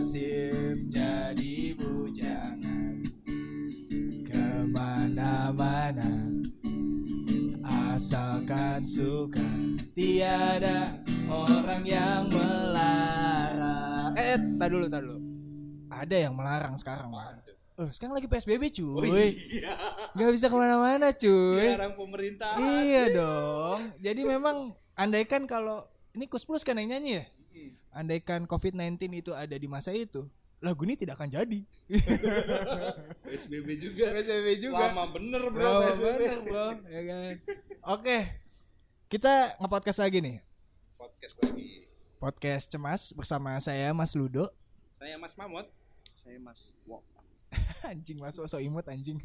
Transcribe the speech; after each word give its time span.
nasib 0.00 0.88
jadi 0.88 1.76
bujangan 1.76 3.04
Ke 4.24 4.64
mana-mana 4.72 6.24
Asalkan 7.60 8.80
suka 8.80 9.44
Tiada 9.92 10.96
orang 11.28 11.84
yang 11.84 12.32
melarang 12.32 14.16
Eh, 14.16 14.40
tak 14.56 14.72
dulu, 14.72 14.88
tak 14.88 15.04
dulu 15.04 15.20
Ada 15.92 16.16
yang 16.16 16.32
melarang 16.32 16.80
sekarang, 16.80 17.12
Pak 17.12 17.52
Oh, 17.76 17.92
sekarang 17.92 18.16
lagi 18.16 18.24
PSBB 18.24 18.72
cuy 18.72 19.36
iya. 19.52 19.76
Gak 20.16 20.32
bisa 20.32 20.48
ke 20.48 20.56
mana-mana 20.56 21.12
cuy 21.12 21.76
Sekarang 21.76 21.92
pemerintah. 21.92 22.56
Iya 22.56 23.12
dong. 23.12 23.92
Jadi 24.00 24.24
memang 24.24 24.72
andaikan 24.96 25.44
kalau 25.44 25.84
ini 26.16 26.24
Kus 26.24 26.48
Plus 26.48 26.64
kan 26.64 26.80
yang 26.80 26.88
nyanyi 26.88 27.20
ya. 27.20 27.24
Andaikan 28.00 28.48
COVID-19 28.48 28.96
itu 29.12 29.36
ada 29.36 29.52
di 29.52 29.68
masa 29.68 29.92
itu, 29.92 30.24
lagu 30.64 30.88
ini 30.88 30.96
tidak 30.96 31.20
akan 31.20 31.28
jadi. 31.28 31.60
PSBB 33.28 33.76
juga. 33.76 34.16
PSBB 34.16 34.72
Lama 34.72 35.04
bener 35.12 35.42
bro. 35.52 35.68
Lama 35.68 35.92
bener, 36.00 36.38
bro. 36.40 36.66
Ya 36.88 37.00
kan. 37.04 37.32
Oke. 37.92 38.18
Kita 39.12 39.52
nge-podcast 39.60 40.00
lagi 40.00 40.24
nih. 40.24 40.36
Podcast 40.96 41.34
lagi. 41.44 41.68
Podcast 42.16 42.64
Cemas 42.72 43.12
bersama 43.12 43.60
saya 43.60 43.92
Mas 43.92 44.16
Ludo. 44.16 44.48
Saya 44.96 45.20
Mas 45.20 45.36
Mamot. 45.36 45.68
Saya 46.16 46.40
Mas 46.40 46.72
Wok. 46.88 47.04
anjing 47.92 48.16
Mas 48.16 48.40
so 48.40 48.56
imut 48.56 48.88
anjing. 48.88 49.20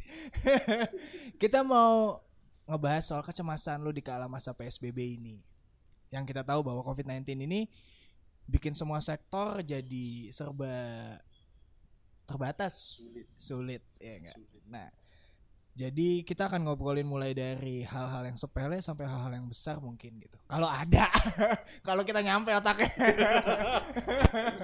kita 1.42 1.64
mau 1.64 2.20
ngebahas 2.68 3.08
soal 3.08 3.24
kecemasan 3.24 3.80
lu 3.80 3.96
di 3.96 4.04
kala 4.04 4.28
masa 4.28 4.52
PSBB 4.52 5.16
ini. 5.16 5.40
Yang 6.12 6.36
kita 6.36 6.44
tahu 6.44 6.60
bahwa 6.60 6.84
COVID-19 6.84 7.40
ini 7.40 7.72
bikin 8.46 8.78
semua 8.78 9.02
sektor 9.02 9.62
jadi 9.66 10.30
serba 10.30 10.74
terbatas, 12.26 13.06
Sulit. 13.06 13.28
sulit, 13.38 13.82
ya 14.02 14.18
enggak? 14.18 14.38
Sulit. 14.38 14.64
Nah, 14.66 14.90
jadi 15.76 16.24
kita 16.24 16.48
akan 16.48 16.66
ngobrolin 16.66 17.04
mulai 17.06 17.36
dari 17.36 17.84
hal-hal 17.84 18.24
yang 18.26 18.40
sepele 18.40 18.80
sampai 18.80 19.06
hal-hal 19.12 19.30
yang 19.36 19.44
besar 19.44 19.78
mungkin 19.84 20.18
gitu. 20.24 20.40
Kalau 20.48 20.72
ada, 20.72 21.12
kalau 21.88 22.02
kita 22.08 22.24
nyampe 22.24 22.56
otaknya. 22.56 22.90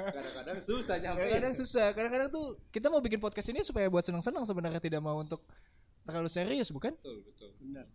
Kadang-kadang 0.10 0.60
susah 0.64 0.96
nyampe. 1.04 1.20
Kadang-kadang 1.20 1.54
susah. 1.54 1.88
Kadang-kadang 1.92 2.30
tuh 2.32 2.56
kita 2.72 2.88
mau 2.88 3.04
bikin 3.04 3.20
podcast 3.20 3.52
ini 3.52 3.60
supaya 3.60 3.92
buat 3.92 4.08
senang-senang 4.08 4.48
sebenarnya 4.48 4.80
tidak 4.80 5.04
mau 5.04 5.20
untuk 5.20 5.44
terlalu 6.08 6.32
serius, 6.32 6.72
bukan? 6.72 6.96
Betul, 6.96 7.28
betul. 7.28 7.50
Benar. 7.60 7.86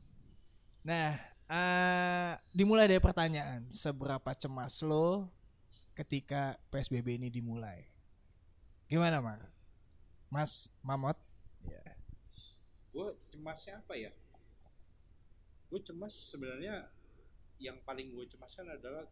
Nah, 0.86 1.10
eh 1.50 2.32
dimulai 2.53 2.86
dari 2.86 3.00
pertanyaan, 3.00 3.66
seberapa 3.72 4.30
cemas 4.36 4.84
lo 4.84 5.32
ketika 5.97 6.61
PSBB 6.69 7.16
ini 7.16 7.33
dimulai? 7.33 7.89
Gimana, 8.84 9.25
Mar? 9.25 9.41
Mas 10.28 10.69
Mamot? 10.84 11.16
Ya. 11.64 11.83
Gue 12.92 13.16
cemasnya 13.33 13.80
apa 13.80 13.97
ya? 13.97 14.12
Gue 15.72 15.80
cemas 15.83 16.12
sebenarnya 16.12 16.86
yang 17.56 17.80
paling 17.88 18.12
gue 18.12 18.28
cemaskan 18.28 18.69
adalah 18.69 19.08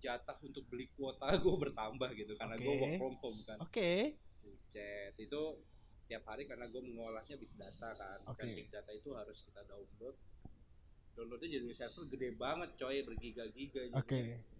jatah 0.00 0.36
untuk 0.42 0.64
beli 0.72 0.88
kuota 0.96 1.28
gue 1.44 1.56
bertambah 1.68 2.10
gitu 2.16 2.32
karena 2.40 2.56
gue 2.56 2.72
Oke. 2.72 2.80
work 2.80 2.96
from 2.96 3.14
home 3.20 3.40
kan. 3.44 3.58
Oke. 3.60 4.16
Chat 4.72 5.14
itu 5.20 5.42
tiap 6.08 6.24
hari 6.24 6.48
karena 6.48 6.66
gue 6.72 6.82
mengolahnya 6.82 7.36
big 7.36 7.52
data 7.54 7.92
kan. 7.94 8.18
Oke. 8.32 8.40
Kan 8.40 8.48
big 8.56 8.70
data 8.72 8.90
itu 8.96 9.12
harus 9.12 9.44
kita 9.44 9.60
download. 9.68 10.16
Downloadnya 11.14 11.48
jadi 11.60 11.66
server 11.76 12.08
gede 12.08 12.28
banget 12.40 12.70
coy 12.80 12.96
bergiga-giga. 13.04 13.82
gitu. 13.92 14.55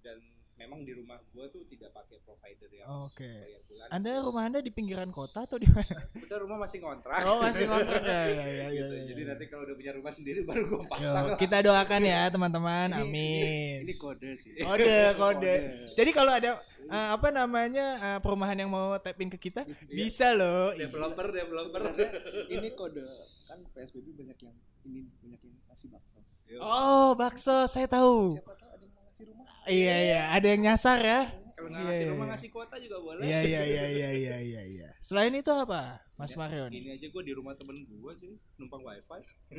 Dan 0.00 0.18
memang 0.54 0.82
di 0.82 0.90
rumah 0.90 1.22
gue 1.24 1.46
tuh 1.48 1.62
tidak 1.66 1.90
pakai 1.92 2.18
provider 2.20 2.66
yang 2.68 2.86
Oke. 3.04 3.22
bayar 3.22 3.62
bulan. 3.62 3.86
Anda 3.88 4.10
rumah 4.20 4.42
Anda 4.44 4.58
di 4.58 4.70
pinggiran 4.70 5.06
kota 5.08 5.44
atau 5.44 5.54
di 5.54 5.66
mana? 5.66 6.02
Udah 6.18 6.38
rumah 6.38 6.58
masih 6.58 6.78
ngontrak. 6.80 7.20
Oh, 7.24 7.38
masih 7.38 7.64
ngontrak 7.64 8.02
ya. 8.02 8.10
Ya, 8.10 8.26
ya, 8.26 8.46
ya, 8.48 8.66
Gitu. 8.68 8.90
ya, 8.90 9.02
Jadi 9.06 9.20
ya. 9.20 9.28
nanti 9.28 9.44
kalau 9.46 9.62
udah 9.64 9.76
punya 9.76 9.92
rumah 9.94 10.10
sendiri 10.10 10.40
baru 10.42 10.62
gue 10.64 10.76
Yo, 10.76 10.88
pasang 10.88 11.14
lah. 11.24 11.38
kita 11.38 11.56
doakan 11.62 12.02
ya 12.04 12.20
teman-teman. 12.26 12.88
Amin. 12.92 13.76
Ini 13.86 13.94
kode 13.96 14.30
sih. 14.34 14.50
Kode, 14.58 14.98
kode. 15.14 15.54
Jadi 15.94 16.10
kalau 16.10 16.32
ada 16.32 16.50
eh, 16.80 17.08
apa 17.12 17.28
namanya 17.30 17.86
eh, 17.96 18.18
perumahan 18.18 18.56
yang 18.56 18.68
mau 18.68 18.98
tap 18.98 19.14
in 19.16 19.30
ke 19.30 19.38
kita, 19.40 19.62
bisa 19.86 20.32
loh. 20.32 20.74
Developer, 20.74 21.26
developer. 21.28 21.80
Sebenarnya 21.86 22.10
ini 22.48 22.68
kode 22.72 23.02
kan 23.46 23.62
PSBB 23.72 24.10
banyak 24.16 24.38
yang 24.42 24.54
ini 24.84 25.06
banyak 25.16 25.40
yang 25.40 25.54
ngasih 25.66 25.88
bakso. 25.88 26.18
Yo. 26.44 26.58
Oh, 26.58 27.12
bakso, 27.12 27.64
saya 27.64 27.86
tahu. 27.86 28.34
Siapa 28.34 28.52
tahu 28.54 28.70
ada 28.70 28.80
yang 28.80 28.90
mau 28.90 29.02
ngasih 29.04 29.24
rumah? 29.24 29.46
Iya, 29.68 29.94
iya, 30.02 30.20
ada 30.30 30.46
yang 30.48 30.62
nyasar 30.64 30.98
ya. 30.98 31.20
Kalau 31.52 31.68
Iya, 31.68 31.76
ngasih 31.76 31.98
iya, 31.98 32.08
rumah 32.08 32.18
iya. 32.20 32.32
ngasih 32.32 32.48
kuota 32.48 32.76
juga 32.78 32.96
boleh. 32.98 33.22
Iya, 33.22 33.38
iya, 33.42 33.60
iya, 33.62 33.84
iya, 33.92 34.08
iya, 34.10 34.36
iya, 34.38 34.62
iya. 34.64 34.88
Selain 34.98 35.30
itu 35.30 35.50
apa, 35.50 36.00
Mas 36.14 36.32
Ya, 36.32 36.38
Mario 36.38 36.64
Ini 36.66 36.94
aja 36.94 37.06
gue 37.06 37.22
di 37.22 37.32
rumah 37.32 37.52
temen 37.52 37.76
gue 37.76 38.12
cuy, 38.14 38.32
numpang 38.56 38.80
wifi. 38.80 39.20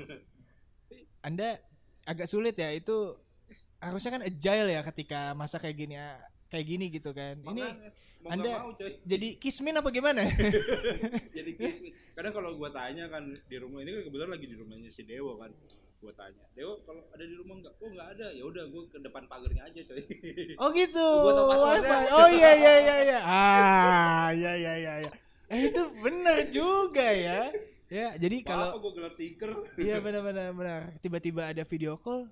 Anda 1.22 1.60
agak 2.04 2.26
sulit 2.26 2.56
ya 2.56 2.72
itu 2.72 2.96
harusnya 3.78 4.12
kan 4.12 4.24
agile 4.24 4.70
ya 4.70 4.82
ketika 4.84 5.32
masa 5.34 5.56
kayak 5.56 5.78
gini 5.78 5.94
ya, 5.94 6.18
kayak 6.48 6.66
gini 6.66 6.86
gitu 6.90 7.12
kan. 7.12 7.38
Ini 7.38 7.46
Makanya, 7.46 7.92
mau 8.20 8.30
Anda- 8.32 8.60
mau 8.62 8.74
coy. 8.74 8.92
jadi 9.04 9.28
kismin 9.36 9.76
apa 9.76 9.90
gimana? 9.90 10.24
jadi 11.38 11.52
kismin. 11.54 11.92
Kadang 12.12 12.34
kalau 12.34 12.56
gue 12.56 12.70
tanya 12.72 13.06
kan 13.08 13.24
di 13.28 13.56
rumah 13.56 13.80
ini 13.80 13.92
kan 13.94 14.02
kebetulan 14.04 14.32
lagi 14.32 14.46
di 14.48 14.56
rumahnya 14.56 14.90
si 14.90 15.04
Dewo 15.04 15.38
kan. 15.38 15.52
Gue 16.00 16.16
tanya, 16.16 16.44
Dewo 16.56 16.80
kalau 16.88 17.04
ada 17.12 17.24
di 17.28 17.36
rumah 17.36 17.60
nggak? 17.60 17.74
Oh 17.84 17.90
nggak 17.92 18.08
ada. 18.16 18.28
Ya 18.32 18.44
udah 18.48 18.64
gue 18.72 18.84
ke 18.88 18.98
depan 19.04 19.24
pagarnya 19.28 19.68
aja 19.68 19.80
coy. 19.84 20.00
Oh 20.64 20.70
gitu. 20.72 21.08
Oh 22.16 22.28
iya 22.32 22.52
iya 22.56 22.74
iya 22.80 22.96
iya. 23.04 23.20
Ah, 23.28 24.28
iya 24.32 24.52
iya 24.56 24.74
iya 24.80 24.94
iya. 25.04 25.12
Eh 25.52 25.68
itu 25.68 25.82
benar 26.00 26.48
juga 26.48 27.04
ya. 27.04 27.52
Ya, 27.92 28.14
jadi 28.16 28.46
Kalau 28.48 28.78
kalau 28.78 28.80
gue 28.86 28.92
gelar 28.96 29.14
tiker. 29.20 29.52
iya 29.76 30.00
benar 30.00 30.22
benar 30.24 30.56
benar. 30.56 30.82
Tiba-tiba 31.04 31.52
ada 31.52 31.68
video 31.68 32.00
call 32.00 32.32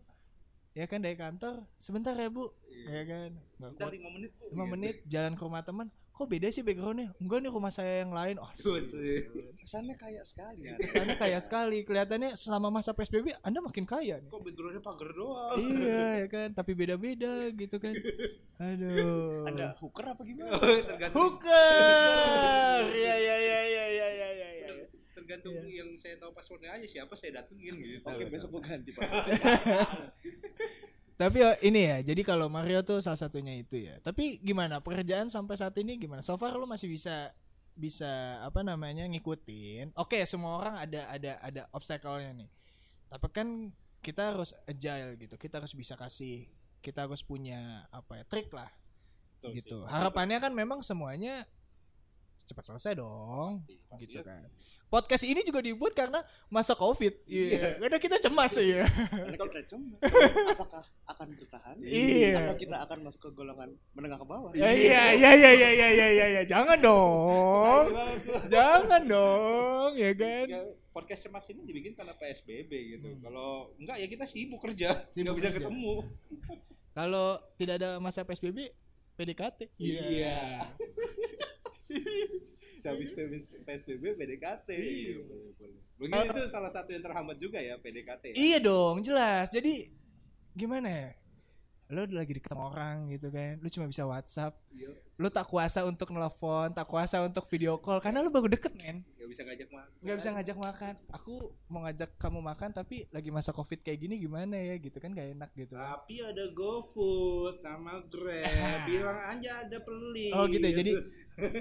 ya 0.77 0.85
kan 0.85 1.01
dari 1.01 1.17
kantor. 1.17 1.65
Sebentar 1.81 2.13
ya, 2.13 2.29
Bu. 2.29 2.53
Ya 2.85 3.01
kan. 3.09 3.31
Bentar 3.57 3.89
kuat. 3.89 3.97
5 3.97 4.13
menit 4.13 4.31
bu. 4.37 4.45
5 4.53 4.73
menit 4.77 4.95
jalan 5.09 5.33
ke 5.33 5.41
rumah 5.41 5.65
teman. 5.65 5.89
Kok 6.13 6.25
beda 6.33 6.49
sih 6.49 6.65
backgroundnya? 6.65 7.13
Enggak 7.21 7.45
nih 7.45 7.51
rumah 7.53 7.69
saya 7.69 8.01
yang 8.01 8.09
lain. 8.09 8.41
Oh. 8.41 8.49
Kesannya 8.49 9.93
kayak 10.01 10.25
sekali 10.25 10.65
ya. 10.65 10.73
kesannya 10.81 11.13
kaya 11.13 11.37
sekali. 11.37 11.85
Kelihatannya 11.85 12.33
selama 12.33 12.73
masa 12.73 12.93
PSBB 12.97 13.37
Anda 13.45 13.61
makin 13.61 13.85
kaya 13.85 14.17
nih. 14.21 14.29
Kok 14.29 14.41
backgroundnya 14.41 14.81
pagar 14.81 15.13
doang? 15.13 15.57
iya 15.61 16.25
ya 16.25 16.27
kan, 16.29 16.49
tapi 16.57 16.73
beda-beda 16.73 17.53
gitu 17.53 17.77
kan. 17.77 17.93
Aduh. 18.57 19.45
Ada 19.45 19.77
hooker 19.77 20.05
apa 20.09 20.21
gimana? 20.25 20.57
tergantung 20.61 21.17
Hooker. 21.21 22.81
Iya 22.97 23.13
iya 23.17 23.35
iya 23.37 23.59
iya 23.61 23.85
iya 23.89 24.07
iya 24.09 24.29
iya. 24.33 24.66
Tergantung 25.27 25.59
yang 25.67 25.91
saya 25.99 26.15
tahu 26.15 26.31
passwordnya 26.31 26.71
aja 26.79 26.87
siapa 26.87 27.11
saya 27.19 27.43
datengin 27.43 27.75
gitu. 27.75 28.07
Oke 28.07 28.31
besok 28.31 28.55
gue 28.55 28.61
ganti 28.63 28.91
pak. 28.95 29.11
Tapi 31.19 31.37
oh, 31.43 31.55
ini 31.65 31.81
ya, 31.83 31.97
jadi 31.99 32.21
kalau 32.23 32.47
Mario 32.47 32.85
tuh 32.87 33.03
salah 33.03 33.19
satunya 33.19 33.51
itu 33.59 33.75
ya. 33.75 33.99
Tapi 33.99 34.39
gimana 34.39 34.79
pekerjaan 34.79 35.27
sampai 35.27 35.59
saat 35.59 35.75
ini 35.81 35.99
gimana? 35.99 36.23
So 36.23 36.39
far 36.39 36.55
lu 36.55 36.63
masih 36.63 36.87
bisa 36.87 37.35
bisa 37.75 38.39
apa 38.39 38.63
namanya 38.63 39.03
ngikutin. 39.03 39.97
Oke, 39.99 40.23
semua 40.23 40.61
orang 40.61 40.79
ada 40.79 41.11
ada 41.11 41.31
ada 41.43 41.61
obstacle-nya 41.75 42.31
nih. 42.37 42.49
Tapi 43.11 43.27
kan 43.33 43.73
kita 43.99 44.31
harus 44.31 44.55
agile 44.63 45.19
gitu. 45.19 45.35
Kita 45.35 45.59
harus 45.59 45.75
bisa 45.75 45.99
kasih 45.99 46.47
kita 46.79 47.09
harus 47.09 47.25
punya 47.25 47.89
apa 47.89 48.21
ya 48.21 48.23
trik 48.29 48.53
lah 48.53 48.69
Betul 49.41 49.49
sih. 49.51 49.55
gitu. 49.59 49.77
Harapannya 49.89 50.37
kan 50.37 50.53
memang 50.53 50.85
semuanya 50.85 51.49
cepat 52.45 52.63
selesai 52.73 52.93
dong 52.99 53.63
Pasti. 53.65 54.05
gitu 54.05 54.21
iya. 54.21 54.27
kan 54.27 54.43
podcast 54.87 55.23
ini 55.27 55.43
juga 55.43 55.59
dibuat 55.59 55.91
karena 55.91 56.23
masa 56.47 56.77
covid 56.77 57.11
iya 57.27 57.47
yeah. 57.47 57.71
karena 57.81 57.97
kita 57.99 58.17
cemas 58.21 58.53
ya 58.55 58.87
kita 59.35 59.61
cemas 59.67 59.99
apakah 60.53 60.83
akan 61.09 61.27
bertahan 61.35 61.75
iya 61.83 62.39
atau 62.39 62.55
kita 62.55 62.75
akan 62.87 62.97
masuk 63.09 63.19
ke 63.19 63.29
golongan 63.35 63.69
menengah 63.97 64.19
ke 64.21 64.27
bawah 64.27 64.51
ya, 64.55 64.71
iya 64.71 65.11
iya 65.17 65.31
iya 65.33 65.51
iya 65.51 65.51
iya 65.53 65.69
iya 65.71 65.87
iya 65.91 66.07
ya, 66.07 66.25
ya. 66.39 66.41
jangan 66.47 66.79
dong 66.79 67.85
jangan 68.47 69.01
dong 69.03 69.91
ya 69.97 70.11
kan 70.15 70.45
podcast 70.95 71.27
cemas 71.27 71.45
ini 71.51 71.61
dibikin 71.67 71.93
karena 71.97 72.15
psbb 72.15 72.71
gitu 72.71 73.09
hmm. 73.11 73.19
kalau 73.25 73.75
enggak 73.75 73.97
ya 73.99 74.07
kita 74.07 74.25
sibuk 74.29 74.59
kerja 74.63 75.03
sibuk 75.11 75.35
bisa 75.39 75.51
kerja. 75.51 75.67
ketemu 75.67 75.93
kalau 76.95 77.37
tidak 77.59 77.75
ada 77.83 77.89
masa 77.99 78.23
psbb 78.23 78.71
PDKT. 79.17 79.73
Iya. 79.81 80.05
Yeah. 80.13 80.61
Habis 82.87 83.09
PSBB 83.67 84.03
PDKT. 84.15 84.69
Iya, 84.71 85.19
boleh, 85.27 85.51
boleh. 85.59 85.79
Mungkin 85.97 86.29
itu 86.29 86.41
salah 86.53 86.71
satu 86.71 86.89
yang 86.93 87.03
terhambat 87.03 87.37
juga 87.41 87.59
ya 87.59 87.75
PDKT. 87.81 88.31
ya. 88.31 88.35
Iya 88.37 88.57
dong, 88.63 89.03
jelas. 89.03 89.51
Jadi 89.51 89.91
gimana 90.55 90.87
ya? 90.87 91.09
Lu 91.87 92.03
lagi 92.09 92.33
deket 92.33 92.51
sama 92.51 92.67
orang 92.67 93.07
gitu 93.07 93.27
kan 93.27 93.55
lu 93.57 93.67
cuma 93.67 93.87
bisa 93.87 94.03
WhatsApp 94.03 94.59
Iya. 94.69 94.91
lu 95.15 95.27
tak 95.27 95.47
kuasa 95.47 95.81
untuk 95.81 96.11
nelfon 96.11 96.69
tak 96.69 96.83
kuasa 96.83 97.19
untuk 97.21 97.47
video 97.47 97.75
call 97.77 97.97
karena 97.97 98.19
lu 98.19 98.27
baru 98.27 98.47
deket 98.47 98.75
men 98.75 99.07
Gak 99.17 99.27
bisa 99.29 99.41
ngajak 99.43 99.69
makan. 99.69 99.91
nggak 99.99 100.15
bisa 100.15 100.29
ngajak 100.29 100.57
makan 100.57 100.93
aku 101.09 101.33
mau 101.67 101.81
ngajak 101.81 102.09
kamu 102.15 102.39
makan 102.41 102.69
tapi 102.71 103.07
lagi 103.09 103.27
masa 103.27 103.51
covid 103.51 103.79
kayak 103.79 103.99
gini 103.99 104.15
gimana 104.17 104.55
ya 104.55 104.75
gitu 104.75 104.97
kan 104.97 105.11
gak 105.11 105.31
enak 105.31 105.51
gitu 105.53 105.75
kan. 105.75 105.99
Tapi 105.99 106.15
ada 106.21 106.45
GoFood 106.51 107.59
sama 107.59 108.03
Grab. 108.05 108.47
Bilang 108.87 109.19
aja 109.29 109.51
ada 109.63 109.77
pelik. 109.79 110.31
Oh, 110.31 110.45
gitu 110.45 110.63
ya, 110.63 110.73
jadi- 110.73 110.95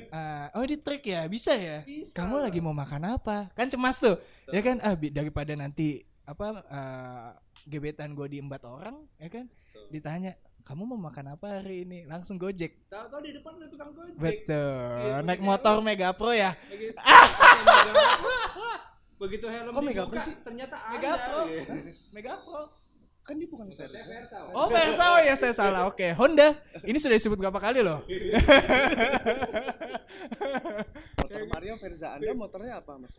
Ah, 0.08 0.46
oh 0.56 0.64
di 0.64 0.76
trik 0.76 1.04
ya 1.04 1.26
bisa 1.26 1.52
ya 1.52 1.82
Bisa. 1.82 2.14
kamu 2.14 2.40
lagi 2.40 2.58
mau 2.58 2.72
makan 2.72 3.14
apa 3.14 3.52
kan 3.52 3.68
cemas 3.68 4.00
tuh 4.00 4.16
ya 4.48 4.58
kan 4.58 4.80
ah 4.80 4.96
daripada 4.96 5.52
nanti 5.52 6.00
apa 6.22 6.64
ah, 6.66 7.36
gebetan 7.62 8.10
gue 8.12 8.26
diembat 8.28 8.62
orang 8.62 8.94
ya 9.16 9.28
kan. 9.28 9.46
Ditanya 9.90 10.38
kamu 10.66 10.82
mau 10.82 10.98
makan 10.98 11.38
apa 11.38 11.62
hari 11.62 11.86
ini? 11.86 12.10
Langsung 12.10 12.42
gojek. 12.42 12.90
Tahu-tahu 12.90 13.22
di 13.22 13.38
depan 13.38 13.54
ada 13.54 13.70
tukang 13.70 13.94
gojek. 13.94 14.18
betul. 14.18 14.98
Iya, 14.98 15.22
naik 15.22 15.38
motor 15.38 15.78
Mega 15.78 16.10
Pro 16.10 16.34
ya? 16.34 16.58
Begitu, 16.66 16.98
begitu 19.22 19.46
helm 19.46 19.70
Kok 19.70 19.82
Mega 19.86 20.02
dibuka, 20.02 20.10
Pro 20.10 20.26
sih? 20.26 20.34
ternyata 20.42 20.74
Mega 20.90 21.10
ada. 21.14 21.22
Pro. 21.22 21.40
Iya. 21.46 21.62
Mega 22.10 22.34
Pro? 22.42 22.62
Kan 23.26 23.42
dia 23.42 23.50
bukan 23.50 23.66
Versa 23.74 24.38
oh 24.54 24.70
Versa 24.70 25.04
oh 25.14 25.18
ya 25.18 25.34
saya 25.34 25.54
salah. 25.54 25.82
Oke 25.90 26.14
Honda. 26.14 26.54
Ini 26.86 26.98
sudah 26.98 27.18
disebut 27.18 27.38
berapa 27.38 27.58
kali 27.58 27.82
loh? 27.82 28.02
Motor 31.18 31.42
Mario 31.54 31.74
Versa 31.78 32.14
anda 32.14 32.32
motornya 32.34 32.78
apa 32.78 32.98
mas? 32.98 33.14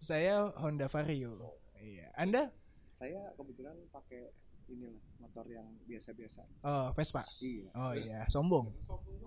Saya 0.00 0.48
Honda 0.56 0.88
Vario. 0.88 1.36
Iya. 1.76 2.08
Anda? 2.16 2.48
Saya 2.96 3.32
kebetulan 3.36 3.76
pakai 3.92 4.32
inilah 4.70 4.94
motor 5.18 5.44
yang 5.46 5.66
biasa-biasa. 5.84 6.42
Oh 6.62 6.94
Vespa? 6.94 7.22
Iya. 7.38 7.68
Oh 7.74 7.92
iya. 7.92 8.24
Sombong. 8.26 8.70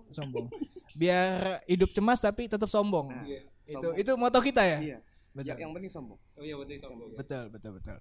Sombong. 0.08 0.48
Biar 0.92 1.60
hidup 1.64 1.90
cemas 1.90 2.18
tapi 2.18 2.48
tetap 2.48 2.66
sombong. 2.66 3.12
Nah, 3.12 3.22
Iya. 3.22 3.40
itu 3.64 3.76
sombong. 3.78 3.94
itu 3.96 4.10
moto 4.16 4.38
kita 4.40 4.62
ya? 4.62 4.78
Iya. 4.80 4.98
Betul. 5.34 5.48
Yang, 5.50 5.58
yang 5.60 5.72
penting 5.72 5.90
sombong. 5.90 6.18
Oh 6.34 6.42
iya 6.42 6.54
betul 6.54 6.76
sombong. 6.78 7.08
betul 7.14 7.44
betul 7.50 7.72
betul. 7.74 7.98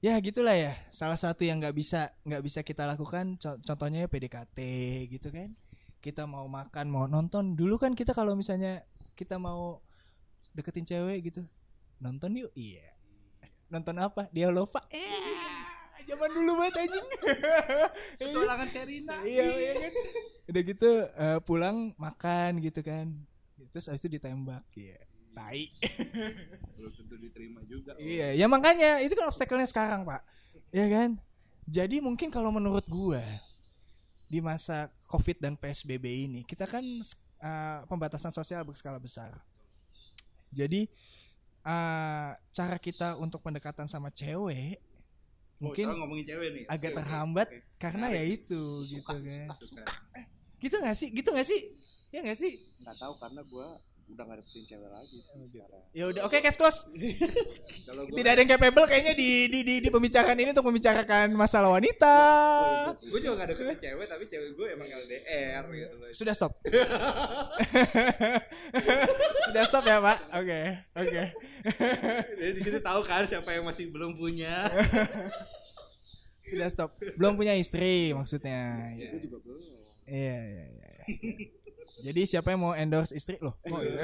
Ya 0.00 0.16
gitulah 0.18 0.56
ya. 0.56 0.72
Salah 0.88 1.16
satu 1.16 1.44
yang 1.44 1.60
nggak 1.60 1.76
bisa 1.76 2.08
nggak 2.24 2.40
bisa 2.40 2.60
kita 2.60 2.88
lakukan 2.88 3.36
co- 3.36 3.60
contohnya 3.60 4.04
ya 4.04 4.08
PDKT 4.08 4.58
gitu 5.08 5.28
kan. 5.28 5.52
Kita 6.00 6.24
mau 6.24 6.48
makan 6.48 6.86
mau 6.88 7.04
nonton. 7.04 7.52
Dulu 7.52 7.76
kan 7.76 7.92
kita 7.92 8.16
kalau 8.16 8.32
misalnya 8.32 8.80
kita 9.12 9.36
mau 9.36 9.84
deketin 10.50 10.82
cewek 10.82 11.28
gitu 11.28 11.44
nonton 11.98 12.32
yuk? 12.32 12.48
Iya. 12.56 12.88
Nonton 13.68 14.00
apa? 14.00 14.24
Dia 14.32 14.48
lova 14.48 14.80
eh 14.88 15.79
zaman 16.10 16.28
dulu 16.34 16.52
banget 16.58 16.74
anjing 16.82 17.06
Tulangan 18.34 18.68
Serina. 18.68 19.14
iya 19.22 19.44
iya 19.54 19.72
kan 19.78 19.92
udah 20.50 20.62
gitu 20.66 20.90
eh, 21.06 21.38
pulang 21.46 21.94
makan 21.94 22.58
gitu 22.58 22.80
kan 22.82 23.06
terus 23.70 23.86
habis 23.86 24.02
itu 24.02 24.18
ditembak 24.18 24.66
ya 24.74 24.98
tai 25.30 25.70
Belum 26.74 26.92
tentu 26.96 27.14
diterima 27.20 27.60
juga. 27.70 27.94
Iya, 27.96 28.34
ya 28.34 28.46
makanya 28.50 28.98
itu 29.04 29.14
kan 29.14 29.30
obstacle-nya 29.30 29.68
sekarang, 29.68 30.02
Pak. 30.02 30.22
Ya 30.74 30.86
kan? 30.90 31.22
Jadi 31.70 32.02
mungkin 32.02 32.34
kalau 32.34 32.50
menurut 32.50 32.82
gua 32.90 33.22
di 34.26 34.42
masa 34.42 34.90
Covid 35.06 35.38
dan 35.38 35.54
PSBB 35.54 36.26
ini, 36.26 36.40
kita 36.42 36.66
kan 36.66 36.82
uh, 36.82 37.78
pembatasan 37.86 38.34
sosial 38.34 38.66
berskala 38.66 38.98
besar. 38.98 39.38
Jadi 40.50 40.90
uh, 41.62 42.34
cara 42.50 42.76
kita 42.82 43.14
untuk 43.20 43.38
pendekatan 43.38 43.86
sama 43.86 44.10
cewek 44.10 44.82
Oh, 44.82 44.89
mungkin 45.60 45.84
sekarang 45.84 46.00
ngomongin 46.00 46.24
cewek 46.26 46.48
nih. 46.56 46.64
agak 46.66 46.90
oke, 46.90 46.98
terhambat 46.98 47.48
oke. 47.52 47.58
karena 47.76 48.06
ya 48.08 48.22
Menarik. 48.24 48.36
itu 48.40 48.62
gitu 48.88 49.04
kan. 49.04 49.20
Suka. 49.60 49.82
Gitu 50.60 50.76
gak 50.76 50.96
sih? 50.96 51.08
Gitu 51.12 51.28
gak 51.32 51.46
sih? 51.46 51.60
Ya 52.10 52.20
gak 52.24 52.38
sih? 52.40 52.52
nggak 52.80 52.96
tahu 52.96 53.14
karena 53.20 53.40
gue 53.44 53.68
udah 54.10 54.24
nggak 54.26 54.38
dapetin 54.42 54.64
cewek 54.66 54.90
lagi 54.90 55.18
Oh, 55.30 55.38
gitu. 55.40 55.56
sekarang 55.56 55.82
Ya 55.90 56.04
udah, 56.06 56.22
oke, 56.22 56.36
cash 56.38 56.54
close. 56.54 56.86
Kalau 57.82 58.02
gua 58.06 58.14
Tidak 58.14 58.30
ada 58.30 58.40
yang 58.40 58.50
capable 58.50 58.86
kayaknya 58.86 59.14
di 59.14 59.30
di 59.46 59.60
di, 59.62 59.74
di 59.82 59.88
pembicaraan 59.88 60.38
ini 60.38 60.50
untuk 60.50 60.66
membicarakan 60.66 61.34
masalah 61.34 61.74
wanita. 61.74 62.14
gue 63.00 63.18
juga 63.18 63.42
gak 63.42 63.48
deketin 63.54 63.78
cewek 63.80 64.06
tapi 64.06 64.24
cewek 64.26 64.50
gue 64.54 64.66
emang 64.70 64.86
LDR 64.86 65.62
gitu 65.66 65.94
loh. 65.98 66.08
Sudah 66.10 66.34
stop. 66.34 66.52
Sudah 69.46 69.64
stop 69.66 69.84
ya, 69.84 69.98
Pak. 69.98 70.18
Oke. 70.38 70.60
Oke. 70.94 71.22
Jadi 72.38 72.52
di 72.54 72.62
situ 72.62 72.78
tahu 72.78 73.00
kan 73.02 73.26
siapa 73.26 73.50
yang 73.50 73.66
masih 73.66 73.90
belum 73.90 74.14
punya. 74.14 74.70
Sudah 76.42 76.68
stop. 76.70 76.94
Belum 77.18 77.34
punya 77.34 77.54
istri 77.54 78.14
maksudnya. 78.14 78.94
Iya. 78.94 79.08
gue 79.14 79.20
juga 79.26 79.38
belum 79.42 79.58
Iya, 80.10 80.38
iya, 80.42 80.64
iya. 80.66 80.98
Iya. 82.00 82.12
Jadi 82.12 82.20
siapa 82.24 82.48
yang 82.56 82.60
mau 82.64 82.72
endorse 82.72 83.12
istri 83.12 83.36
loh? 83.38 83.54
Oh, 83.68 83.80
iya. 83.84 84.02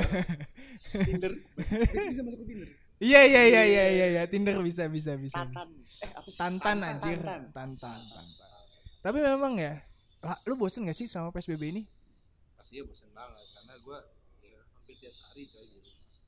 Tinder 1.08 1.32
Itu 1.56 2.00
bisa 2.12 2.22
masuk 2.22 2.40
ke 2.44 2.46
Tinder 2.46 2.68
Iya, 2.96 3.20
iya, 3.28 3.42
iya, 3.44 3.62
iya, 3.68 3.84
iya, 3.92 4.06
iya. 4.08 4.22
Tinder 4.24 4.56
bisa, 4.64 4.88
bisa, 4.88 5.16
bisa. 5.20 5.36
bisa. 5.36 5.36
Tantan 5.36 5.68
eh 6.00 6.10
apa 6.12 6.28
sih 6.28 6.40
Tantan 6.40 6.78
anjir. 6.80 7.18
Tantan. 7.20 7.76
Tantan, 7.76 8.00
tantan. 8.08 8.56
Tapi 9.04 9.18
memang 9.20 9.54
ya, 9.60 9.84
lah, 10.24 10.40
lu 10.48 10.56
bosen 10.56 10.88
gak 10.88 10.96
sih 10.96 11.04
sama 11.04 11.28
PSBB 11.28 11.62
ini? 11.76 11.82
Pasti 12.56 12.80
ya 12.80 12.84
bosan 12.88 13.12
banget 13.12 13.46
karena 13.52 13.74
gue 13.78 13.98
ya 14.48 14.60
hampir 14.74 14.96
tiap 14.96 15.14
hari 15.28 15.44
coy 15.46 15.62
di 15.62 15.76
rumah. 15.76 15.94
Gitu. 16.02 16.18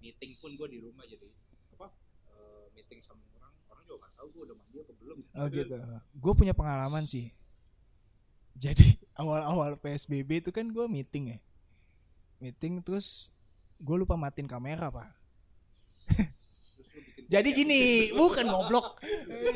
Meeting 0.00 0.32
pun 0.38 0.50
gue 0.54 0.68
di 0.70 0.78
rumah 0.78 1.04
jadi 1.04 1.26
apa? 1.74 1.86
eh, 2.32 2.64
meeting 2.78 3.00
sama 3.02 3.20
orang 3.36 3.52
orang 3.68 3.82
juga 3.84 3.96
gak 4.06 4.12
tahu 4.14 4.26
gue 4.30 4.42
udah 4.46 4.56
mandi 4.56 4.76
apa 4.78 4.92
belum. 4.96 5.18
Oh 5.34 5.46
gitu. 5.50 5.74
Gue 6.22 6.32
punya 6.38 6.54
pengalaman 6.54 7.04
sih. 7.04 7.34
Jadi 8.54 8.94
awal-awal 9.14 9.78
PSBB 9.78 10.42
itu 10.44 10.50
kan 10.50 10.70
gue 10.70 10.86
meeting 10.86 11.34
ya. 11.34 11.38
Meeting 12.42 12.82
terus 12.82 13.30
gue 13.82 13.96
lupa 13.98 14.14
matiin 14.18 14.46
kamera 14.46 14.90
pak. 14.90 15.08
Jadi 17.32 17.50
gini, 17.56 18.12
bukan 18.12 18.46
goblok. 18.46 19.00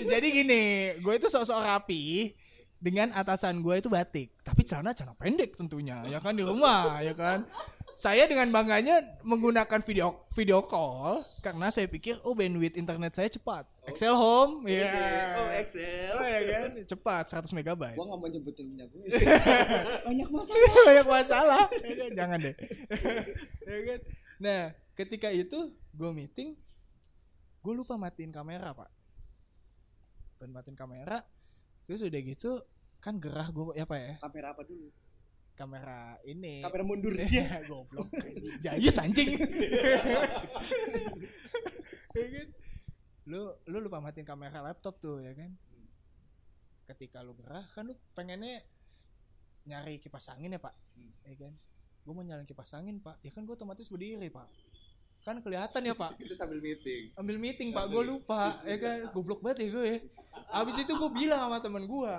Jadi 0.08 0.26
gini, 0.32 0.62
gue 0.99 1.14
itu 1.14 1.28
sok-sok 1.28 1.60
rapi 1.62 2.32
dengan 2.81 3.12
atasan 3.12 3.60
gue 3.60 3.76
itu 3.78 3.90
batik, 3.90 4.32
tapi 4.46 4.62
celana 4.62 4.94
celana 4.94 5.19
pendek 5.19 5.58
tentunya, 5.58 6.00
ya 6.06 6.22
kan 6.22 6.32
di 6.32 6.46
rumah, 6.46 7.02
ya 7.02 7.12
kan. 7.12 7.44
Saya 7.99 8.31
dengan 8.31 8.47
bangganya 8.55 9.03
menggunakan 9.27 9.83
video 9.83 10.15
video 10.31 10.62
call 10.62 11.27
karena 11.43 11.67
saya 11.67 11.91
pikir 11.91 12.15
oh 12.23 12.31
bandwidth 12.31 12.79
internet 12.79 13.11
saya 13.11 13.27
cepat. 13.27 13.67
Excel 13.91 14.15
Home, 14.15 14.62
ya. 14.71 14.87
Oh 15.35 15.50
Excel. 15.50 16.15
Oh 16.15 16.23
ya 16.23 16.41
kan, 16.47 16.71
cepat 16.87 17.27
100 17.27 17.50
megabyte. 17.59 17.99
gue 17.99 18.06
nggak 18.06 18.21
mau 18.23 18.31
nyebutin 18.31 18.71
punya 18.71 18.87
gue 18.87 19.03
banyak 20.15 20.29
masalah. 20.31 20.71
Banyak 20.87 21.09
masalah. 21.11 21.65
Ya 21.83 22.06
jangan 22.15 22.39
deh. 22.39 22.55
Ya 23.67 23.79
kan? 23.83 24.00
Nah 24.39 24.61
ketika 24.95 25.35
itu 25.35 25.75
gue 25.75 26.11
meeting 26.15 26.55
gue 27.67 27.75
lupa 27.75 27.99
matiin 27.99 28.31
kamera 28.31 28.79
pak. 28.79 28.95
Dan 30.39 30.55
matiin 30.55 30.79
kamera 30.79 31.27
terus 31.91 32.06
udah 32.06 32.21
gitu 32.23 32.62
kan 33.03 33.19
gerah 33.19 33.50
gue 33.50 33.75
ya 33.75 33.83
pak 33.91 33.99
ya? 33.99 34.15
Kamera 34.23 34.55
apa 34.55 34.62
dulu 34.62 34.87
kamera 35.58 36.14
ini 36.22 36.62
kamera 36.62 36.87
mundur 36.87 37.18
Iya, 37.18 37.66
goblok. 37.66 38.06
Jayus 38.62 38.94
anjing. 39.02 39.35
ya 42.14 42.26
kan? 42.30 42.49
Lu 43.26 43.42
lu 43.66 43.76
lupa 43.83 43.99
matiin 43.99 44.23
kamera 44.23 44.62
laptop 44.62 45.02
tuh 45.02 45.18
ya 45.18 45.35
kan? 45.35 45.50
Ketika 46.87 47.26
lu 47.26 47.35
gerah 47.35 47.66
kan 47.75 47.90
lu 47.90 47.99
pengennya 48.14 48.62
nyari 49.68 50.00
kipas 50.00 50.33
angin 50.33 50.56
ya, 50.56 50.61
Pak. 50.62 50.73
Ya 51.28 51.35
kan? 51.37 51.52
Gue 52.09 52.12
mau 52.16 52.25
nyalain 52.25 52.49
kipas 52.49 52.73
angin, 52.73 53.04
Pak. 53.04 53.21
Ya 53.21 53.28
kan 53.37 53.44
gue 53.44 53.52
otomatis 53.52 53.85
berdiri, 53.92 54.33
Pak. 54.33 54.49
Kan 55.28 55.44
kelihatan 55.44 55.85
ya, 55.85 55.92
Pak. 55.92 56.16
Itu 56.16 56.33
sambil 56.40 56.56
meeting. 56.64 57.12
Ambil 57.21 57.37
meeting, 57.37 57.68
Pak. 57.76 57.85
Gue 57.92 58.00
lupa, 58.00 58.64
ya 58.64 58.80
kan? 58.80 59.12
Goblok 59.12 59.44
banget 59.44 59.68
ya 59.68 59.76
gue 59.76 59.85
ya. 59.85 59.99
Abis 60.56 60.80
itu 60.80 60.88
gue 60.97 61.11
bilang 61.12 61.44
sama 61.44 61.61
temen 61.61 61.85
gue 61.85 62.14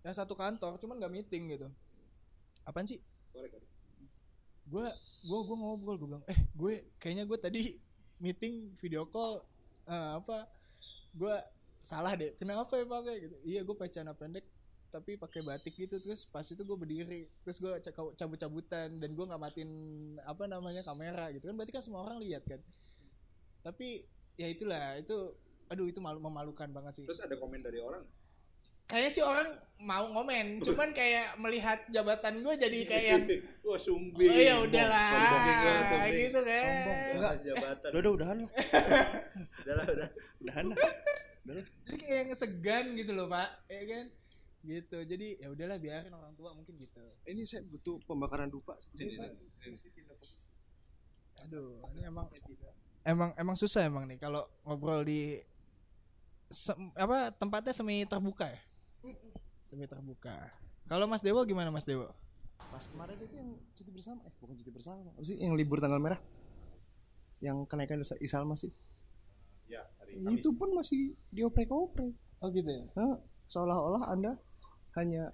yang 0.00 0.14
satu 0.16 0.32
kantor, 0.32 0.80
cuman 0.80 0.96
gak 0.96 1.12
meeting 1.12 1.52
gitu. 1.52 1.68
Apaan 2.68 2.84
sih? 2.84 3.00
Gue 4.68 4.84
gue 5.24 5.40
gue 5.48 5.56
ngobrol 5.56 5.96
gue 5.96 6.08
bilang 6.12 6.24
eh 6.28 6.36
gue 6.52 6.92
kayaknya 7.00 7.24
gue 7.24 7.38
tadi 7.40 7.60
meeting 8.20 8.76
video 8.76 9.08
call 9.08 9.40
eh, 9.88 10.10
apa 10.20 10.44
gue 11.16 11.34
salah 11.80 12.12
deh 12.12 12.36
kenapa 12.36 12.76
ya 12.76 12.84
pakai? 12.84 13.14
Gitu. 13.24 13.36
Iya 13.48 13.60
gue 13.64 13.72
pakai 13.72 13.92
celana 13.96 14.12
pendek 14.12 14.44
tapi 14.92 15.16
pakai 15.16 15.40
batik 15.40 15.72
gitu. 15.80 15.96
Terus 15.96 16.28
pas 16.28 16.44
itu 16.44 16.60
gue 16.60 16.76
berdiri 16.76 17.24
terus 17.40 17.56
gue 17.56 17.72
cabut 18.20 18.36
cabutan 18.36 19.00
dan 19.00 19.10
gue 19.16 19.24
nggak 19.24 19.40
matiin 19.40 19.72
apa 20.28 20.44
namanya 20.44 20.84
kamera 20.84 21.32
gitu. 21.32 21.48
Kan 21.48 21.56
berarti 21.56 21.72
kan 21.72 21.80
semua 21.80 22.04
orang 22.04 22.20
lihat 22.20 22.44
kan? 22.44 22.60
Tapi 23.64 24.04
ya 24.36 24.44
itulah 24.44 25.00
itu 25.00 25.32
aduh 25.72 25.88
itu 25.88 26.00
malu 26.04 26.20
memalukan 26.20 26.68
banget 26.68 27.00
sih. 27.00 27.04
Terus 27.08 27.24
ada 27.24 27.40
komen 27.40 27.64
dari 27.64 27.80
orang. 27.80 28.04
Kayaknya 28.88 29.10
sih 29.10 29.22
orang 29.22 29.48
mau 29.78 30.04
ngomen. 30.08 30.58
Cuman 30.58 30.90
kayak 30.90 31.36
melihat 31.36 31.78
jabatan 31.86 32.40
gue 32.40 32.54
jadi 32.56 32.78
kayak 32.82 33.04
yang 33.06 33.22
Wah 33.62 33.70
oh 33.70 33.78
sumbing. 33.78 34.26
ya 34.26 34.58
udahlah. 34.58 35.08
Gitu 36.08 36.40
kan. 36.40 36.64
Sombong. 36.64 36.98
Enggak. 37.14 37.34
Jabatan. 37.44 37.88
udah 37.88 38.00
udah 38.00 38.12
udahan 38.12 38.38
lah 38.42 38.50
Udah. 39.62 39.74
Lah. 39.74 39.86
Udah. 39.86 40.08
udahan 40.40 40.64
lah. 40.66 40.78
Jadi 41.84 41.96
kayak 41.98 42.16
yang 42.18 42.30
segan 42.34 42.86
gitu 42.92 43.12
loh 43.12 43.28
pak. 43.28 43.48
Ya 43.68 43.82
kan? 43.86 44.04
Gitu. 44.60 44.98
Jadi 45.00 45.26
ya 45.36 45.48
udahlah 45.48 45.78
biarin 45.78 46.10
orang 46.10 46.34
tua 46.34 46.50
mungkin 46.50 46.74
gitu. 46.74 46.98
Ini 47.22 47.44
saya 47.44 47.62
butuh 47.62 48.02
pembakaran 48.02 48.48
dupa. 48.48 48.74
Seperti 48.76 49.04
Iya, 49.06 49.12
saya 49.14 49.30
mesti 49.64 49.88
pindah 49.88 50.16
posisi. 50.16 50.56
aduh 51.38 51.78
ini 51.94 52.02
emang 52.02 52.26
emang 53.04 53.30
emang 53.36 53.54
susah 53.54 53.86
emang 53.86 54.04
nih 54.04 54.18
kalau 54.18 54.42
ngobrol 54.64 55.00
di 55.00 55.38
sem- 56.44 56.90
apa 56.92 57.30
tempatnya 57.30 57.70
semi 57.70 58.02
terbuka 58.02 58.50
ya 58.50 58.58
semi 59.62 59.84
terbuka 59.84 60.50
kalau 60.84 61.04
Mas 61.04 61.20
Dewo 61.20 61.44
gimana 61.44 61.68
Mas 61.68 61.84
Dewo 61.84 62.10
Pas 62.58 62.84
kemarin 62.84 63.16
itu 63.16 63.32
yang 63.32 63.48
cuti 63.72 63.88
bersama, 63.88 64.20
eh 64.26 64.32
bukan 64.36 64.52
cuti 64.52 64.68
bersama, 64.68 65.00
apa 65.06 65.22
sih 65.22 65.38
yang 65.38 65.54
libur 65.54 65.78
tanggal 65.78 65.96
merah? 65.96 66.20
Yang 67.38 67.64
kenaikan 67.64 67.96
Isa- 67.96 68.18
Isalma 68.18 68.58
sih. 68.58 68.68
Ya, 69.70 69.86
hari 69.96 70.18
Kamis. 70.18 70.42
Itu 70.42 70.52
pun 70.52 70.74
masih 70.74 71.14
dioprek-oprek. 71.30 72.12
oh 72.38 72.48
gitu 72.50 72.68
ya 72.68 72.84
Nah, 72.92 73.22
seolah-olah 73.46 74.10
Anda 74.10 74.36
hanya 74.94 75.32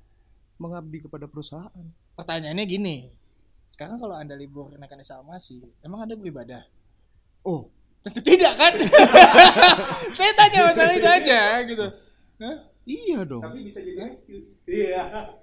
mengabdi 0.61 1.03
kepada 1.03 1.25
perusahaan. 1.27 1.85
pertanyaannya 2.15 2.65
gini 2.65 2.97
sekarang 3.67 3.99
kalau 3.99 4.15
anda 4.15 4.39
libur 4.39 4.71
kenaikan 4.71 5.01
sih 5.41 5.59
emang 5.83 6.07
anda 6.07 6.15
beribadah 6.15 6.63
Oh, 7.43 7.67
tentu 8.01 8.23
tidak 8.23 8.55
kan 8.55 8.73
saya 10.17 10.31
tanya 10.39 10.71
masalah 10.71 10.95
itu 10.95 11.09
aja 11.09 11.41
gitu 11.67 11.87
Hah? 12.39 12.57
Iya 12.85 13.25
dong. 13.25 13.43
Tapi 13.43 13.61
bisa 13.65 13.81
jadi 13.81 14.13
excuse. 14.13 14.61
Iya. 14.69 15.35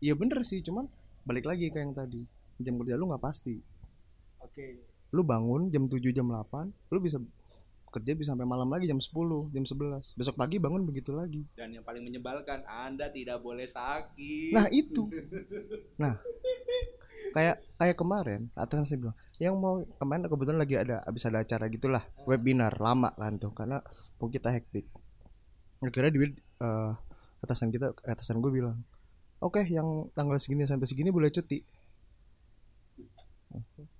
Iya 0.00 0.14
bener 0.16 0.40
sih, 0.44 0.64
cuman 0.64 0.88
balik 1.28 1.44
lagi 1.44 1.68
ke 1.68 1.78
yang 1.80 1.92
tadi. 1.92 2.24
Jam 2.60 2.76
kerja 2.80 2.96
lu 2.96 3.08
nggak 3.08 3.24
pasti. 3.24 3.56
oke 4.40 4.66
Lu 5.12 5.24
bangun 5.26 5.68
jam 5.74 5.90
7 5.90 6.00
jam 6.14 6.28
8, 6.30 6.70
lu 6.94 6.98
bisa 7.02 7.18
kerja 7.90 8.14
bisa 8.14 8.32
sampai 8.32 8.46
malam 8.46 8.70
lagi 8.70 8.86
jam 8.86 9.02
10, 9.02 9.50
jam 9.50 9.64
11. 9.66 10.14
Besok 10.14 10.38
pagi 10.38 10.62
bangun 10.62 10.86
begitu 10.86 11.10
lagi. 11.10 11.42
Dan 11.58 11.74
yang 11.74 11.82
paling 11.82 12.06
menyebalkan, 12.06 12.62
Anda 12.64 13.10
tidak 13.10 13.42
boleh 13.42 13.66
sakit. 13.66 14.54
Nah, 14.54 14.70
itu. 14.70 15.10
Nah, 15.98 16.14
kayak 17.34 17.58
kayak 17.74 17.96
kemarin 17.98 18.46
atasan 18.54 18.86
saya 18.86 18.98
bilang, 19.02 19.16
yang 19.42 19.54
mau 19.58 19.82
kemarin 19.98 20.30
kebetulan 20.30 20.60
lagi 20.62 20.74
ada 20.78 21.02
habis 21.02 21.26
ada 21.26 21.42
acara 21.42 21.66
gitulah, 21.66 22.02
webinar 22.22 22.78
lama 22.78 23.10
kan 23.18 23.34
tuh 23.42 23.50
karena 23.50 23.82
mau 24.22 24.30
kita 24.30 24.54
hektik. 24.54 24.86
Akhirnya 25.82 26.14
duit 26.14 26.38
eh, 26.60 26.92
atasan 27.40 27.72
kita 27.72 27.96
atasan 28.04 28.44
gue 28.44 28.52
bilang, 28.52 28.76
"Oke, 29.40 29.64
yang 29.64 30.12
tanggal 30.12 30.36
segini 30.36 30.68
sampai 30.68 30.86
segini 30.86 31.08
boleh 31.08 31.32
cuti." 31.32 31.58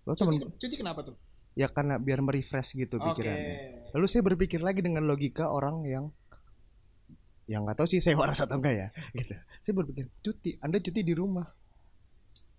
Lo 0.07 0.15
temen 0.15 0.39
cuti, 0.39 0.57
cuti 0.61 0.77
kenapa 0.79 1.03
tuh 1.03 1.17
ya 1.59 1.67
karena 1.71 1.99
biar 1.99 2.23
merefresh 2.23 2.79
gitu 2.79 2.97
oke 2.97 3.07
pikirannya. 3.15 3.91
Lalu 3.95 4.07
saya 4.07 4.23
berpikir 4.23 4.61
lagi 4.63 4.81
dengan 4.81 5.07
logika 5.07 5.51
orang 5.51 5.83
yang 5.87 6.05
yang 7.51 7.67
nggak 7.67 7.83
tahu 7.83 7.89
sih 7.91 7.99
saya 7.99 8.15
waras 8.15 8.39
atau 8.39 8.63
enggak 8.63 8.75
ya 8.79 8.89
gitu. 9.19 9.35
Saya 9.59 9.75
berpikir 9.83 10.07
cuti, 10.23 10.51
Anda 10.63 10.79
cuti 10.79 11.01
di 11.03 11.15
rumah. 11.15 11.47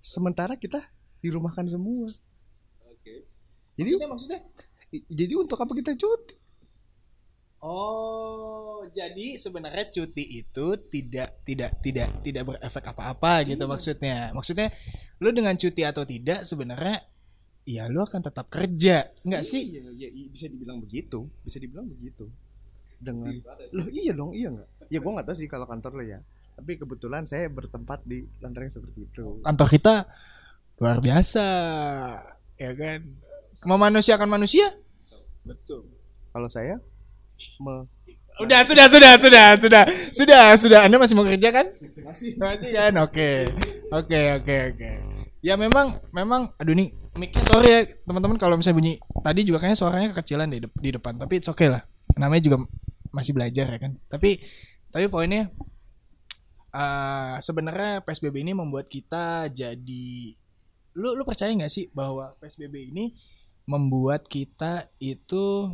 Sementara 0.01 0.57
kita 0.57 0.81
dirumahkan 1.21 1.65
semua. 1.71 2.09
Oke. 2.89 3.25
Jadi 3.79 3.89
maksudnya 3.95 4.09
maksudnya 4.11 4.39
jadi 5.07 5.33
untuk 5.39 5.55
apa 5.57 5.71
kita 5.71 5.95
cuti? 5.95 6.35
Oh, 7.61 8.81
jadi 8.89 9.37
sebenarnya 9.37 9.93
cuti 9.93 10.41
itu 10.41 10.65
tidak 10.89 11.45
tidak 11.45 11.77
tidak 11.85 12.09
tidak 12.25 12.43
berefek 12.49 12.85
apa-apa 12.89 13.45
gitu 13.45 13.69
maksudnya. 13.69 14.33
Maksudnya 14.33 14.73
lu 15.21 15.29
dengan 15.29 15.53
cuti 15.53 15.85
atau 15.85 16.01
tidak 16.01 16.41
sebenarnya 16.41 17.05
ya 17.61 17.85
lu 17.85 18.01
akan 18.01 18.21
tetap 18.25 18.49
kerja, 18.49 19.13
enggak 19.21 19.45
sih? 19.45 19.77
Iya, 19.77 19.93
ya, 19.93 20.09
i- 20.09 20.29
bisa 20.33 20.49
dibilang 20.49 20.81
begitu, 20.81 21.29
bisa 21.45 21.61
dibilang 21.61 21.85
begitu. 21.85 22.25
Dengan 22.97 23.29
Loh 23.69 23.85
iya 23.93 24.11
dong, 24.17 24.33
iya 24.33 24.49
enggak? 24.49 24.69
Ya 24.89 24.97
gua 24.97 25.21
nggak 25.21 25.27
tahu 25.29 25.37
sih 25.37 25.45
kalau 25.45 25.69
kantor 25.69 26.01
lo 26.01 26.03
ya. 26.03 26.19
Tapi 26.57 26.81
kebetulan 26.81 27.29
saya 27.29 27.45
bertempat 27.45 28.01
di 28.09 28.25
lantaran 28.41 28.73
seperti 28.73 29.05
itu. 29.05 29.45
Kantor 29.45 29.67
kita 29.69 29.93
luar 30.81 30.97
biasa, 30.97 31.47
ya 32.57 32.71
kan? 32.73 33.05
Memanusiakan 33.61 34.25
manusia? 34.25 34.73
Betul. 35.45 35.85
Kalau 36.33 36.49
saya 36.49 36.81
me- 37.59 37.87
Udah, 38.41 38.65
sudah, 38.65 38.89
sudah, 38.89 39.13
sudah, 39.21 39.47
sudah, 39.59 39.83
sudah, 40.09 40.43
sudah. 40.57 40.79
Anda 40.87 40.97
masih 40.97 41.13
mau 41.13 41.27
kerja 41.27 41.49
kan? 41.53 41.67
masih 42.01 42.33
Masih 42.39 42.73
kan? 42.73 42.93
Oke. 43.03 43.45
Oke, 43.93 44.19
oke, 44.39 44.55
oke. 44.73 44.89
Ya 45.41 45.53
memang 45.57 45.99
memang 46.09 46.53
aduh 46.57 46.73
nih 46.73 46.89
mic-nya 47.17 47.43
sorry 47.43 47.69
ya 47.69 47.79
teman-teman 48.05 48.37
kalau 48.37 48.55
misalnya 48.55 48.77
bunyi 48.77 48.93
tadi 49.21 49.41
juga 49.41 49.57
kayaknya 49.57 49.77
suaranya 49.77 50.07
kekecilan 50.13 50.47
di, 50.47 50.57
de- 50.61 50.79
di 50.79 50.89
depan 50.93 51.17
tapi 51.17 51.41
it's 51.41 51.49
okay 51.49 51.69
lah. 51.69 51.81
Namanya 52.17 52.41
juga 52.45 52.57
masih 53.09 53.33
belajar 53.35 53.65
ya 53.67 53.77
kan. 53.77 53.97
Tapi 54.07 54.37
tapi 54.89 55.05
poinnya 55.05 55.49
eh 56.71 57.35
sebenarnya 57.43 57.99
PSBB 58.01 58.47
ini 58.47 58.55
membuat 58.55 58.87
kita 58.87 59.51
jadi 59.51 60.07
lu 60.95 61.09
lu 61.19 61.23
percaya 61.27 61.51
nggak 61.51 61.71
sih 61.71 61.91
bahwa 61.91 62.31
PSBB 62.39 62.95
ini 62.95 63.11
membuat 63.67 64.25
kita 64.27 64.87
itu 64.97 65.73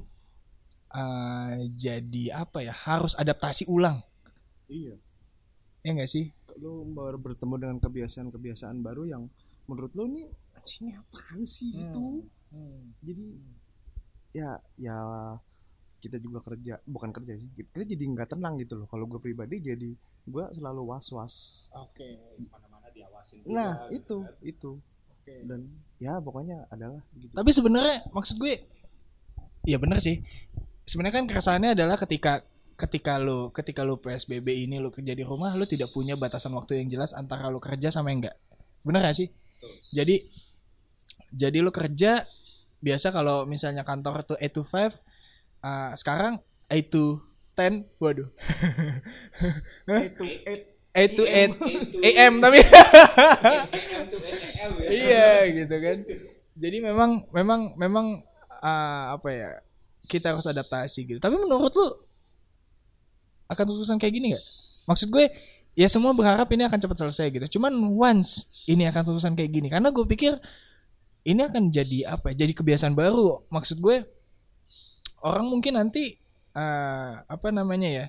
eh 0.88 1.54
jadi 1.76 2.24
apa 2.38 2.64
ya 2.64 2.72
harus 2.72 3.14
adaptasi 3.14 3.68
ulang 3.68 4.00
iya. 4.68 4.96
ya 5.84 5.90
nggak 5.92 6.08
sih 6.08 6.32
lo 6.58 6.82
baru 6.84 7.18
bertemu 7.18 7.56
dengan 7.60 7.78
kebiasaan-kebiasaan 7.78 8.82
baru 8.82 9.04
yang 9.06 9.24
menurut 9.66 9.92
lo 9.94 10.08
nih 10.08 10.26
anjing 10.56 10.96
apaan 10.96 11.42
sih 11.44 11.70
Hmm. 11.70 11.84
itu 11.86 12.04
jadi 13.04 13.26
ya 14.32 14.50
ya 14.80 14.98
kita 16.00 16.16
juga 16.16 16.40
kerja 16.40 16.80
bukan 16.88 17.12
kerja 17.12 17.36
sih 17.36 17.50
kita 17.52 17.84
jadi 17.84 18.04
nggak 18.08 18.34
tenang 18.34 18.56
gitu 18.56 18.80
loh 18.80 18.88
kalau 18.88 19.04
gue 19.04 19.20
pribadi 19.20 19.60
jadi 19.60 19.92
gue 20.24 20.44
selalu 20.56 20.82
was 20.88 21.12
was 21.12 21.36
oke 21.76 22.08
Mana-mana 22.48 22.88
diawasin. 22.90 23.44
nah 23.46 23.86
juga, 23.92 24.00
itu 24.00 24.18
kan. 24.24 24.34
itu 24.48 24.72
oke 25.12 25.34
dan 25.44 25.60
ya 26.00 26.14
pokoknya 26.18 26.58
adalah 26.72 27.04
gitu 27.20 27.36
Tapi 27.36 27.50
sebenarnya 27.52 27.98
maksud 28.16 28.40
gue 28.40 28.54
ya 29.68 29.76
bener 29.76 30.00
sih. 30.00 30.24
Sebenarnya 30.88 31.20
kan 31.20 31.28
keresahannya 31.28 31.76
adalah 31.76 32.00
ketika 32.00 32.48
ketika 32.78 33.20
lu 33.20 33.52
ketika 33.52 33.84
lu 33.84 34.00
PSBB 34.00 34.70
ini 34.70 34.80
lu 34.80 34.88
kerja 34.88 35.12
di 35.12 35.26
rumah 35.26 35.52
lu 35.58 35.68
tidak 35.68 35.92
punya 35.92 36.16
batasan 36.16 36.56
waktu 36.56 36.80
yang 36.80 36.88
jelas 36.88 37.12
antara 37.12 37.52
lu 37.52 37.60
kerja 37.60 37.92
sama 37.92 38.16
enggak. 38.16 38.40
Bener 38.88 39.04
gak 39.04 39.18
sih? 39.20 39.28
Betul. 39.28 39.72
Jadi 39.92 40.16
jadi 41.36 41.58
lu 41.60 41.76
kerja 41.76 42.24
biasa 42.80 43.12
kalau 43.12 43.44
misalnya 43.44 43.84
kantor 43.84 44.24
tuh 44.24 44.38
8 44.40 44.48
to 44.54 44.62
5 44.64 44.96
uh, 45.66 45.92
sekarang 45.98 46.38
8 46.70 46.94
to 46.94 47.18
10 47.58 47.90
waduh 47.98 48.30
itu 49.98 50.26
eh, 50.46 50.78
8 50.94 51.18
to 51.18 51.26
8 51.26 51.58
Itu- 51.58 52.06
AM 52.06 52.38
tapi 52.38 52.62
AM 54.62 54.70
ya. 54.86 54.90
iya 54.94 55.30
gitu 55.50 55.76
kan 55.82 55.98
jadi 56.54 56.78
memang 56.86 57.26
memang 57.34 57.74
memang 57.82 58.22
uh, 58.62 59.18
apa 59.18 59.30
ya 59.34 59.50
kita 60.06 60.38
harus 60.38 60.46
adaptasi 60.46 61.04
gitu. 61.10 61.20
Tapi 61.20 61.36
menurut 61.36 61.74
lu 61.74 61.88
akan 63.48 63.64
terusan 63.66 63.98
kayak 63.98 64.14
gini 64.14 64.28
nggak? 64.36 64.46
Maksud 64.88 65.08
gue 65.12 65.26
ya 65.78 65.88
semua 65.92 66.16
berharap 66.16 66.48
ini 66.54 66.64
akan 66.66 66.80
cepat 66.80 66.98
selesai 67.06 67.28
gitu. 67.34 67.60
Cuman 67.60 67.74
once 67.76 68.48
ini 68.70 68.86
akan 68.88 69.14
terusan 69.14 69.34
kayak 69.34 69.52
gini 69.52 69.68
karena 69.68 69.92
gue 69.92 70.06
pikir 70.06 70.38
ini 71.28 71.42
akan 71.44 71.70
jadi 71.70 72.18
apa? 72.18 72.32
Ya, 72.32 72.48
jadi 72.48 72.54
kebiasaan 72.56 72.96
baru. 72.96 73.44
Maksud 73.52 73.84
gue 73.84 74.06
orang 75.24 75.46
mungkin 75.50 75.76
nanti 75.76 76.16
uh, 76.56 77.20
apa 77.28 77.52
namanya 77.52 77.90
ya? 77.92 78.06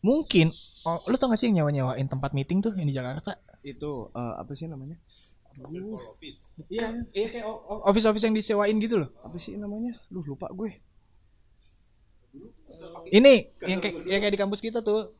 Mungkin 0.00 0.54
oh, 0.88 1.02
lu 1.10 1.18
tau 1.20 1.28
gak 1.28 1.36
sih 1.36 1.52
yang 1.52 1.60
nyawa 1.60 1.70
nyawain 1.74 2.08
tempat 2.08 2.32
meeting 2.32 2.64
tuh 2.64 2.72
yang 2.72 2.88
di 2.88 2.96
Jakarta? 2.96 3.36
Itu 3.60 4.08
eh, 4.16 4.34
apa 4.40 4.56
sih 4.56 4.64
namanya. 4.64 4.96
Iya, 6.72 7.04
iya 7.12 7.26
kayak 7.28 7.46
office-office 7.84 8.24
yang 8.24 8.32
disewain 8.32 8.80
gitu 8.80 8.96
loh. 9.02 9.10
apa 9.20 9.36
sih 9.36 9.60
namanya? 9.60 9.92
Lu 10.08 10.24
lupa 10.24 10.48
gue 10.56 10.89
Ini 13.10 13.34
yang 13.66 13.80
kayak 13.82 13.94
yang 14.06 14.20
kayak 14.22 14.34
di 14.34 14.40
kampus 14.40 14.60
kita 14.62 14.80
tuh. 14.80 15.12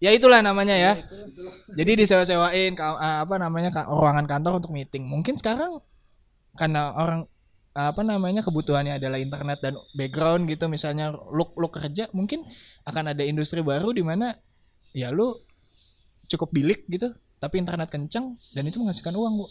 Ya 0.00 0.10
itulah 0.16 0.40
namanya 0.40 0.72
ya. 0.72 0.92
Jadi 1.76 2.04
disewa-sewain 2.04 2.72
ah, 2.80 3.24
apa 3.24 3.36
namanya 3.36 3.68
ruangan 3.84 4.24
kantor 4.24 4.64
untuk 4.64 4.72
meeting. 4.72 5.04
Mungkin 5.04 5.36
sekarang 5.36 5.84
karena 6.56 6.92
orang 6.96 7.28
apa 7.70 8.02
namanya 8.02 8.42
kebutuhannya 8.42 8.98
adalah 8.98 9.22
internet 9.22 9.62
dan 9.62 9.78
background 9.94 10.50
gitu 10.50 10.66
misalnya 10.66 11.14
lu 11.14 11.46
lu 11.54 11.68
kerja 11.70 12.10
mungkin 12.10 12.42
akan 12.82 13.14
ada 13.14 13.22
industri 13.22 13.62
baru 13.62 13.94
di 13.94 14.02
mana 14.02 14.34
ya 14.90 15.14
lu 15.14 15.38
cukup 16.26 16.50
bilik 16.50 16.82
gitu 16.90 17.14
tapi 17.38 17.62
internet 17.62 17.86
kencang 17.86 18.34
dan 18.58 18.62
itu 18.66 18.82
menghasilkan 18.82 19.14
uang 19.14 19.34
bu 19.38 19.46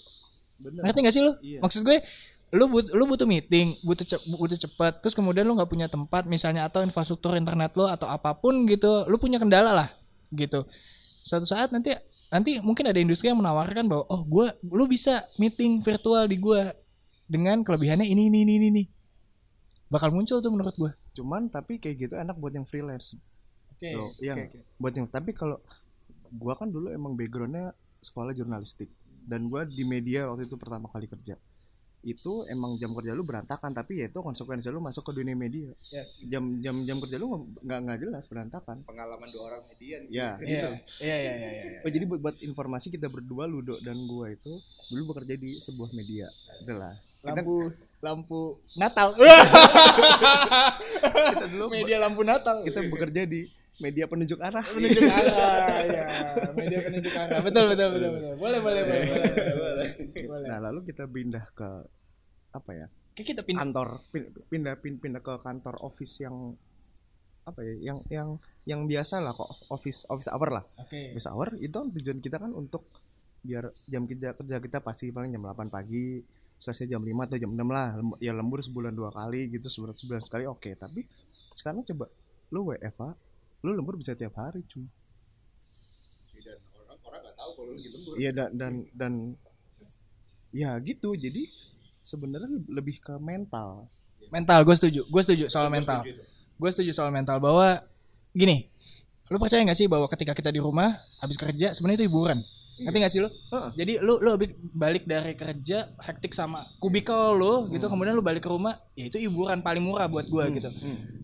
bener 0.60 0.92
ngerti 0.92 1.00
gak 1.00 1.16
sih 1.16 1.24
lu 1.24 1.32
Iya. 1.40 1.64
maksud 1.64 1.82
gue 1.88 2.04
lu 2.50 2.66
but, 2.66 2.90
lu 2.90 3.06
butuh 3.06 3.30
meeting 3.30 3.78
butuh 3.86 4.06
cep, 4.06 4.22
butuh 4.26 4.58
cepat 4.58 5.06
terus 5.06 5.14
kemudian 5.14 5.46
lu 5.46 5.54
nggak 5.54 5.70
punya 5.70 5.86
tempat 5.86 6.26
misalnya 6.26 6.66
atau 6.66 6.82
infrastruktur 6.82 7.38
internet 7.38 7.78
lu 7.78 7.86
atau 7.86 8.10
apa 8.10 8.34
pun 8.34 8.66
gitu 8.66 9.06
lu 9.06 9.22
punya 9.22 9.38
kendala 9.38 9.74
lah 9.74 9.90
gitu. 10.34 10.66
Suatu 11.26 11.46
saat 11.46 11.70
nanti 11.70 11.94
nanti 12.30 12.58
mungkin 12.62 12.90
ada 12.90 12.98
industri 12.98 13.30
yang 13.30 13.38
menawarkan 13.42 13.86
bahwa 13.90 14.06
oh 14.10 14.22
gue 14.26 14.48
lu 14.66 14.86
bisa 14.86 15.26
meeting 15.38 15.82
virtual 15.82 16.26
di 16.26 16.38
gue 16.38 16.74
dengan 17.30 17.62
kelebihannya 17.62 18.06
ini 18.06 18.30
ini 18.30 18.42
ini 18.46 18.54
ini, 18.58 18.68
ini. 18.74 18.84
bakal 19.90 20.14
muncul 20.14 20.38
tuh 20.38 20.54
menurut 20.54 20.74
gue 20.78 20.92
cuman 21.20 21.52
tapi 21.52 21.82
kayak 21.82 22.10
gitu 22.10 22.14
enak 22.16 22.40
buat 22.40 22.56
yang 22.56 22.64
freelance. 22.64 23.20
Oke 23.76 23.92
Loh, 23.92 24.16
iya 24.24 24.40
nggak? 24.40 24.80
buat 24.80 24.94
yang 24.96 25.08
tapi 25.12 25.36
kalau 25.36 25.60
gua 26.40 26.56
kan 26.56 26.72
dulu 26.72 26.94
emang 26.94 27.20
backgroundnya 27.20 27.76
sekolah 28.00 28.32
jurnalistik. 28.32 28.88
Dan 29.30 29.52
gua 29.52 29.68
di 29.68 29.84
media 29.84 30.32
waktu 30.32 30.48
itu 30.48 30.56
pertama 30.56 30.88
kali 30.90 31.06
kerja 31.06 31.36
itu 32.02 32.46
emang 32.46 32.76
jam 32.76 32.92
kerja 32.92 33.12
lu 33.12 33.22
berantakan 33.22 33.70
tapi 33.70 34.00
ya 34.00 34.08
itu 34.08 34.16
konsekuensi 34.18 34.68
lu 34.68 34.80
masuk 34.80 35.04
ke 35.04 35.14
dunia 35.14 35.34
media 35.34 35.68
Yes. 35.90 36.24
jam 36.26 36.58
jam 36.58 36.82
jam 36.82 36.98
kerja 36.98 37.16
lu 37.16 37.28
nggak- 37.60 37.82
nggak 37.82 38.00
jelas 38.00 38.24
berantakan 38.26 38.80
pengalaman 38.82 39.28
dua 39.30 39.44
orang 39.48 39.62
media 39.68 39.96
nih. 39.98 40.10
ya 40.10 40.30
Iya. 40.36 40.40
gitu. 40.40 40.70
Iya 41.00 41.16
iya 41.18 41.34
iya 41.34 41.50
iya. 41.50 41.80
Oh, 41.80 41.90
jadi 41.90 42.06
buat, 42.06 42.20
buat 42.22 42.38
informasi 42.40 42.88
kita 42.90 43.08
berdua 43.08 43.44
Ludo 43.46 43.76
dan 43.80 44.00
gua 44.06 44.30
itu 44.30 44.52
dulu 44.88 45.12
bekerja 45.12 45.36
di 45.36 45.58
sebuah 45.58 45.92
media 45.92 46.32
itulah 46.58 46.96
Lampu 47.20 47.68
lampu 48.00 48.42
Natal. 48.74 49.12
kita 51.30 51.46
dulu 51.50 51.66
Media 51.70 51.98
lampu 52.00 52.22
Natal. 52.24 52.64
kita 52.64 52.80
bekerja 52.86 53.22
di 53.26 53.44
media 53.80 54.06
penunjuk 54.06 54.40
arah. 54.40 54.64
Penunjuk 54.64 55.08
arah 55.08 55.80
ya 55.88 56.06
media 56.54 56.80
penunjuk 56.84 57.14
arah. 57.16 57.40
Betul 57.42 57.66
betul 57.72 57.88
betul 57.96 58.10
betul. 58.16 58.34
Boleh 58.36 58.60
boleh 58.60 58.82
boleh 58.84 59.04
boleh, 59.08 59.34
boleh. 59.56 59.90
boleh. 60.28 60.48
nah 60.48 60.60
lalu 60.60 60.80
kita 60.92 61.04
pindah 61.08 61.46
ke 61.56 61.70
apa 62.54 62.72
ya? 62.76 62.88
Kayak 63.16 63.28
kita 63.36 63.42
pindah 63.48 63.62
kantor. 63.64 63.88
Pin- 64.12 64.30
pindah 64.52 64.74
pin- 64.80 65.00
pindah 65.00 65.22
ke 65.24 65.34
kantor 65.42 65.76
office 65.82 66.24
yang 66.24 66.36
apa 67.48 67.60
ya? 67.64 67.74
Yang 67.80 67.98
yang 68.12 68.30
yang 68.68 68.82
biasa 68.86 69.24
lah 69.24 69.32
kok. 69.34 69.50
Office 69.72 70.06
office 70.12 70.30
hour 70.30 70.50
lah. 70.60 70.64
Oke. 70.78 71.16
Office 71.16 71.28
hour 71.32 71.48
itu 71.58 71.80
tujuan 72.00 72.20
kita 72.20 72.38
kan 72.38 72.52
untuk 72.52 72.86
biar 73.40 73.72
jam 73.88 74.04
kerja 74.04 74.36
kerja 74.36 74.60
kita 74.60 74.84
pasti 74.84 75.16
paling 75.16 75.32
jam 75.32 75.48
8 75.48 75.72
pagi 75.72 76.20
selesai 76.60 76.92
jam 76.92 77.00
5 77.00 77.08
atau 77.24 77.38
jam 77.40 77.52
6 77.56 77.64
lah. 77.72 77.96
Ya 78.20 78.36
lembur 78.36 78.60
sebulan 78.60 78.92
dua 78.92 79.16
kali 79.16 79.48
gitu 79.56 79.72
sebulan 79.72 79.96
sebulan 79.96 80.22
sekali 80.22 80.44
oke. 80.44 80.68
Tapi 80.76 81.08
sekarang 81.56 81.88
coba 81.88 82.12
lu 82.52 82.68
WFA 82.68 83.16
lu 83.60 83.76
lembur 83.76 84.00
bisa 84.00 84.16
tiap 84.16 84.40
hari 84.40 84.64
cuy 84.64 84.88
Dan 86.40 86.58
orang 86.80 87.00
orang 87.04 87.20
nggak 87.28 87.36
tahu 87.36 87.52
kalau 87.56 87.68
lu 87.68 87.74
lagi 87.76 87.90
lembur. 87.92 88.14
Iya 88.16 88.32
dan 88.32 88.50
dan 88.56 88.74
dan 88.96 89.14
ya 90.56 90.80
gitu. 90.80 91.14
Jadi 91.20 91.44
sebenarnya 92.02 92.50
lebih 92.72 93.04
ke 93.04 93.20
mental. 93.20 93.86
Mental 94.32 94.60
gue 94.64 94.76
setuju. 94.76 95.02
Gue 95.12 95.22
setuju 95.22 95.46
soal 95.52 95.68
mental. 95.68 96.06
gue 96.60 96.70
setuju 96.76 96.92
soal 96.92 97.08
mental 97.08 97.40
bahwa 97.40 97.80
gini 98.36 98.68
lu 99.30 99.38
percaya 99.38 99.62
nggak 99.62 99.78
sih 99.78 99.86
bahwa 99.86 100.10
ketika 100.10 100.34
kita 100.34 100.50
di 100.50 100.58
rumah 100.58 100.92
habis 101.22 101.38
kerja 101.38 101.72
sebenarnya 101.72 102.04
itu 102.04 102.06
hiburan? 102.10 102.42
Ngerti 102.82 102.98
nggak 102.98 103.14
sih 103.14 103.22
lu? 103.22 103.30
Jadi 103.78 104.02
lu 104.02 104.18
lu 104.20 104.36
balik 104.74 105.06
dari 105.06 105.38
kerja 105.38 105.86
hektik 106.02 106.34
sama 106.34 106.66
kubikel 106.82 107.38
lu 107.38 107.70
gitu 107.70 107.86
kemudian 107.88 108.18
lu 108.18 108.26
balik 108.26 108.42
ke 108.44 108.50
rumah 108.50 108.82
ya 108.98 109.08
itu 109.08 109.22
hiburan 109.22 109.62
paling 109.62 109.86
murah 109.86 110.10
buat 110.10 110.26
gua 110.28 110.50
gitu. 110.50 110.68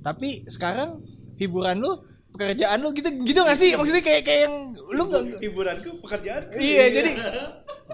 Tapi 0.06 0.46
sekarang 0.46 1.02
hiburan 1.36 1.82
lu 1.82 2.00
pekerjaan 2.36 2.78
lu 2.84 2.92
gitu 2.92 3.10
gitu 3.24 3.40
nggak 3.40 3.56
sih 3.56 3.72
maksudnya 3.74 4.04
kayak 4.04 4.22
kayak 4.28 4.42
yang 4.46 4.56
lu 4.76 5.04
nggak 5.08 5.24
Hiburanku 5.40 5.90
pekerjaan. 6.04 6.42
Iya, 6.60 6.84
jadi 6.92 7.12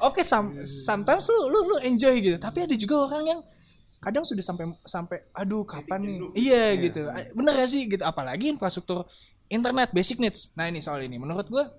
oke 0.02 0.22
some- 0.26 0.52
sometimes 0.66 1.30
lu 1.30 1.48
lu 1.48 1.60
lu 1.70 1.76
enjoy 1.86 2.18
gitu. 2.18 2.38
Tapi 2.38 2.66
ada 2.66 2.74
juga 2.74 3.06
orang 3.06 3.24
yang 3.24 3.40
kadang 4.02 4.26
sudah 4.26 4.42
sampai 4.42 4.66
sampai 4.84 5.18
aduh 5.32 5.62
kapan 5.62 6.02
nih? 6.02 6.18
Iya 6.34 6.64
gitu. 6.82 7.02
Bener 7.38 7.54
gak 7.54 7.70
sih 7.70 7.86
gitu 7.86 8.02
apalagi 8.02 8.50
infrastruktur 8.50 9.06
internet 9.46 9.94
basic 9.94 10.18
needs. 10.18 10.50
Nah, 10.56 10.66
ini 10.66 10.82
soal 10.82 11.06
ini 11.06 11.22
menurut 11.22 11.46
gua 11.46 11.70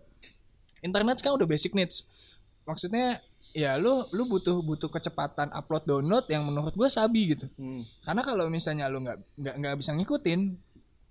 internet 0.80 1.18
sekarang 1.18 1.42
udah 1.42 1.48
basic 1.48 1.74
needs. 1.74 2.06
Maksudnya 2.62 3.18
ya 3.52 3.74
lu 3.76 4.06
lu 4.14 4.30
butuh 4.30 4.62
butuh 4.62 4.88
kecepatan 4.88 5.50
upload 5.50 5.82
download 5.82 6.24
yang 6.30 6.46
menurut 6.46 6.72
gua 6.72 6.86
sabi 6.86 7.34
gitu. 7.34 7.50
Karena 8.00 8.22
kalau 8.22 8.46
misalnya 8.46 8.86
lu 8.86 9.02
nggak 9.02 9.18
nggak 9.36 9.54
nggak 9.58 9.74
bisa 9.76 9.90
ngikutin 9.92 10.40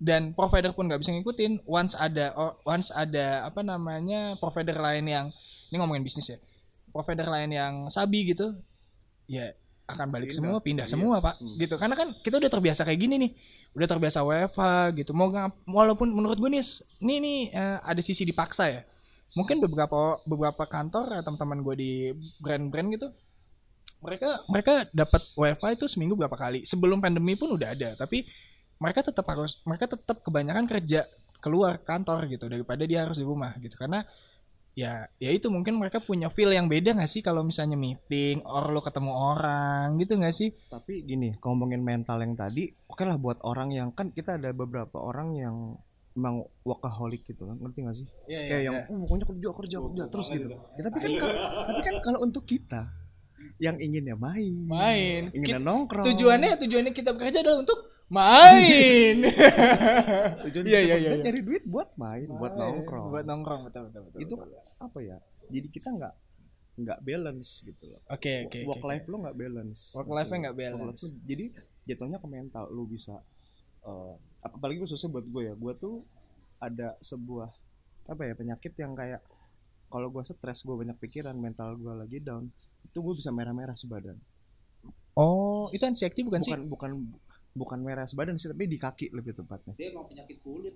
dan 0.01 0.33
provider 0.33 0.73
pun 0.73 0.89
nggak 0.89 0.97
bisa 0.97 1.13
ngikutin, 1.13 1.61
once 1.63 1.93
ada 1.93 2.33
o- 2.33 2.57
once 2.65 2.89
ada 2.89 3.45
apa 3.45 3.61
namanya 3.61 4.33
provider 4.35 4.73
lain 4.73 5.05
yang 5.05 5.25
ini 5.69 5.75
ngomongin 5.77 6.01
bisnis 6.01 6.25
ya, 6.27 6.41
provider 6.89 7.29
lain 7.29 7.53
yang 7.53 7.73
sabi 7.87 8.25
gitu, 8.27 8.57
ya 9.29 9.53
akan 9.85 10.07
balik 10.09 10.31
semua, 10.31 10.57
pindah 10.57 10.87
semua 10.87 11.15
pak, 11.19 11.35
gitu. 11.59 11.75
Karena 11.75 11.93
kan 11.93 12.15
kita 12.17 12.39
udah 12.39 12.49
terbiasa 12.49 12.81
kayak 12.81 12.97
gini 12.97 13.15
nih, 13.19 13.31
udah 13.71 13.87
terbiasa 13.87 14.23
WFA 14.23 14.89
gitu. 14.95 15.11
Mau 15.11 15.29
ngap- 15.29 15.61
walaupun 15.67 16.09
menurut 16.09 16.39
gue 16.39 16.49
nih, 16.49 16.63
ini 16.99 17.15
nih 17.19 17.39
eh, 17.51 17.77
ada 17.83 18.01
sisi 18.01 18.23
dipaksa 18.23 18.71
ya. 18.71 18.81
Mungkin 19.31 19.59
beberapa 19.59 20.17
beberapa 20.23 20.63
kantor 20.65 21.13
ya, 21.13 21.21
teman-teman 21.21 21.59
gue 21.61 21.75
di 21.75 21.91
brand-brand 22.39 22.87
gitu, 22.89 23.07
mereka 24.01 24.39
mereka 24.47 24.73
dapat 24.91 25.21
WiFi 25.35 25.71
itu 25.75 25.85
seminggu 25.85 26.15
berapa 26.15 26.33
kali. 26.33 26.63
Sebelum 26.63 26.97
pandemi 26.97 27.35
pun 27.35 27.51
udah 27.51 27.75
ada. 27.75 27.93
Tapi 27.93 28.25
mereka 28.81 29.05
tetap 29.05 29.25
harus 29.29 29.61
mereka 29.63 29.85
tetap 29.85 30.25
kebanyakan 30.25 30.65
kerja 30.65 31.05
keluar 31.37 31.77
kantor 31.77 32.25
gitu 32.25 32.49
daripada 32.49 32.81
dia 32.83 33.05
harus 33.05 33.21
di 33.21 33.25
rumah 33.25 33.53
gitu. 33.61 33.77
Karena 33.77 34.01
ya 34.71 35.03
ya 35.19 35.29
itu 35.35 35.51
mungkin 35.51 35.75
mereka 35.75 35.99
punya 35.99 36.31
feel 36.31 36.49
yang 36.49 36.71
beda 36.71 36.95
nggak 36.95 37.11
sih 37.11 37.19
kalau 37.19 37.43
misalnya 37.43 37.75
meeting 37.75 38.39
or 38.47 38.71
lo 38.71 38.79
ketemu 38.81 39.13
orang 39.13 40.01
gitu 40.01 40.17
nggak 40.17 40.33
sih? 40.33 40.49
Tapi 40.67 41.05
gini 41.05 41.37
ngomongin 41.37 41.85
mental 41.85 42.17
yang 42.25 42.33
tadi 42.33 42.73
oke 42.89 43.05
lah 43.05 43.21
buat 43.21 43.37
orang 43.45 43.69
yang 43.69 43.93
kan 43.93 44.09
kita 44.09 44.41
ada 44.41 44.49
beberapa 44.49 44.97
orang 44.97 45.37
yang 45.37 45.55
emang 46.11 46.43
workaholic 46.67 47.23
gitu 47.23 47.47
kan 47.47 47.55
ngerti 47.55 47.79
gak 47.87 47.95
sih? 47.95 48.07
Kayak 48.27 48.61
yang 48.67 48.75
oh, 48.91 48.97
pokoknya 49.07 49.25
kerja 49.31 49.49
kerja 49.55 49.77
kerja 49.79 50.03
terus 50.11 50.27
gitu. 50.27 50.47
Ya, 50.51 50.81
tapi 50.83 50.97
kan 50.99 51.11
kalau- 51.23 51.39
tapi 51.67 51.81
kan 51.87 51.95
kalau 52.03 52.19
untuk 52.19 52.43
kita 52.43 52.81
yang 53.61 53.77
inginnya 53.77 54.17
main. 54.17 54.57
Main. 54.65 55.21
Inginnya 55.31 55.61
Ki- 55.61 55.67
nongkrong. 55.69 56.05
tujuannya 56.09 56.51
tujuannya 56.57 56.91
kita 56.91 57.13
bekerja 57.13 57.45
adalah 57.45 57.61
untuk 57.61 57.79
main. 58.09 59.15
Tujuan 60.49 60.63
Iya, 60.65 60.79
kita 60.81 60.91
bekerja 60.91 61.15
iya. 61.15 61.23
nyari 61.23 61.41
duit 61.41 61.63
buat 61.63 61.89
main 61.95 62.27
buat 62.27 62.53
nongkrong. 62.53 63.07
buat 63.07 63.23
nongkrong 63.23 63.61
betul 63.69 63.81
betul 63.87 64.01
betul 64.09 64.19
itu 64.19 64.33
betul. 64.35 64.59
apa 64.81 64.99
ya? 64.99 65.17
Jadi 65.47 65.67
kita 65.69 65.89
nggak 65.93 66.13
nggak 66.81 66.99
balance 66.99 67.49
gitu 67.61 67.83
loh. 67.87 68.01
Oke 68.09 68.49
oke 68.49 68.59
work 68.65 68.81
oke, 68.81 68.89
life 68.89 69.05
lo 69.07 69.15
nggak 69.21 69.37
balance. 69.37 69.79
Work 69.93 70.09
life-nya 70.09 70.37
nggak 70.43 70.55
Work 70.55 70.63
balance. 70.75 71.01
life 71.05 71.15
jadi 71.21 71.45
jatuhnya 71.85 72.17
ke 72.17 72.27
mental 72.27 72.63
lu 72.67 72.83
bisa 72.83 73.15
eh, 73.81 74.13
apalagi 74.41 74.81
khususnya 74.81 75.07
buat 75.07 75.23
gue 75.23 75.41
ya. 75.47 75.53
Gue 75.53 75.73
tuh 75.77 76.01
ada 76.57 76.97
sebuah 76.99 77.47
apa 78.09 78.21
ya 78.25 78.33
penyakit 78.33 78.73
yang 78.75 78.91
kayak 78.91 79.21
kalau 79.87 80.09
gue 80.09 80.23
stres 80.25 80.65
gue 80.65 80.73
banyak 80.73 80.97
pikiran 80.97 81.35
mental 81.35 81.75
gue 81.75 81.93
lagi 81.93 82.17
down 82.19 82.49
itu 82.85 82.97
gue 82.97 83.13
bisa 83.17 83.29
merah-merah 83.29 83.75
sebadan 83.77 84.17
oh 85.17 85.67
itu 85.71 85.83
anxiety 85.83 86.21
bukan, 86.25 86.41
sih 86.41 86.51
bukan 86.53 86.67
bukan 86.67 86.91
bukan 87.51 87.83
merah 87.83 88.07
sebadan 88.07 88.39
sih 88.39 88.47
tapi 88.47 88.63
di 88.63 88.79
kaki 88.79 89.11
lebih 89.11 89.35
tepatnya 89.35 89.75
Dia 89.75 89.91
emang 89.91 90.07
penyakit 90.07 90.39
kulit. 90.39 90.71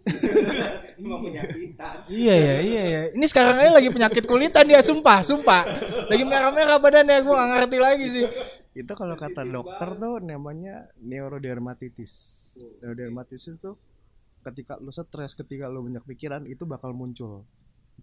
emang 0.99 1.23
penyakitan. 1.23 2.03
Iya 2.11 2.35
ya, 2.35 2.55
iya 2.59 2.83
ya. 2.83 3.01
Ini 3.15 3.25
sekarang 3.31 3.63
aja 3.63 3.71
lagi 3.79 3.87
penyakit 3.87 4.27
kulitan 4.27 4.67
dia, 4.67 4.83
sumpah, 4.83 5.23
sumpah. 5.23 5.63
Lagi 6.11 6.23
merah-merah 6.27 6.75
badannya, 6.75 7.23
gue 7.23 7.31
gak 7.31 7.49
ngerti 7.55 7.77
lagi 7.79 8.07
sih. 8.11 8.25
itu 8.75 8.91
kalau 8.91 9.15
kata 9.15 9.47
dokter 9.47 9.95
tuh 9.95 10.19
namanya 10.19 10.91
neurodermatitis 10.99 12.11
neurodermatitis 12.83 13.55
itu 13.55 13.71
ketika 14.43 14.75
lu 14.83 14.91
stres 14.91 15.31
ketika 15.31 15.71
lu 15.71 15.79
banyak 15.87 16.03
pikiran 16.03 16.43
itu 16.43 16.67
bakal 16.67 16.91
muncul 16.91 17.47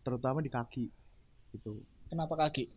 terutama 0.00 0.40
di 0.40 0.48
kaki 0.48 0.88
itu 1.52 1.72
Kenapa 2.08 2.40
kaki? 2.40 2.72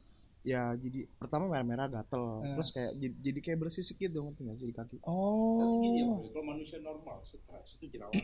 Ya 0.45 0.71
jadi 0.73 1.09
pertama 1.11 1.49
merah-merah 1.49 1.89
gatel 1.91 2.21
Hmm. 2.39 2.53
terus 2.53 2.69
kayak 2.69 2.91
jadi, 2.95 3.15
jadi 3.19 3.39
kayak 3.41 3.59
bersisik 3.59 3.97
gitu 3.97 4.21
ngerti 4.21 4.41
nggak 4.41 4.57
sih 4.57 4.67
di 4.67 4.75
kaki 4.75 4.97
Tapi 5.01 5.75
gini 5.81 5.97
ya, 5.99 6.05
Oh. 6.05 6.21
Kalau 6.23 6.45
manusia 6.45 6.77
normal 6.79 7.17
stres 7.21 7.41
itu 7.75 7.85
jerawatan. 7.89 8.21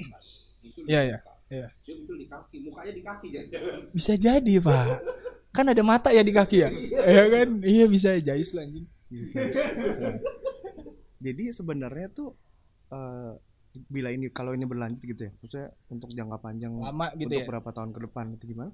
Iya, 0.86 1.02
iya, 1.04 1.18
muka. 1.18 1.34
iya. 1.50 1.68
Dia 1.76 1.94
muncul 1.96 2.16
di 2.16 2.28
kaki, 2.28 2.56
mukanya 2.62 2.92
di 2.92 3.02
kaki 3.02 3.28
jangan-jangan. 3.28 3.80
Bisa 3.92 4.14
jadi, 4.16 4.54
Pak. 4.58 4.86
Kan 5.52 5.66
ada 5.68 5.82
mata 5.82 6.10
ya 6.10 6.22
di 6.22 6.32
kaki 6.32 6.58
ya? 6.58 6.70
Iya 6.72 7.24
kan? 7.28 7.50
Iya 7.60 7.86
bisa 7.86 8.10
jais 8.16 8.54
lah 8.54 8.64
anjing. 8.64 8.86
gitu. 9.10 9.34
Nah, 10.02 10.16
jadi 11.20 11.44
sebenarnya 11.52 12.08
tuh 12.10 12.34
eh, 12.88 13.34
bila 13.86 14.10
ini 14.10 14.28
kalau 14.30 14.52
ini 14.52 14.64
berlanjut 14.64 15.00
gitu 15.00 15.22
ya 15.22 15.32
maksudnya 15.34 15.70
untuk 15.88 16.10
jangka 16.10 16.38
panjang 16.40 16.72
Lama 16.74 17.08
gitu 17.14 17.30
untuk 17.30 17.40
ya. 17.40 17.48
berapa 17.48 17.70
tahun 17.70 17.92
ke 17.92 18.00
depan 18.04 18.26
itu 18.34 18.46
gimana 18.50 18.72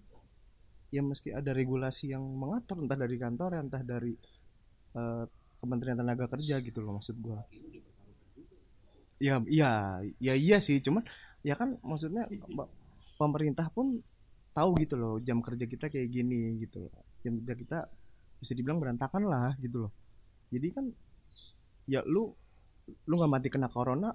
ya 0.87 1.01
mesti 1.03 1.35
ada 1.35 1.51
regulasi 1.51 2.15
yang 2.15 2.23
mengatur 2.23 2.79
entah 2.79 2.95
dari 2.95 3.17
kantor 3.19 3.49
entah 3.59 3.83
dari 3.83 4.13
eh, 4.95 5.25
Kementerian 5.57 5.97
Tenaga 5.99 6.25
Kerja 6.29 6.61
gitu 6.61 6.79
loh 6.79 7.01
maksud 7.01 7.17
gua. 7.19 7.41
Ya 9.17 9.41
iya 9.49 9.99
ya 10.21 10.33
iya 10.37 10.57
sih 10.61 10.77
cuman 10.77 11.01
ya 11.41 11.57
kan 11.57 11.81
maksudnya 11.81 12.29
pemerintah 13.17 13.67
pun 13.73 13.89
tahu 14.53 14.77
gitu 14.81 14.97
loh 14.97 15.17
jam 15.17 15.41
kerja 15.41 15.65
kita 15.65 15.89
kayak 15.89 16.07
gini 16.07 16.61
gitu 16.61 16.85
loh. 16.87 16.93
Jam 17.25 17.41
kerja 17.41 17.55
kita 17.57 17.79
bisa 18.37 18.53
dibilang 18.53 18.77
berantakan 18.77 19.25
lah 19.25 19.57
gitu 19.57 19.89
loh. 19.89 19.91
Jadi 20.53 20.67
kan 20.69 20.85
ya 21.89 22.05
lu 22.05 22.29
lu 23.09 23.13
nggak 23.17 23.31
mati 23.31 23.47
kena 23.49 23.67
corona 23.67 24.13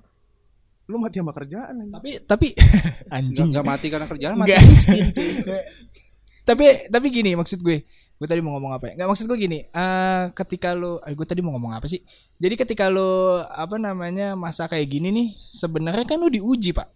lu 0.90 0.98
mati 0.98 1.18
sama 1.18 1.34
kerjaan 1.34 1.82
aja. 1.82 1.92
Tapi 1.98 2.10
tapi 2.26 2.48
anjing. 3.16 3.50
Enggak 3.50 3.66
mati 3.66 3.86
karena 3.90 4.06
kerjaan, 4.10 4.34
mati 4.38 4.54
miskin. 4.66 5.04
tapi 6.42 6.90
tapi 6.90 7.06
gini 7.10 7.34
maksud 7.38 7.62
gue. 7.62 7.86
Gue 8.22 8.30
tadi 8.30 8.38
mau 8.38 8.54
ngomong 8.54 8.78
apa 8.78 8.90
ya? 8.90 9.02
Nggak 9.02 9.08
maksud 9.10 9.26
gue 9.26 9.38
gini 9.38 9.58
eh 9.66 10.24
ketika 10.30 10.78
lo 10.78 11.02
eh, 11.02 11.14
gue 11.14 11.26
tadi 11.26 11.42
mau 11.42 11.54
ngomong 11.58 11.74
apa 11.74 11.86
sih? 11.90 12.02
Jadi 12.38 12.54
ketika 12.54 12.86
lo 12.90 13.42
apa 13.42 13.78
namanya 13.78 14.38
masa 14.38 14.70
kayak 14.70 14.86
gini 14.90 15.08
nih 15.10 15.28
sebenarnya 15.50 16.06
kan 16.06 16.22
lo 16.22 16.30
diuji 16.30 16.70
pak. 16.70 16.86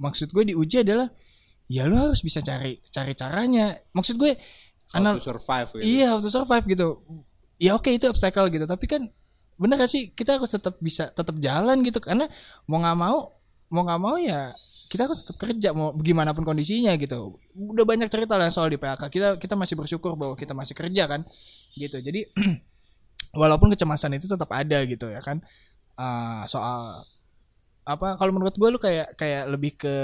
Maksud 0.00 0.32
gue 0.32 0.52
diuji 0.52 0.80
adalah 0.84 1.08
ya 1.68 1.84
lu 1.84 1.96
harus 1.96 2.24
bisa 2.24 2.40
cari 2.40 2.80
cari 2.88 3.12
caranya. 3.12 3.76
Maksud 3.92 4.16
gue 4.16 4.32
How 4.90 4.98
anal 4.98 5.22
to 5.22 5.30
survive 5.30 5.68
gitu. 5.78 5.84
iya 5.86 6.06
how 6.16 6.18
to 6.18 6.30
survive 6.32 6.64
gitu. 6.66 6.98
Ya 7.60 7.76
oke 7.76 7.92
itu 7.92 8.08
obstacle 8.08 8.48
gitu. 8.48 8.64
Tapi 8.64 8.84
kan 8.88 9.02
bener 9.60 9.76
gak 9.76 9.92
sih? 9.92 10.10
Kita 10.16 10.40
harus 10.40 10.48
tetap 10.48 10.80
bisa 10.80 11.12
tetap 11.12 11.36
jalan 11.38 11.84
gitu. 11.84 12.00
Karena 12.00 12.24
mau 12.64 12.80
nggak 12.80 12.96
mau 12.96 13.18
mau 13.70 13.82
nggak 13.86 14.00
mau 14.00 14.16
ya 14.18 14.50
kita 14.90 15.06
harus 15.06 15.22
tetap 15.22 15.38
kerja 15.38 15.70
mau 15.70 15.94
gimana 16.02 16.34
pun 16.34 16.42
kondisinya 16.42 16.90
gitu. 16.98 17.38
Udah 17.54 17.86
banyak 17.86 18.10
cerita 18.10 18.34
lah 18.34 18.50
soal 18.50 18.74
di 18.74 18.78
PHK 18.82 19.02
kita 19.06 19.28
kita 19.38 19.54
masih 19.54 19.78
bersyukur 19.78 20.18
bahwa 20.18 20.34
kita 20.34 20.50
masih 20.50 20.74
kerja 20.74 21.06
kan? 21.06 21.22
Gitu. 21.78 21.94
Jadi 22.02 22.26
walaupun 23.40 23.70
kecemasan 23.70 24.18
itu 24.18 24.26
tetap 24.26 24.50
ada 24.50 24.82
gitu 24.82 25.06
ya 25.06 25.22
kan? 25.22 25.38
Ah, 25.94 26.42
soal 26.50 27.06
apa 27.86 28.18
kalau 28.18 28.34
menurut 28.34 28.54
gue 28.58 28.68
lu 28.70 28.78
kayak 28.82 29.14
kayak 29.14 29.46
lebih 29.46 29.78
ke 29.78 29.94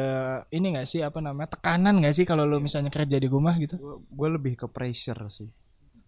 ini 0.54 0.78
gak 0.78 0.86
sih? 0.86 1.02
Apa 1.02 1.18
namanya? 1.18 1.58
Tekanan 1.58 1.98
gak 2.06 2.14
sih 2.14 2.22
kalau 2.22 2.46
lu 2.46 2.62
misalnya 2.62 2.94
kerja 2.94 3.18
di 3.18 3.26
rumah 3.26 3.58
gitu? 3.58 4.06
Gue 4.06 4.28
lebih 4.30 4.54
ke 4.54 4.70
pressure 4.70 5.18
sih. 5.34 5.50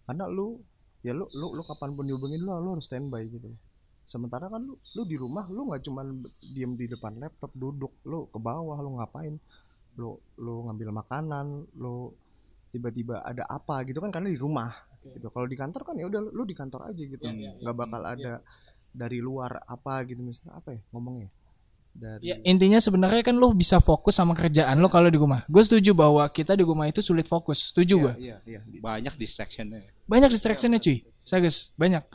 Karena 0.07 0.23
lu 0.31 0.55
ya 1.03 1.11
lu 1.11 1.27
lu 1.35 1.51
lu 1.51 1.63
kapan 1.67 1.91
pun 1.99 2.07
dihubungin 2.07 2.47
lu 2.47 2.55
lu 2.63 2.79
harus 2.79 2.87
standby 2.87 3.27
gitu 3.27 3.51
sementara 4.09 4.49
kan 4.49 4.65
lu 4.65 4.73
lu 4.73 5.01
di 5.05 5.13
rumah 5.13 5.45
lu 5.53 5.69
nggak 5.69 5.85
cuman 5.85 6.25
diem 6.49 6.73
di 6.73 6.89
depan 6.89 7.13
laptop 7.21 7.53
duduk 7.53 7.93
lu 8.09 8.25
ke 8.25 8.41
bawah 8.41 8.81
lu 8.81 8.97
ngapain 8.97 9.37
lu 10.01 10.17
lu 10.41 10.65
ngambil 10.65 10.89
makanan 10.89 11.69
lu 11.77 12.09
tiba-tiba 12.73 13.21
ada 13.21 13.45
apa 13.45 13.85
gitu 13.85 14.01
kan 14.01 14.09
karena 14.09 14.33
di 14.33 14.39
rumah 14.41 14.73
gitu 15.05 15.29
kalau 15.29 15.45
di 15.45 15.53
kantor 15.53 15.81
kan 15.85 15.95
ya 15.95 16.09
udah 16.09 16.21
lu 16.25 16.41
di 16.41 16.57
kantor 16.57 16.89
aja 16.89 17.03
gitu 17.05 17.21
Ya, 17.21 17.31
ya, 17.31 17.53
ya. 17.53 17.61
nggak 17.61 17.75
bakal 17.77 18.01
ada 18.01 18.33
dari 18.89 19.21
luar 19.21 19.61
apa 19.69 20.01
gitu 20.09 20.25
misalnya 20.25 20.57
apa 20.57 20.73
ya 20.73 20.81
ngomongnya 20.89 21.29
dari 21.89 22.33
Ya 22.33 22.35
intinya 22.45 22.77
sebenarnya 22.81 23.21
kan 23.25 23.37
lo 23.37 23.53
bisa 23.53 23.77
fokus 23.77 24.17
sama 24.17 24.37
kerjaan 24.37 24.77
lo 24.77 24.87
kalau 24.93 25.09
di 25.09 25.17
rumah. 25.17 25.41
Gue 25.49 25.65
setuju 25.65 25.97
bahwa 25.97 26.21
kita 26.29 26.53
di 26.53 26.61
rumah 26.61 26.85
itu 26.85 27.01
sulit 27.01 27.25
fokus. 27.25 27.73
Setuju 27.73 27.93
gue. 27.97 28.13
iya 28.29 28.37
iya. 28.45 28.61
Banyak 28.61 29.17
distractionnya. 29.17 29.81
Banyak 30.05 30.29
distractionnya 30.29 30.77
cuy. 30.77 31.01
Serius 31.25 31.73
banyak. 31.75 32.05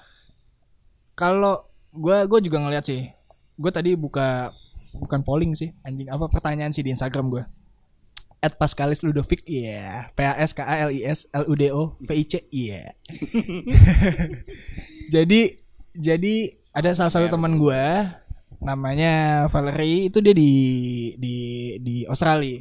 Kalau 1.18 1.66
gue 1.94 2.16
gue 2.26 2.40
juga 2.42 2.58
ngeliat 2.58 2.84
sih. 2.84 3.06
Gue 3.54 3.70
tadi 3.70 3.94
buka 3.94 4.50
bukan 4.94 5.26
polling 5.26 5.58
sih 5.58 5.74
anjing 5.82 6.06
apa 6.10 6.30
pertanyaan 6.30 6.74
sih 6.74 6.82
di 6.82 6.90
Instagram 6.90 7.30
gue. 7.30 7.44
At 8.44 8.60
Pascalis 8.60 9.00
Ludovic, 9.00 9.40
iya. 9.48 10.12
P 10.12 10.20
A 10.20 10.36
S 10.36 10.52
K 10.52 10.60
A 10.60 10.84
L 10.84 10.92
I 10.92 11.00
S 11.08 11.24
L 11.32 11.48
U 11.48 11.56
D 11.56 11.72
O 11.72 11.96
V 11.96 12.10
I 12.12 12.24
C, 12.28 12.44
iya. 12.52 12.92
jadi 15.14 15.56
jadi 15.96 16.34
ada 16.76 16.92
salah 16.92 17.08
satu 17.08 17.32
teman 17.32 17.56
gue 17.56 17.82
namanya 18.60 19.44
Valerie 19.48 20.12
itu 20.12 20.20
dia 20.20 20.36
di 20.36 20.52
di 21.16 21.36
di 21.80 21.96
Australia. 22.04 22.60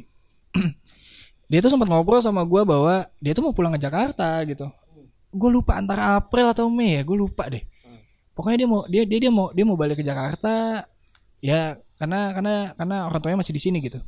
dia 1.52 1.60
tuh 1.60 1.68
sempat 1.68 1.84
ngobrol 1.92 2.24
sama 2.24 2.48
gue 2.48 2.64
bahwa 2.64 3.04
dia 3.20 3.36
tuh 3.36 3.44
mau 3.44 3.52
pulang 3.52 3.76
ke 3.76 3.84
Jakarta 3.84 4.40
gitu. 4.48 4.64
Gue 5.36 5.50
lupa 5.52 5.76
antara 5.76 6.16
April 6.16 6.48
atau 6.48 6.72
Mei 6.72 6.96
ya, 6.96 7.02
gue 7.04 7.16
lupa 7.18 7.44
deh. 7.52 7.73
Pokoknya 8.34 8.66
dia 8.66 8.68
mau 8.68 8.82
dia 8.90 9.02
dia 9.06 9.18
dia 9.22 9.32
mau 9.32 9.50
dia 9.54 9.64
mau 9.64 9.78
balik 9.78 10.02
ke 10.02 10.04
Jakarta 10.04 10.84
ya 11.38 11.78
karena 11.98 12.34
karena 12.34 12.54
karena 12.74 12.96
orang 13.06 13.20
tuanya 13.22 13.38
masih 13.40 13.54
di 13.54 13.62
sini 13.62 13.78
gitu. 13.80 14.02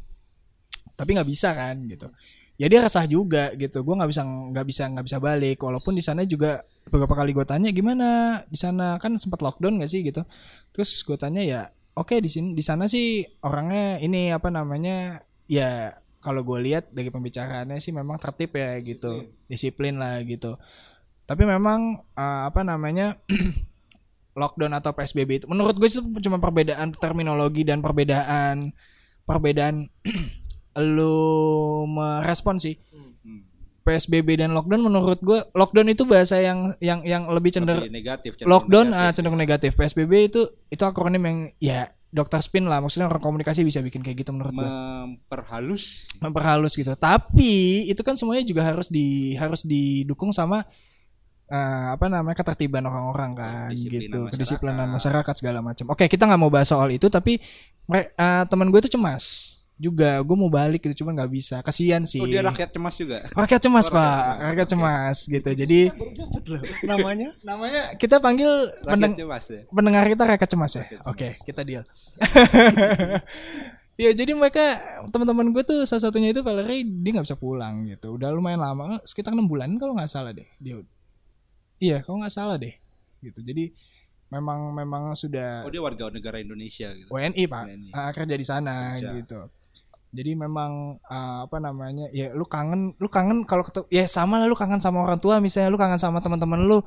Tapi 0.99 1.15
nggak 1.15 1.29
bisa 1.31 1.55
kan 1.55 1.79
gitu. 1.87 2.11
Ya 2.57 2.67
dia 2.73 2.81
resah 2.83 3.05
juga 3.07 3.53
gitu. 3.55 3.85
Gue 3.87 3.95
nggak 3.95 4.11
bisa 4.11 4.23
nggak 4.25 4.67
bisa 4.67 4.83
nggak 4.91 5.05
bisa 5.07 5.19
balik. 5.23 5.59
Walaupun 5.62 5.93
di 5.95 6.03
sana 6.03 6.27
juga 6.27 6.65
beberapa 6.91 7.15
kali 7.15 7.31
gue 7.37 7.47
tanya 7.47 7.71
gimana 7.71 8.41
di 8.49 8.59
sana 8.59 8.97
kan 8.99 9.15
sempat 9.21 9.45
lockdown 9.45 9.79
gak 9.81 9.91
sih 9.93 10.03
gitu. 10.03 10.25
Terus 10.73 11.05
gue 11.05 11.17
tanya 11.21 11.45
ya 11.45 11.61
oke 11.97 12.21
di 12.21 12.29
sini 12.29 12.53
di 12.53 12.61
sana 12.61 12.85
sih 12.85 13.25
orangnya 13.41 13.97
ini 14.05 14.31
apa 14.31 14.53
namanya 14.53 15.25
ya 15.49 15.97
kalau 16.21 16.45
gue 16.45 16.59
lihat 16.69 16.93
dari 16.93 17.09
pembicaraannya 17.09 17.81
sih 17.81 17.97
memang 17.97 18.21
tertib 18.21 18.53
ya 18.53 18.77
gitu 18.85 19.31
disiplin 19.49 19.97
lah 19.97 20.21
gitu 20.27 20.61
tapi 21.25 21.49
memang 21.49 22.05
eh, 22.15 22.43
apa 22.53 22.61
namanya 22.62 23.17
lockdown 24.37 24.77
atau 24.77 24.92
psbb 24.92 25.42
itu. 25.42 25.46
Menurut 25.49 25.75
gue 25.75 25.88
itu 25.88 26.05
cuma 26.22 26.37
perbedaan 26.37 26.92
terminologi 26.92 27.64
dan 27.64 27.81
perbedaan 27.81 28.70
perbedaan 29.25 29.88
lu 30.94 31.88
merespon 31.88 32.61
sih. 32.61 32.77
Psbb 33.87 34.35
dan 34.42 34.51
lockdown 34.51 34.83
menurut 34.83 35.22
gue 35.22 35.46
lockdown 35.55 35.87
itu 35.94 36.03
bahasa 36.03 36.42
yang 36.42 36.75
yang 36.83 37.07
yang 37.07 37.31
lebih 37.31 37.55
cenderung 37.55 37.87
Lebih 37.87 37.94
negatif. 37.94 38.31
cenderung 38.35 38.51
lockdown 38.51 38.87
negatif. 38.90 39.07
ah, 39.07 39.11
cenderung 39.14 39.38
negatif. 39.38 39.70
Psbb 39.79 40.12
itu 40.27 40.40
itu 40.66 40.83
akronim 40.83 41.22
yang 41.22 41.38
ya 41.62 41.81
dokter 42.11 42.42
spin 42.42 42.66
lah. 42.66 42.83
Maksudnya 42.83 43.07
orang 43.07 43.22
komunikasi 43.22 43.62
bisa 43.62 43.79
bikin 43.87 44.03
kayak 44.03 44.27
gitu 44.27 44.35
menurut 44.35 44.51
gue. 44.59 44.66
Memperhalus. 44.66 46.11
Memperhalus 46.18 46.75
gitu. 46.75 46.90
Tapi 46.99 47.87
itu 47.87 48.03
kan 48.03 48.18
semuanya 48.18 48.42
juga 48.42 48.66
harus 48.66 48.90
di 48.90 49.38
harus 49.38 49.62
didukung 49.62 50.35
sama 50.35 50.66
eh, 51.47 51.59
apa 51.91 52.07
namanya 52.07 52.35
ketertiban 52.35 52.83
orang-orang 52.83 53.31
kan 53.33 53.69
gitu 53.71 53.99
masyarakat. 54.01 54.31
kedisiplinan 54.31 54.89
masyarakat 54.89 55.35
segala 55.35 55.59
macam 55.61 55.87
oke 55.89 56.05
kita 56.05 56.25
nggak 56.25 56.39
mau 56.39 56.49
bahas 56.49 56.67
soal 56.67 56.89
itu 56.89 57.07
tapi 57.07 57.39
eh, 57.89 58.43
teman 58.45 58.67
gue 58.67 58.81
itu 58.81 58.91
cemas 58.91 59.53
juga 59.77 60.17
gue 60.19 60.33
mau 60.33 60.49
balik 60.49 60.81
gitu 60.83 61.05
cuman 61.05 61.13
nggak 61.15 61.31
bisa 61.31 61.57
kasihan 61.61 62.01
sih 62.01 62.17
Oh 62.17 62.25
dia 62.25 62.41
rakyat 62.41 62.73
cemas 62.73 62.97
juga. 62.97 63.29
rakyat 63.29 63.61
cemas 63.61 63.85
Oh, 63.85 63.93
rakyat 63.93 64.01
pak 64.01 64.17
cemas. 64.17 64.41
rakyat 64.43 64.57
Oke. 64.59 64.73
cemas 64.73 65.19
gitu 65.29 65.51
jadi 65.55 65.79
namanya 66.83 67.29
namanya 67.49 67.83
kita 67.95 68.17
panggil 68.17 68.49
Rakyat 68.49 68.89
pendeng- 68.89 69.15
cemas 69.15 69.45
ya. 69.47 69.61
pendengar 69.69 70.05
kita 70.09 70.23
rakyat 70.25 70.49
cemas 70.49 70.73
ya. 70.73 70.83
Rakyat 70.83 71.01
Oke, 71.05 71.29
kita 71.45 71.61
deal. 71.61 71.85
ya 73.97 74.11
jadi 74.13 74.33
mereka 74.33 74.65
teman-teman 75.09 75.53
gue 75.53 75.63
tuh 75.63 75.85
salah 75.85 76.03
satunya 76.03 76.29
itu 76.31 76.41
Valerie 76.41 76.81
dia 76.85 77.11
nggak 77.13 77.27
bisa 77.27 77.37
pulang 77.37 77.85
gitu. 77.87 78.17
Udah 78.17 78.29
lumayan 78.29 78.61
lama, 78.61 79.01
sekitar 79.03 79.33
enam 79.33 79.45
bulan 79.45 79.77
kalau 79.77 79.93
nggak 79.93 80.09
salah 80.09 80.33
deh 80.33 80.49
dia. 80.57 80.81
Iya, 81.77 82.01
kalau 82.05 82.25
nggak 82.25 82.35
salah 82.35 82.57
deh. 82.57 82.75
Gitu. 83.21 83.39
Jadi 83.45 83.65
memang 84.27 84.75
memang 84.75 85.15
sudah 85.15 85.62
Oh 85.62 85.71
dia 85.71 85.79
warga 85.83 86.11
negara 86.11 86.43
Indonesia 86.43 86.91
gitu. 86.91 87.11
WNI 87.15 87.45
pak 87.47 87.65
WNI. 87.71 87.91
Ah, 87.95 88.11
kerja 88.11 88.35
di 88.35 88.47
sana 88.47 88.99
Kerja. 88.99 89.11
gitu. 89.23 89.41
Jadi 90.17 90.33
memang 90.35 90.97
ah, 91.07 91.45
apa 91.47 91.61
namanya 91.61 92.09
ya 92.11 92.33
lu 92.33 92.47
kangen 92.49 92.97
lu 92.99 93.09
kangen 93.11 93.45
kalau 93.47 93.62
ketemu 93.62 93.87
ya 93.93 94.05
sama 94.09 94.41
lah 94.41 94.49
lu 94.49 94.57
kangen 94.59 94.81
sama 94.83 95.05
orang 95.05 95.21
tua 95.21 95.39
misalnya 95.39 95.71
lu 95.71 95.79
kangen 95.79 96.01
sama 96.01 96.19
teman-teman 96.25 96.65
lu 96.65 96.81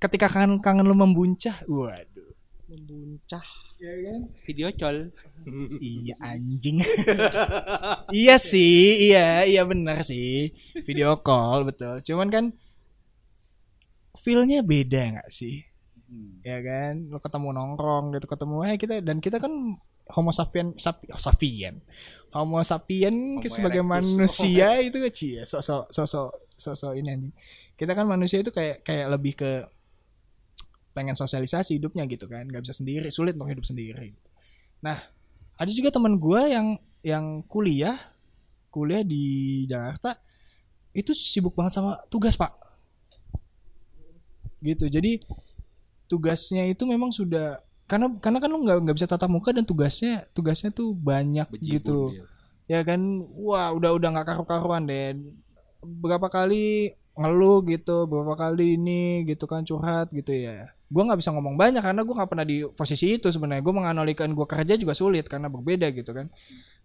ketika 0.00 0.26
kangen 0.28 0.58
kangen 0.58 0.86
lu 0.88 0.96
membuncah 0.96 1.60
waduh 1.68 2.30
membuncah 2.68 3.44
ya 3.76 3.92
kan 4.08 4.20
Video 4.48 4.68
call. 4.72 5.12
iya 5.84 6.16
anjing 6.24 6.80
iya 8.24 8.36
sih 8.40 9.12
iya 9.12 9.44
iya 9.44 9.62
benar 9.68 10.00
sih 10.00 10.50
video 10.88 11.20
call 11.20 11.68
betul 11.68 12.00
cuman 12.00 12.28
kan 12.32 12.44
feelnya 14.26 14.66
beda 14.66 15.22
nggak 15.22 15.30
sih? 15.30 15.62
Hmm. 16.06 16.42
ya 16.42 16.58
kan? 16.62 17.06
Lo 17.06 17.22
ketemu 17.22 17.54
nongkrong 17.54 18.18
gitu 18.18 18.26
ketemu 18.26 18.56
eh 18.66 18.74
kita 18.74 18.94
dan 19.02 19.22
kita 19.22 19.38
kan 19.38 19.78
homo 20.10 20.30
sapien 20.34 20.74
sapi, 20.74 21.06
oh, 21.14 21.20
sapien. 21.22 21.78
Homo 22.34 22.58
sapien 22.66 23.38
Homo 23.38 23.46
sebagai 23.46 23.86
erectus. 23.86 23.94
manusia 23.94 24.68
itu 24.86 24.98
cie 25.14 25.42
sosok 25.46 25.90
sosok 25.94 26.30
sosok 26.58 26.98
ini 26.98 27.08
anjing. 27.14 27.34
Kita 27.78 27.94
kan 27.94 28.06
manusia 28.10 28.42
itu 28.42 28.50
kayak 28.50 28.82
kayak 28.82 29.06
lebih 29.14 29.38
ke 29.38 29.50
pengen 30.96 31.12
sosialisasi 31.12 31.76
hidupnya 31.76 32.08
gitu 32.08 32.24
kan 32.24 32.48
nggak 32.48 32.64
bisa 32.64 32.72
sendiri 32.72 33.12
sulit 33.12 33.38
untuk 33.38 33.52
hidup 33.52 33.62
sendiri. 33.62 34.16
Nah 34.82 34.98
ada 35.56 35.70
juga 35.70 35.92
teman 35.92 36.16
gua 36.16 36.48
yang 36.48 36.80
yang 37.04 37.44
kuliah 37.46 38.16
kuliah 38.72 39.04
di 39.04 39.64
Jakarta 39.68 40.18
itu 40.96 41.12
sibuk 41.12 41.52
banget 41.52 41.76
sama 41.76 42.00
tugas 42.08 42.34
pak 42.40 42.65
gitu. 44.62 44.86
Jadi 44.88 45.22
tugasnya 46.06 46.66
itu 46.70 46.86
memang 46.86 47.10
sudah 47.10 47.60
karena 47.86 48.10
karena 48.18 48.38
kan 48.42 48.50
lu 48.50 48.58
nggak 48.66 48.78
nggak 48.82 48.96
bisa 48.98 49.06
tatap 49.06 49.30
muka 49.30 49.54
dan 49.54 49.62
tugasnya 49.62 50.26
tugasnya 50.34 50.74
tuh 50.74 50.90
banyak 50.94 51.46
Bejibun 51.46 51.70
gitu. 51.70 51.98
dia. 52.10 52.26
ya 52.66 52.80
kan 52.82 52.98
wah 53.38 53.70
udah 53.70 53.94
udah 53.94 54.08
nggak 54.10 54.26
karu-karuan 54.26 54.90
deh. 54.90 55.14
Berapa 55.82 56.26
kali 56.26 56.94
ngeluh 57.16 57.64
gitu 57.64 58.04
berapa 58.04 58.36
kali 58.36 58.76
ini 58.76 59.24
gitu 59.24 59.46
kan 59.46 59.62
curhat 59.62 60.10
gitu 60.10 60.34
ya. 60.34 60.74
Gua 60.90 61.06
nggak 61.06 61.18
bisa 61.22 61.30
ngomong 61.30 61.54
banyak 61.54 61.82
karena 61.82 62.02
gua 62.02 62.14
nggak 62.22 62.30
pernah 62.30 62.46
di 62.46 62.66
posisi 62.74 63.18
itu 63.18 63.30
sebenarnya. 63.30 63.62
Gua 63.62 63.74
menganalikan 63.82 64.34
gua 64.34 64.50
kerja 64.50 64.74
juga 64.74 64.92
sulit 64.98 65.30
karena 65.30 65.46
berbeda 65.46 65.86
gitu 65.94 66.10
kan. 66.10 66.26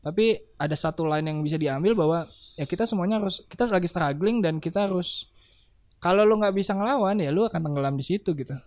Tapi 0.05 0.37
ada 0.57 0.73
satu 0.77 1.05
line 1.09 1.33
yang 1.33 1.41
bisa 1.41 1.57
diambil 1.57 1.97
bahwa 1.97 2.29
ya 2.61 2.65
kita 2.69 2.85
semuanya 2.85 3.17
harus 3.17 3.41
kita 3.49 3.65
lagi 3.69 3.89
struggling 3.89 4.41
dan 4.41 4.61
kita 4.61 4.85
harus 4.85 5.30
kalau 6.01 6.25
lu 6.25 6.41
nggak 6.41 6.57
bisa 6.57 6.73
ngelawan 6.73 7.21
ya 7.21 7.29
lu 7.29 7.45
akan 7.45 7.61
tenggelam 7.61 7.93
di 7.93 8.03
situ 8.03 8.33
gitu. 8.33 8.57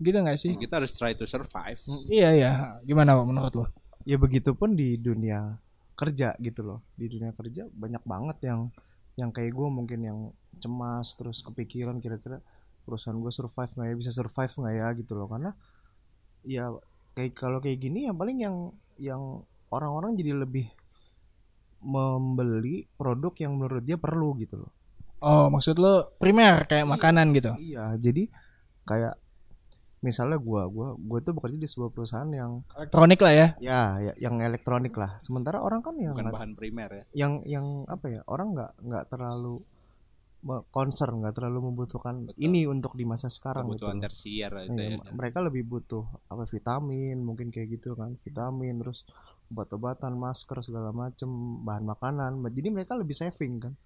Gitu 0.00 0.16
nggak 0.16 0.40
sih? 0.40 0.56
Kita 0.56 0.80
harus 0.80 0.96
try 0.96 1.12
to 1.12 1.28
survive. 1.28 1.76
iya 2.08 2.32
iya. 2.32 2.50
Gimana 2.82 3.12
Pak, 3.12 3.24
menurut 3.28 3.54
lo 3.54 3.66
ya 4.08 4.16
begitupun 4.16 4.76
di 4.76 4.96
dunia 4.96 5.60
kerja 5.96 6.36
gitu 6.40 6.64
loh. 6.64 6.80
Di 6.96 7.06
dunia 7.12 7.36
kerja 7.36 7.68
banyak 7.68 8.02
banget 8.08 8.36
yang 8.48 8.72
yang 9.18 9.30
kayak 9.34 9.52
gue 9.52 9.68
mungkin 9.68 10.00
yang 10.00 10.18
cemas 10.56 11.12
terus 11.20 11.44
kepikiran 11.44 12.00
kira-kira 12.00 12.40
perusahaan 12.88 13.20
gue 13.20 13.32
survive 13.32 13.70
nggak 13.76 13.88
ya 13.92 13.96
bisa 13.96 14.12
survive 14.14 14.52
nggak 14.52 14.74
ya 14.74 14.88
gitu 14.96 15.12
loh. 15.16 15.28
Karena 15.28 15.50
ya 16.46 16.72
kayak 17.12 17.36
kalau 17.36 17.60
kayak 17.60 17.78
gini 17.78 18.08
yang 18.08 18.16
paling 18.16 18.40
yang 18.40 18.56
yang 18.96 19.44
orang-orang 19.68 20.16
jadi 20.16 20.32
lebih 20.36 20.72
membeli 21.80 22.84
produk 22.96 23.32
yang 23.40 23.56
menurut 23.56 23.84
dia 23.84 24.00
perlu 24.00 24.36
gitu 24.40 24.64
loh. 24.64 24.72
Oh, 25.20 25.52
maksud 25.52 25.76
lo 25.76 26.16
primer 26.16 26.64
kayak 26.64 26.88
makanan 26.88 27.32
gitu. 27.36 27.52
Iya, 27.60 27.96
jadi 28.00 28.28
kayak 28.88 29.14
misalnya 30.00 30.40
gua 30.40 30.64
gua 30.64 30.96
gua 30.96 31.18
tuh 31.20 31.36
bekerja 31.36 31.60
di 31.60 31.68
sebuah 31.68 31.92
perusahaan 31.92 32.28
yang 32.32 32.64
Elektronik 32.72 33.20
lah 33.20 33.32
ya. 33.36 33.48
ya, 33.60 33.80
ya 34.00 34.12
yang 34.16 34.40
elektronik 34.40 34.96
lah. 34.96 35.20
Sementara 35.20 35.60
orang 35.60 35.84
kan 35.84 35.92
yang 36.00 36.16
bukan 36.16 36.32
bahan 36.32 36.52
primer 36.56 36.88
ya 36.88 37.04
yang 37.12 37.32
yang 37.44 37.66
apa 37.84 38.06
ya? 38.08 38.20
Orang 38.24 38.56
nggak 38.56 38.80
nggak 38.80 39.04
terlalu 39.12 39.60
concern, 40.72 41.20
nggak 41.20 41.36
terlalu 41.36 41.68
membutuhkan 41.68 42.32
Betul. 42.32 42.40
ini 42.40 42.64
untuk 42.64 42.96
di 42.96 43.04
masa 43.04 43.28
sekarang 43.28 43.68
gitu. 43.68 43.84
kebutuhan 43.84 44.00
tersier 44.00 44.52
itu 44.64 44.72
Iya, 44.72 44.96
ya 44.96 45.12
mereka 45.12 45.44
lebih 45.44 45.68
butuh 45.68 46.08
apa 46.32 46.48
vitamin 46.48 47.20
mungkin 47.20 47.52
kayak 47.52 47.76
gitu 47.76 47.92
kan 47.92 48.16
vitamin 48.24 48.80
terus 48.80 49.04
obat-obatan 49.52 50.16
masker 50.16 50.64
segala 50.64 50.96
macem 50.96 51.28
bahan 51.60 51.84
makanan 51.84 52.40
jadi 52.56 52.72
mereka 52.72 52.96
lebih 52.96 53.12
saving 53.12 53.68
kan 53.68 53.76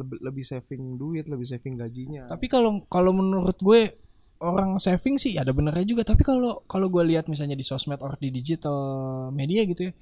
lebih 0.00 0.18
lebih 0.24 0.44
saving 0.44 0.96
duit 0.96 1.28
lebih 1.28 1.44
saving 1.44 1.76
gajinya 1.76 2.32
Tapi 2.32 2.46
kalau 2.48 2.82
kalau 2.88 3.12
menurut 3.12 3.60
gue 3.60 4.00
orang 4.40 4.80
saving 4.80 5.20
sih 5.20 5.36
ada 5.36 5.52
benernya 5.52 5.84
juga. 5.84 6.02
Tapi 6.02 6.24
kalau 6.24 6.64
kalau 6.64 6.88
gue 6.88 7.04
lihat 7.14 7.28
misalnya 7.28 7.54
di 7.54 7.64
sosmed 7.64 8.00
or 8.00 8.16
di 8.16 8.32
digital 8.32 9.28
media 9.30 9.62
gitu 9.68 9.88
ya, 9.88 9.92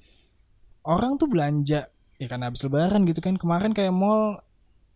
orang 0.87 1.19
tuh 1.19 1.27
belanja 1.27 1.91
ya 2.19 2.27
karena 2.27 2.47
habis 2.47 2.63
lebaran 2.63 3.03
gitu 3.03 3.19
kan. 3.19 3.35
Kemarin 3.35 3.75
kayak 3.75 3.91
mall 3.91 4.39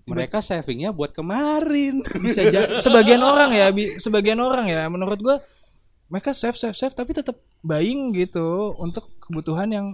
mereka 0.04 0.44
savingnya 0.44 0.92
buat 0.92 1.16
kemarin 1.16 2.04
bisa 2.20 2.44
sebagian 2.84 3.24
orang 3.24 3.56
ya, 3.56 3.72
sebagian 4.00 4.40
orang 4.40 4.68
ya 4.68 4.88
menurut 4.92 5.20
gue 5.20 5.36
mereka 6.12 6.36
save 6.36 6.60
save 6.60 6.76
save 6.76 6.92
tapi 6.92 7.16
tetap 7.16 7.40
buying 7.64 8.12
gitu 8.12 8.76
untuk 8.76 9.08
kebutuhan 9.24 9.72
yang 9.72 9.88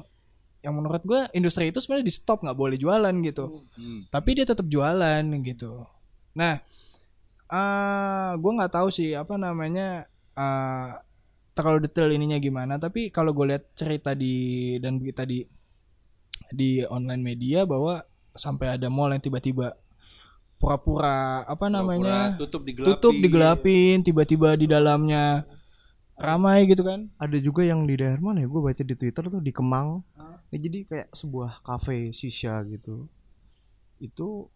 yang 0.60 0.76
menurut 0.76 1.04
gue 1.08 1.22
industri 1.32 1.72
itu 1.72 1.80
sebenarnya 1.80 2.08
di 2.08 2.16
stop 2.16 2.44
nggak 2.44 2.58
boleh 2.58 2.76
jualan 2.76 3.16
gitu. 3.24 3.46
Hmm. 3.80 4.08
tapi 4.12 4.30
dia 4.36 4.46
tetap 4.48 4.68
jualan 4.68 5.24
gitu. 5.44 5.88
Nah, 6.36 6.60
eh 7.50 8.32
gue 8.38 8.52
nggak 8.58 8.74
tahu 8.74 8.88
sih 8.92 9.16
apa 9.16 9.36
namanya 9.40 10.06
eh 10.36 10.90
terlalu 11.56 11.88
detail 11.88 12.12
ininya 12.12 12.40
gimana. 12.40 12.80
Tapi 12.80 13.12
kalau 13.12 13.32
gue 13.36 13.56
lihat 13.56 13.76
cerita 13.76 14.16
di 14.16 14.76
dan 14.80 15.00
berita 15.00 15.28
di 15.28 15.44
di 16.52 16.82
online 16.88 17.24
media 17.24 17.68
bahwa 17.68 18.02
sampai 18.34 18.80
ada 18.80 18.88
mall 18.88 19.12
yang 19.12 19.22
tiba-tiba 19.22 19.76
pura-pura 20.60 21.48
apa 21.48 21.72
namanya 21.72 22.36
Pura-pura 22.36 22.42
tutup 22.42 22.62
digelapin 22.68 22.92
tutup 22.96 23.16
digelapin 23.16 23.98
tiba-tiba 24.04 24.50
di 24.60 24.68
dalamnya 24.68 25.48
ramai 26.20 26.68
gitu 26.68 26.84
kan 26.84 27.08
ada 27.16 27.38
juga 27.40 27.64
yang 27.64 27.88
di 27.88 27.96
daerah 27.96 28.20
mana 28.20 28.44
ya 28.44 28.48
gue 28.52 28.62
baca 28.62 28.84
di 28.84 28.96
twitter 28.96 29.24
tuh 29.32 29.40
di 29.40 29.56
Kemang 29.56 30.04
Ini 30.50 30.58
jadi 30.58 30.80
kayak 30.86 31.08
sebuah 31.14 31.62
cafe 31.62 32.10
shisha 32.10 32.62
gitu. 32.66 33.06
Itu 34.02 34.50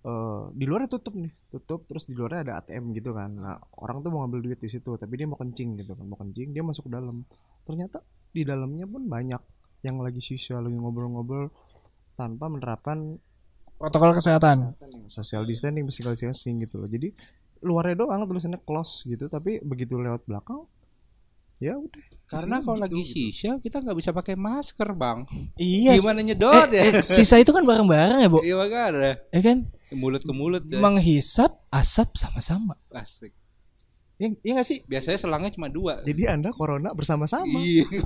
eh 0.00 0.44
di 0.56 0.64
luarnya 0.64 0.88
tutup 0.88 1.12
nih 1.12 1.28
tutup 1.52 1.84
terus 1.84 2.08
di 2.08 2.16
luarnya 2.16 2.40
ada 2.48 2.52
ATM 2.64 2.96
gitu 2.96 3.12
kan. 3.12 3.30
Nah 3.36 3.56
orang 3.80 4.00
tuh 4.00 4.08
mau 4.08 4.24
ngambil 4.24 4.40
duit 4.48 4.60
di 4.60 4.70
situ 4.72 4.96
tapi 4.96 5.20
dia 5.20 5.28
mau 5.28 5.36
kencing 5.36 5.76
gitu 5.84 5.92
kan. 5.92 6.04
Mau 6.08 6.16
kencing 6.16 6.56
dia 6.56 6.64
masuk 6.64 6.88
ke 6.88 6.92
dalam. 6.96 7.28
Ternyata 7.68 8.00
di 8.32 8.42
dalamnya 8.46 8.88
pun 8.88 9.04
banyak 9.04 9.42
yang 9.84 10.00
lagi 10.00 10.20
shisha 10.24 10.56
lagi 10.60 10.76
ngobrol-ngobrol 10.76 11.52
tanpa 12.16 12.48
menerapkan 12.48 13.16
protokol 13.80 14.12
kesehatan. 14.16 14.76
social 15.10 15.42
distancing 15.44 15.84
physical 15.88 16.12
distancing 16.16 16.64
gitu 16.64 16.80
loh. 16.80 16.88
Jadi 16.88 17.12
luarnya 17.60 18.04
doang 18.04 18.24
tulisannya 18.24 18.60
close 18.64 19.04
gitu 19.04 19.28
tapi 19.28 19.60
begitu 19.60 20.00
lewat 20.00 20.24
belakang 20.24 20.64
ya 21.60 21.76
udah 21.76 22.04
karena 22.30 22.62
kalau 22.62 22.78
gitu, 22.78 22.84
lagi 22.86 23.00
gitu. 23.02 23.10
shisha 23.10 23.52
kita 23.58 23.82
nggak 23.82 23.98
bisa 23.98 24.10
pakai 24.14 24.38
masker 24.38 24.88
bang. 24.94 25.26
Iya 25.58 25.98
gimana 25.98 26.22
nyedot 26.22 26.70
eh, 26.70 26.78
ya? 26.78 26.82
eh, 26.94 27.02
sisa 27.18 27.42
itu 27.42 27.50
kan 27.50 27.66
bareng-bareng 27.66 28.22
ya 28.22 28.28
bu 28.30 28.38
iya 28.46 28.54
makanya 28.54 29.18
ya 29.34 29.40
kan? 29.42 29.58
Mulut 29.90 30.22
ke 30.22 30.30
mulut 30.30 30.62
ya. 30.70 30.78
menghisap 30.78 31.58
asap 31.74 32.14
sama-sama. 32.14 32.78
Asik. 32.94 33.34
Iya 34.22 34.36
iya 34.46 34.52
nggak 34.56 34.68
sih? 34.68 34.78
biasanya 34.86 35.18
selangnya 35.18 35.50
cuma 35.58 35.66
dua. 35.66 36.06
Jadi 36.06 36.22
anda 36.30 36.54
corona 36.54 36.94
bersama-sama. 36.94 37.58
Iya. 37.58 37.84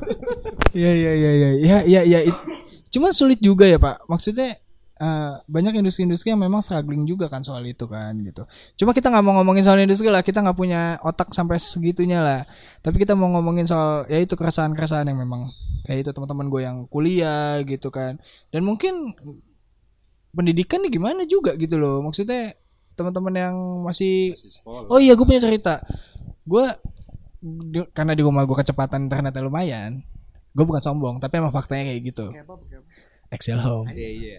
Iya 0.74 0.90
iya 0.90 1.12
iya 1.14 1.30
iya. 1.38 1.78
Iya 1.86 2.00
iya 2.02 2.18
Cuma 2.90 3.14
sulit 3.14 3.38
juga 3.38 3.68
ya 3.68 3.78
pak. 3.78 4.08
Maksudnya 4.10 4.58
eh, 4.94 5.33
banyak 5.44 5.74
industri-industri 5.78 6.30
yang 6.30 6.38
memang 6.38 6.62
struggling 6.62 7.02
juga 7.02 7.26
kan 7.26 7.42
soal 7.42 7.62
itu 7.64 7.85
kan 7.85 8.14
gitu. 8.20 8.46
Cuma 8.78 8.94
kita 8.94 9.11
nggak 9.11 9.24
mau 9.24 9.35
ngomongin 9.38 9.62
soal 9.62 9.83
industri 9.83 10.07
lah. 10.07 10.22
Kita 10.22 10.40
nggak 10.40 10.54
punya 10.54 10.96
otak 11.02 11.35
sampai 11.35 11.59
segitunya 11.59 12.22
lah. 12.22 12.40
Tapi 12.80 12.98
kita 12.98 13.12
mau 13.12 13.26
ngomongin 13.30 13.66
soal 13.66 14.07
ya 14.07 14.18
itu 14.18 14.35
keresahan-keresahan 14.35 15.11
yang 15.11 15.18
memang 15.18 15.50
kayak 15.83 16.07
itu 16.07 16.11
teman-teman 16.14 16.46
gue 16.46 16.61
yang 16.62 16.76
kuliah 16.87 17.59
gitu 17.62 17.90
kan. 17.90 18.22
Dan 18.48 18.62
mungkin 18.62 19.14
pendidikan 20.30 20.83
nih 20.83 20.90
gimana 20.90 21.22
juga 21.24 21.54
gitu 21.54 21.78
loh. 21.78 22.02
Maksudnya 22.02 22.54
teman-teman 22.94 23.35
yang 23.35 23.54
masih 23.83 24.35
Masih 24.35 24.50
sekolah. 24.54 24.87
Oh 24.87 25.02
iya 25.02 25.18
gue 25.18 25.26
punya 25.26 25.42
cerita 25.42 25.83
Gue 26.46 26.70
di- 27.42 27.90
Karena 27.90 28.14
di 28.14 28.22
rumah 28.22 28.46
gue 28.46 28.54
kecepatan 28.54 29.11
internetnya 29.11 29.42
lumayan 29.42 29.98
Gue 30.54 30.62
bukan 30.62 30.78
sombong 30.78 31.18
Tapi 31.18 31.42
emang 31.42 31.50
faktanya 31.50 31.90
kayak 31.90 32.02
gitu 32.07 32.30
Excel 33.34 33.58
Home. 33.60 33.90
Iya 33.90 34.10
iya. 34.10 34.38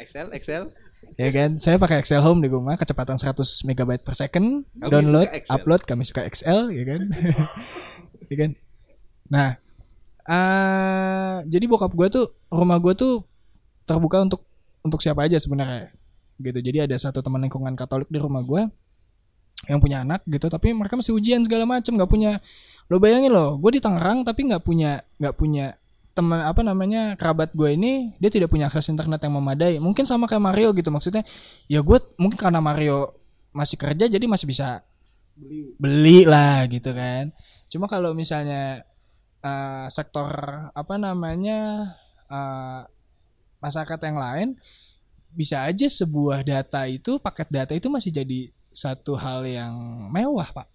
Excel 0.00 0.32
Excel. 0.32 0.72
Ya 1.20 1.28
kan? 1.28 1.60
Saya 1.60 1.76
pakai 1.76 2.00
Excel 2.00 2.24
Home 2.24 2.40
di 2.40 2.48
rumah 2.48 2.80
Kecepatan 2.80 3.20
100 3.20 3.36
MB 3.68 4.00
per 4.00 4.16
second. 4.16 4.64
Kami 4.80 4.88
Download. 4.88 5.28
Upload 5.52 5.82
Kami 5.84 6.04
suka 6.04 6.24
Excel 6.24 6.72
Ya 6.72 6.84
kan? 6.86 7.02
Ya 8.30 8.36
kan? 8.46 8.50
Nah 9.26 9.48
eh 10.28 11.36
Jadi 11.50 11.64
bokap 11.66 11.92
gue 11.92 12.08
tuh 12.08 12.26
Rumah 12.52 12.78
gue 12.78 12.94
tuh 12.94 13.26
Terbuka 13.84 14.22
untuk 14.22 14.46
Untuk 14.86 15.00
siapa 15.02 15.26
aja 15.26 15.40
sebenarnya 15.40 15.90
Gitu. 16.40 16.56
Jadi 16.56 16.88
ada 16.88 16.96
satu 16.96 17.20
teman 17.20 17.44
lingkungan 17.44 17.76
Katolik 17.76 18.08
di 18.08 18.16
rumah 18.16 18.40
gue 18.40 18.64
yang 19.68 19.76
punya 19.76 20.00
anak 20.00 20.24
gitu. 20.24 20.48
Tapi 20.48 20.72
mereka 20.72 20.96
masih 20.96 21.12
ujian 21.12 21.44
segala 21.44 21.68
macem 21.68 21.92
nggak 21.92 22.08
punya 22.08 22.40
lo 22.90 22.98
bayangin 22.98 23.30
loh 23.30 23.54
gue 23.60 23.78
di 23.78 23.80
Tangerang 23.80 24.26
tapi 24.26 24.50
nggak 24.50 24.66
punya 24.66 24.98
nggak 25.22 25.34
punya 25.38 25.78
teman 26.10 26.42
apa 26.42 26.60
namanya 26.60 27.14
kerabat 27.14 27.54
gue 27.54 27.70
ini 27.74 28.12
dia 28.18 28.30
tidak 28.30 28.50
punya 28.50 28.66
akses 28.66 28.90
internet 28.90 29.22
yang 29.22 29.34
memadai. 29.38 29.78
Mungkin 29.78 30.04
sama 30.04 30.26
kayak 30.26 30.42
Mario 30.42 30.74
gitu 30.74 30.90
maksudnya 30.90 31.22
ya 31.70 31.80
gue 31.80 31.98
mungkin 32.18 32.38
karena 32.38 32.58
Mario 32.58 33.14
masih 33.50 33.78
kerja 33.78 34.06
jadi 34.06 34.26
masih 34.26 34.46
bisa 34.46 34.82
beli. 35.34 35.74
beli 35.78 36.18
lah 36.26 36.66
gitu 36.66 36.90
kan. 36.92 37.34
Cuma 37.70 37.86
kalau 37.86 38.12
misalnya 38.12 38.82
eh, 39.42 39.86
sektor 39.88 40.28
apa 40.74 40.94
namanya 40.98 41.92
eh, 42.26 42.80
masyarakat 43.62 44.00
yang 44.06 44.18
lain 44.18 44.48
bisa 45.30 45.62
aja 45.62 45.86
sebuah 45.86 46.42
data 46.42 46.90
itu 46.90 47.22
paket 47.22 47.48
data 47.48 47.72
itu 47.76 47.86
masih 47.86 48.10
jadi 48.10 48.50
satu 48.74 49.14
hal 49.14 49.46
yang 49.46 49.74
mewah 50.10 50.50
pak. 50.50 50.66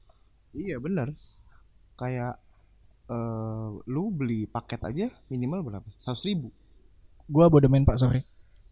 Iya 0.56 0.80
bener 0.80 1.12
kayak 1.95 2.36
eh 3.06 3.70
lu 3.86 4.10
beli 4.10 4.50
paket 4.50 4.82
aja 4.82 5.08
minimal 5.30 5.62
berapa 5.62 5.89
seratus 6.02 6.26
ribu 6.26 6.50
gua 7.30 7.50
bodomen 7.50 7.86
pak 7.86 7.98
sorry 8.02 8.26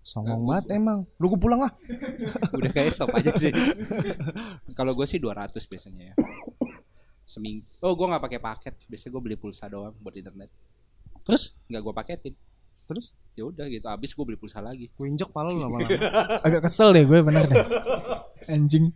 songong 0.03 0.43
banget 0.43 0.75
emang 0.75 1.07
lu 1.15 1.31
gue 1.31 1.39
pulang 1.39 1.63
ah 1.63 1.71
Udah 2.59 2.71
kayak 2.75 2.91
stop 2.91 3.15
aja 3.15 3.31
sih. 3.39 3.55
Kalau 4.75 4.91
gue 4.99 5.07
sih 5.07 5.15
200 5.15 5.55
biasanya 5.55 6.11
ya. 6.11 6.15
Seminggu. 7.23 7.63
Oh, 7.79 7.95
gue 7.95 8.03
nggak 8.11 8.19
pakai 8.19 8.39
paket. 8.43 8.75
Biasanya 8.91 9.11
gue 9.15 9.21
beli 9.23 9.37
pulsa 9.39 9.71
doang 9.71 9.95
buat 10.03 10.11
internet. 10.19 10.51
terus 11.23 11.55
Nggak 11.71 11.81
gue 11.87 11.93
paketin. 11.95 12.33
terus 12.83 13.15
Ya 13.39 13.47
udah 13.47 13.63
gitu. 13.71 13.87
Abis 13.87 14.11
gue 14.11 14.25
beli 14.27 14.35
pulsa 14.35 14.59
lagi. 14.59 14.91
gue 14.91 15.07
injek 15.07 15.31
pala 15.31 15.55
lu 15.55 15.63
lama-lama 15.63 15.87
agak 16.45 16.67
kesel 16.67 16.91
deh 16.91 17.07
gue 17.07 17.23
bener 17.23 17.47
deh 17.47 17.63
anjing 18.51 18.91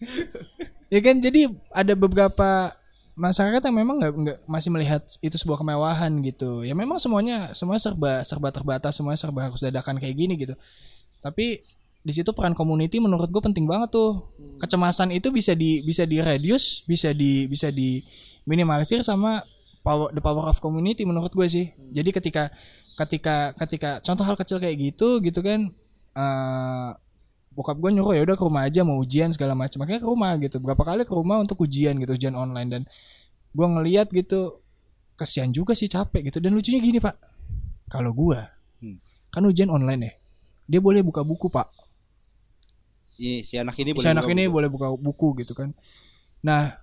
ya 0.91 0.99
kan 0.99 1.23
jadi 1.23 1.47
ada 1.71 1.95
beberapa 1.95 2.75
masyarakat 3.17 3.61
yang 3.65 3.75
memang 3.81 3.97
nggak 3.97 4.13
nggak 4.13 4.37
masih 4.45 4.69
melihat 4.69 5.01
itu 5.25 5.33
sebuah 5.35 5.65
kemewahan 5.65 6.13
gitu. 6.21 6.61
Ya 6.61 6.77
memang 6.77 7.01
semuanya 7.01 7.51
semuanya 7.57 7.81
serba 7.81 8.11
serba 8.21 8.53
terbatas 8.53 8.93
semuanya 8.93 9.17
serba 9.17 9.49
harus 9.49 9.57
dadakan 9.57 9.97
kayak 9.97 10.15
gini 10.15 10.37
gitu. 10.37 10.53
Tapi 11.25 11.65
di 12.05 12.13
situ 12.13 12.29
peran 12.31 12.53
community 12.53 13.01
menurut 13.01 13.27
gue 13.27 13.41
penting 13.41 13.65
banget 13.65 13.89
tuh. 13.89 14.29
Kecemasan 14.61 15.09
itu 15.17 15.33
bisa 15.33 15.57
di 15.57 15.81
bisa 15.81 16.05
di 16.05 16.21
reduce 16.21 16.85
bisa 16.85 17.09
di 17.11 17.49
bisa 17.49 17.73
di 17.73 18.05
minimalisir 18.45 19.01
sama 19.01 19.41
power 19.81 20.13
the 20.13 20.21
power 20.21 20.45
of 20.47 20.61
community 20.61 21.01
menurut 21.01 21.33
gue 21.33 21.47
sih. 21.49 21.73
Jadi 21.89 22.13
ketika 22.13 22.53
ketika 23.01 23.57
ketika 23.65 23.89
contoh 24.05 24.23
hal 24.29 24.37
kecil 24.37 24.61
kayak 24.61 24.77
gitu 24.77 25.25
gitu 25.25 25.41
kan 25.41 25.73
eh 26.13 26.89
bokap 27.57 27.81
gue 27.81 27.89
nyuruh 27.89 28.13
ya 28.13 28.21
udah 28.21 28.37
ke 28.37 28.43
rumah 28.45 28.69
aja 28.69 28.85
mau 28.85 29.01
ujian 29.01 29.33
segala 29.33 29.57
macam 29.57 29.81
makanya 29.81 30.05
ke 30.05 30.07
rumah 30.07 30.31
gitu. 30.37 30.61
Berapa 30.61 30.83
kali 30.85 31.01
ke 31.09 31.13
rumah 31.17 31.41
untuk 31.41 31.57
ujian 31.65 31.97
gitu 31.97 32.13
ujian 32.13 32.37
online. 32.37 32.69
Dan 32.69 32.81
gue 33.51 33.65
ngeliat 33.65 34.13
gitu 34.13 34.61
kasihan 35.17 35.49
juga 35.49 35.73
sih 35.73 35.89
capek 35.89 36.29
gitu. 36.29 36.37
Dan 36.37 36.53
lucunya 36.53 36.77
gini 36.77 37.01
pak. 37.01 37.17
Kalau 37.89 38.13
gue 38.13 38.37
Hmm. 38.77 39.01
kan 39.33 39.41
ujian 39.41 39.73
online 39.73 40.01
ya 40.05 40.13
dia 40.69 40.77
boleh 40.77 41.01
buka 41.01 41.25
buku 41.25 41.49
pak. 41.49 41.65
Ini 43.17 43.41
si 43.41 43.57
anak 43.57 43.73
ini 43.81 43.97
si 43.97 44.05
anak 44.05 44.29
ini 44.29 44.45
boleh 44.45 44.69
buka 44.69 44.93
buku 44.93 45.41
gitu 45.41 45.57
kan. 45.57 45.73
Nah 46.45 46.77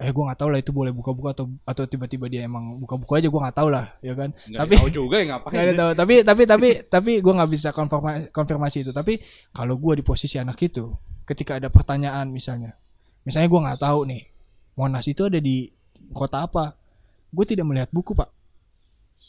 eh 0.00 0.08
gue 0.16 0.24
nggak 0.24 0.40
tahu 0.40 0.48
lah 0.48 0.58
itu 0.64 0.72
boleh 0.72 0.96
buka-buka 0.96 1.36
atau 1.36 1.44
atau 1.68 1.84
tiba-tiba 1.84 2.24
dia 2.32 2.48
emang 2.48 2.80
buka-buka 2.80 3.20
aja 3.20 3.28
gue 3.28 3.40
nggak 3.44 3.56
tahu 3.60 3.68
lah 3.68 3.86
ya 4.00 4.16
kan? 4.16 4.32
Nggak 4.32 4.60
tapi 4.64 4.74
tahu 4.80 4.88
juga 4.88 5.16
ya 5.20 5.24
ngapain. 5.28 5.52
nggak 5.52 5.76
tahu 5.76 5.90
tapi 5.92 6.14
tapi 6.24 6.42
tapi 6.48 6.68
tapi 6.88 7.10
gue 7.20 7.32
nggak 7.36 7.50
bisa 7.52 7.68
konfirmasi 7.76 8.32
konfirmasi 8.32 8.76
itu. 8.88 8.92
Tapi 8.96 9.20
kalau 9.52 9.76
gue 9.76 10.00
di 10.00 10.04
posisi 10.04 10.40
anak 10.40 10.56
itu 10.64 10.88
ketika 11.28 11.60
ada 11.60 11.68
pertanyaan 11.68 12.32
misalnya 12.32 12.72
misalnya 13.28 13.48
gue 13.52 13.60
nggak 13.60 13.80
tahu 13.84 14.00
nih 14.08 14.22
monas 14.80 15.04
itu 15.04 15.28
ada 15.28 15.36
di 15.36 15.68
kota 16.16 16.48
apa? 16.48 16.72
Gue 17.28 17.44
tidak 17.44 17.68
melihat 17.68 17.92
buku 17.92 18.16
pak. 18.16 18.32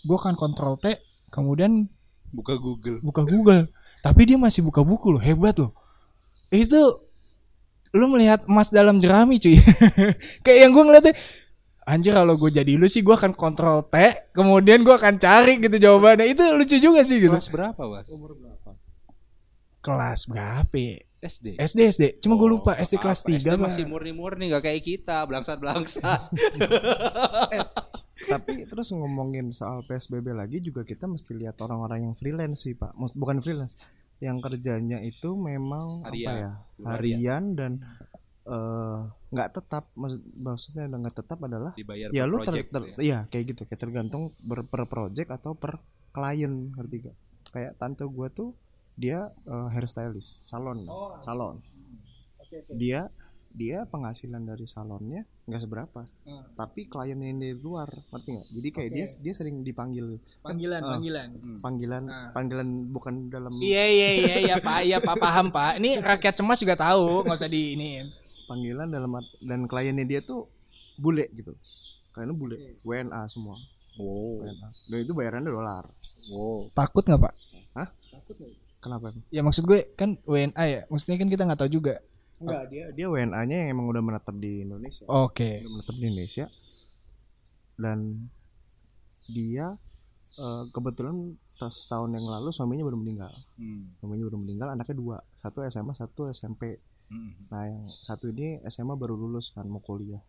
Gue 0.08 0.16
akan 0.16 0.40
kontrol 0.40 0.80
T 0.80 0.96
kemudian 1.28 1.92
Buka 2.32 2.56
Google. 2.56 3.04
buka 3.04 3.28
Google. 3.28 3.68
Tapi 4.00 4.24
dia 4.24 4.40
masih 4.40 4.64
buka 4.64 4.88
buku 4.88 5.12
loh 5.12 5.20
hebat 5.20 5.52
loh. 5.60 5.76
Itu 6.48 7.11
lu 7.92 8.06
melihat 8.08 8.48
emas 8.48 8.72
dalam 8.72 8.98
jerami 8.98 9.40
cuy 9.40 9.60
kayak 10.46 10.60
yang 10.68 10.72
gue 10.72 10.84
ngeliatnya 10.84 11.14
anjir 11.84 12.14
kalau 12.16 12.40
gue 12.40 12.52
jadi 12.54 12.80
lu 12.80 12.88
sih 12.88 13.04
gue 13.04 13.16
akan 13.16 13.36
kontrol 13.36 13.84
T 13.92 13.96
kemudian 14.32 14.86
gue 14.86 14.96
akan 14.96 15.20
cari 15.20 15.60
gitu 15.60 15.76
jawabannya 15.76 16.32
itu 16.32 16.44
lucu 16.56 16.78
juga 16.80 17.04
sih 17.04 17.20
gitu 17.20 17.36
Kelas 17.36 17.52
berapa, 17.52 17.82
Was? 17.90 18.08
Umur 18.12 18.38
berapa? 18.38 18.72
kelas 19.82 20.30
berapa 20.30 20.78
ya? 20.78 21.02
SD. 21.22 21.48
SD 21.58 21.80
SD 21.94 22.04
cuma 22.26 22.34
gue 22.34 22.50
lupa 22.50 22.74
SD 22.78 22.98
Apa-apa, 22.98 23.06
kelas 23.14 23.22
3 23.30 23.38
SD 23.46 23.50
masih 23.62 23.86
murni-murni 23.86 24.50
gak 24.50 24.66
kayak 24.66 24.82
kita, 24.82 25.22
blangsat-blangsat. 25.30 26.34
Tapi 28.32 28.66
terus 28.66 28.90
ngomongin 28.94 29.50
soal 29.54 29.86
PSBB 29.86 30.34
lagi 30.34 30.62
juga 30.62 30.82
kita 30.82 31.06
mesti 31.06 31.34
lihat 31.38 31.58
orang-orang 31.62 32.10
yang 32.10 32.16
freelance 32.18 32.66
sih 32.66 32.74
Pak. 32.74 32.94
Bukan 33.14 33.42
freelance, 33.42 33.78
yang 34.22 34.38
kerjanya 34.38 35.02
itu 35.02 35.34
memang 35.34 36.06
apa 36.06 36.14
Harian. 36.14 36.34
ya? 36.38 36.52
Harian. 36.78 36.86
Harian 36.88 37.44
dan 37.54 37.72
eh, 38.44 39.00
nggak 39.30 39.50
tetap 39.52 39.84
maksud- 39.94 40.26
maksudnya 40.38 40.86
nggak 40.88 41.16
tetap 41.16 41.38
adalah 41.42 41.72
Dibayar 41.74 42.10
ya 42.10 42.24
per 42.24 42.30
lu 42.30 42.38
ter, 42.42 42.54
ter- 42.54 42.62
gitu 42.64 42.80
ya. 42.82 42.96
iya 43.02 43.20
kayak 43.28 43.44
gitu 43.50 43.62
kayak 43.66 43.82
tergantung 43.82 44.24
ber- 44.46 44.66
per 44.66 44.86
project 44.86 45.30
atau 45.30 45.54
per 45.54 45.78
klien 46.12 46.70
ngerti 46.72 46.96
gak 47.06 47.18
kayak 47.52 47.72
tante 47.78 48.04
gua 48.04 48.28
tuh 48.30 48.54
dia 48.94 49.26
eh, 49.46 49.68
hairstylist 49.72 50.46
salon 50.46 50.86
salon 51.22 51.56
dia 52.76 53.08
dia 53.52 53.84
penghasilan 53.84 54.42
dari 54.42 54.64
salonnya 54.64 55.22
nggak 55.44 55.62
seberapa. 55.62 56.02
Hmm. 56.24 56.44
tapi 56.54 56.86
klien 56.86 57.16
yang 57.16 57.36
dari 57.36 57.56
luar 57.56 57.88
ngerti 58.08 58.30
nggak? 58.32 58.48
Jadi 58.52 58.68
kayak 58.70 58.90
Oke. 58.90 58.96
dia 58.96 59.06
dia 59.20 59.34
sering 59.34 59.56
dipanggil. 59.62 60.06
Panggilan 60.40 60.80
Ah. 60.80 60.90
panggilan. 60.94 61.30
Panggilan 61.60 62.04
Ah. 62.06 62.30
panggilan 62.32 62.68
bukan 62.88 63.14
dalam 63.28 63.52
iya 63.58 63.86
iya 63.86 64.10
iya 64.14 64.36
iya 64.42 64.56
pak. 64.58 64.80
Iya 64.82 64.98
pak. 65.00 65.16
Paham 65.18 65.50
pak. 65.50 65.78
Ini 65.78 66.00
rakyat 66.00 66.34
cemas 66.36 66.58
juga 66.58 66.76
tahu 66.76 67.24
nggak 67.24 67.38
usah 67.38 67.48
di 67.48 67.76
ini 67.76 68.08
panggilan 68.46 68.88
dalam 68.88 69.12
dan 69.44 69.64
kliennya 69.66 70.04
dia 70.04 70.20
tuh 70.20 70.48
bule 70.98 71.28
gitu. 71.32 71.56
Kliennya 72.12 72.36
bule. 72.36 72.58
WNA 72.82 73.22
semua. 73.28 73.56
Wow. 73.96 74.48
WNA 74.48 74.70
dan 74.88 74.98
itu 75.00 75.12
bayarannya 75.12 75.52
dolar. 75.52 75.86
Wow. 76.30 76.70
takut 76.72 77.04
nggak 77.04 77.22
pak? 77.22 77.34
Kenapa 78.82 79.14
ya 79.30 79.46
maksud 79.46 79.70
gue 79.70 79.94
kan 79.94 80.18
WNA 80.26 80.64
ya. 80.66 80.82
Maksudnya 80.90 81.22
kan 81.22 81.30
kita 81.30 81.46
nggak 81.46 81.60
tahu 81.60 81.70
juga 81.72 82.02
Enggak, 82.42 82.64
dia 82.74 82.86
dia 82.90 83.06
WNA-nya 83.06 83.56
yang 83.66 83.70
emang 83.78 83.86
udah 83.94 84.02
menetap 84.02 84.36
di 84.42 84.66
Indonesia. 84.66 85.06
oke 85.06 85.50
Udah 85.62 85.72
menetap 85.78 85.96
di 85.96 86.06
Indonesia. 86.10 86.46
Dan 87.78 88.00
dia 89.30 89.78
eh, 90.42 90.64
kebetulan 90.74 91.38
setahun 91.70 92.10
yang 92.10 92.26
lalu 92.26 92.50
suaminya 92.50 92.82
baru 92.82 92.98
meninggal. 92.98 93.30
Hmm. 93.62 93.94
Suaminya 94.02 94.26
baru 94.34 94.40
meninggal, 94.42 94.68
anaknya 94.74 94.96
dua, 94.98 95.18
satu 95.38 95.62
SMA, 95.70 95.94
satu 95.94 96.26
SMP. 96.34 96.82
Hmm. 97.14 97.38
Nah, 97.54 97.64
yang 97.70 97.86
satu 98.02 98.34
ini 98.34 98.58
SMA 98.66 98.98
baru 98.98 99.14
lulus 99.14 99.54
kan 99.54 99.70
mau 99.70 99.84
kuliah. 99.86 100.22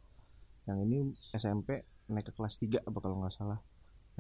Yang 0.69 0.79
ini 0.87 0.99
SMP 1.35 1.83
naik 2.13 2.31
ke 2.31 2.33
kelas 2.37 2.61
3 2.61 2.85
apa 2.87 2.99
kalau 3.01 3.19
nggak 3.19 3.35
salah. 3.35 3.59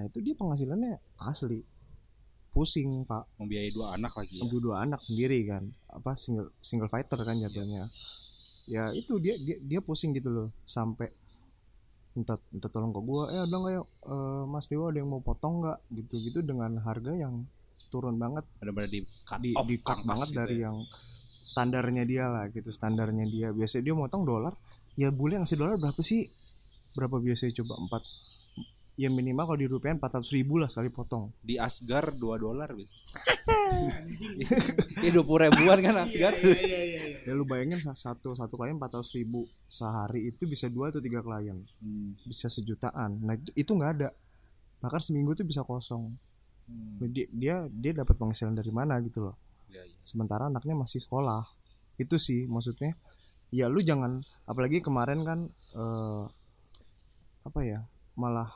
Nah, 0.01 0.03
itu 0.09 0.25
dia 0.25 0.35
penghasilannya 0.35 0.97
asli. 1.29 1.61
Pusing, 2.53 3.09
Pak. 3.09 3.41
Membiayai 3.41 3.73
dua 3.73 3.97
anak 3.97 4.13
lagi 4.13 4.37
ya. 4.37 4.45
Dua 4.45 4.85
anak 4.85 5.01
sendiri 5.01 5.41
kan. 5.49 5.73
Apa 5.89 6.13
single 6.21 6.53
single 6.61 6.93
fighter 6.93 7.17
kan 7.25 7.41
jatuhnya. 7.41 7.89
Ya 8.69 8.93
itu 8.93 9.17
dia 9.17 9.41
dia 9.41 9.57
dia 9.59 9.81
pusing 9.81 10.13
gitu 10.13 10.29
loh 10.31 10.49
sampai 10.69 11.11
minta 12.13 12.37
minta 12.53 12.69
tolong 12.69 12.93
ke 12.93 13.01
gua 13.01 13.33
eh 13.33 13.41
ada 13.41 13.57
nggak 13.57 13.73
ya 13.73 13.83
eh, 13.83 14.43
Mas 14.45 14.69
Dewa 14.69 14.93
ada 14.93 15.01
yang 15.01 15.09
mau 15.09 15.25
potong 15.25 15.65
nggak? 15.65 15.79
Gitu 15.97 16.15
gitu 16.29 16.39
dengan 16.45 16.77
harga 16.85 17.17
yang 17.17 17.49
turun 17.89 18.21
banget. 18.21 18.45
Benar-benar 18.61 18.91
di 18.93 19.01
cut 19.25 19.41
di 19.41 19.51
off 19.57 19.67
di 19.67 19.77
cut 19.81 20.05
banget 20.05 20.29
gitu 20.29 20.39
dari 20.39 20.57
ya. 20.61 20.69
yang 20.69 20.77
standarnya 21.43 22.05
dia 22.05 22.25
lah 22.29 22.45
gitu 22.53 22.69
standarnya 22.69 23.25
dia. 23.33 23.49
Biasanya 23.51 23.83
dia 23.89 23.95
motong 23.97 24.29
dolar 24.29 24.53
ya 24.95 25.09
boleh 25.09 25.41
ngasih 25.41 25.57
dolar 25.57 25.81
berapa 25.81 26.01
sih? 26.05 26.29
Berapa 26.93 27.17
biasanya 27.17 27.65
coba? 27.65 27.81
Empat 27.81 28.03
ya 29.03 29.11
minimal 29.11 29.45
kalau 29.45 29.59
di 29.59 29.67
rupiah 29.67 29.91
empat 29.91 30.11
ratus 30.15 30.31
ribu 30.31 30.57
lah 30.57 30.67
sekali 30.67 30.87
potong 30.89 31.35
di 31.41 31.59
Asgar 31.59 32.13
2 32.13 32.23
dolar 32.39 32.71
bis. 32.71 33.11
Ini 34.97 35.11
20 35.11 35.23
ribuan 35.43 35.79
kan 35.81 35.95
Asgar. 36.01 36.35
ya 37.23 37.33
lu 37.33 37.43
bayangin 37.43 37.79
sa- 37.81 37.95
satu 37.97 38.33
satu 38.33 38.55
klien 38.55 38.75
empat 38.75 38.93
ratus 38.93 39.11
ribu 39.13 39.41
sehari 39.61 40.29
itu 40.29 40.43
bisa 40.45 40.67
dua 40.69 40.89
atau 40.89 40.99
tiga 40.99 41.19
klien 41.21 41.55
Hmm. 41.79 42.11
bisa 42.25 42.47
sejutaan 42.47 43.19
nah 43.21 43.33
itu 43.33 43.51
itu 43.57 43.71
nggak 43.71 43.91
ada 43.97 44.09
bahkan 44.79 44.99
seminggu 45.01 45.33
tuh 45.33 45.43
bisa 45.43 45.63
kosong 45.63 46.03
Hmm. 46.63 46.99
dia 47.09 47.27
dia, 47.29 47.55
dia 47.73 47.93
dapat 47.93 48.15
penghasilan 48.17 48.53
dari 48.53 48.71
mana 48.71 48.99
gitu 49.01 49.19
loh 49.21 49.35
Iya, 49.67 49.83
iya. 49.83 49.97
sementara 50.03 50.47
anaknya 50.47 50.75
masih 50.77 50.99
sekolah 50.99 51.47
itu 51.97 52.15
sih 52.17 52.47
maksudnya 52.47 52.95
ya 53.49 53.67
lu 53.67 53.79
jangan 53.81 54.19
apalagi 54.45 54.79
kemarin 54.79 55.23
kan 55.23 55.39
eh, 55.73 56.23
apa 57.43 57.61
ya 57.61 57.83
malah 58.13 58.51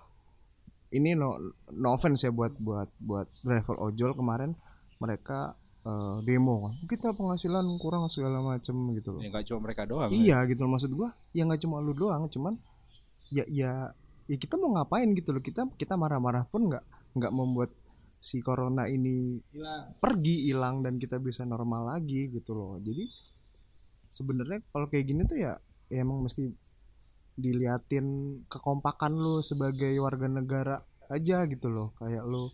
ini 0.91 1.13
no 1.13 1.35
no 1.73 1.89
offense 1.91 2.23
ya 2.23 2.31
buat 2.31 2.55
buat 2.57 2.87
buat 3.01 3.27
driver 3.41 3.77
ojol 3.81 4.13
kemarin 4.13 4.55
mereka 4.97 5.53
eh, 5.83 6.17
demo 6.23 6.71
kita 6.85 7.11
penghasilan 7.11 7.67
kurang 7.77 8.07
segala 8.07 8.39
macem 8.39 8.75
gitu 8.95 9.15
loh 9.15 9.21
Ya 9.21 9.29
nggak 9.29 9.45
cuma 9.47 9.61
mereka 9.63 9.83
doang. 9.85 10.09
ya. 10.09 10.15
iya 10.15 10.39
gitu 10.45 10.61
loh 10.61 10.73
maksud 10.73 10.91
gua 10.91 11.11
ya 11.31 11.43
nggak 11.43 11.61
cuma 11.61 11.79
lu 11.79 11.93
doang 11.93 12.27
cuman 12.27 12.55
ya 13.29 13.43
ya 13.47 13.91
ya 14.25 14.37
kita 14.37 14.55
mau 14.55 14.75
ngapain 14.75 15.11
gitu 15.13 15.31
loh 15.31 15.41
kita 15.41 15.67
kita 15.75 15.95
marah-marah 15.95 16.47
pun 16.47 16.67
nggak 16.67 16.85
nggak 17.15 17.33
membuat 17.33 17.71
si 18.17 18.39
corona 18.41 18.87
ini 18.87 19.39
pergi 19.97 20.47
hilang 20.47 20.83
dan 20.83 20.97
kita 20.97 21.19
bisa 21.19 21.43
normal 21.43 21.87
lagi 21.89 22.27
gitu 22.29 22.53
loh 22.53 22.79
jadi 22.79 23.07
sebenarnya 24.09 24.59
kalau 24.69 24.87
kayak 24.87 25.07
gini 25.07 25.23
tuh 25.23 25.39
ya, 25.39 25.55
ya 25.87 26.01
emang 26.01 26.23
mesti 26.23 26.49
diliatin 27.37 28.07
kekompakan 28.49 29.13
lu 29.13 29.41
sebagai 29.41 29.93
warga 30.01 30.27
negara 30.27 30.77
aja 31.09 31.45
gitu 31.47 31.69
loh 31.69 31.93
kayak 31.97 32.25
lu 32.25 32.49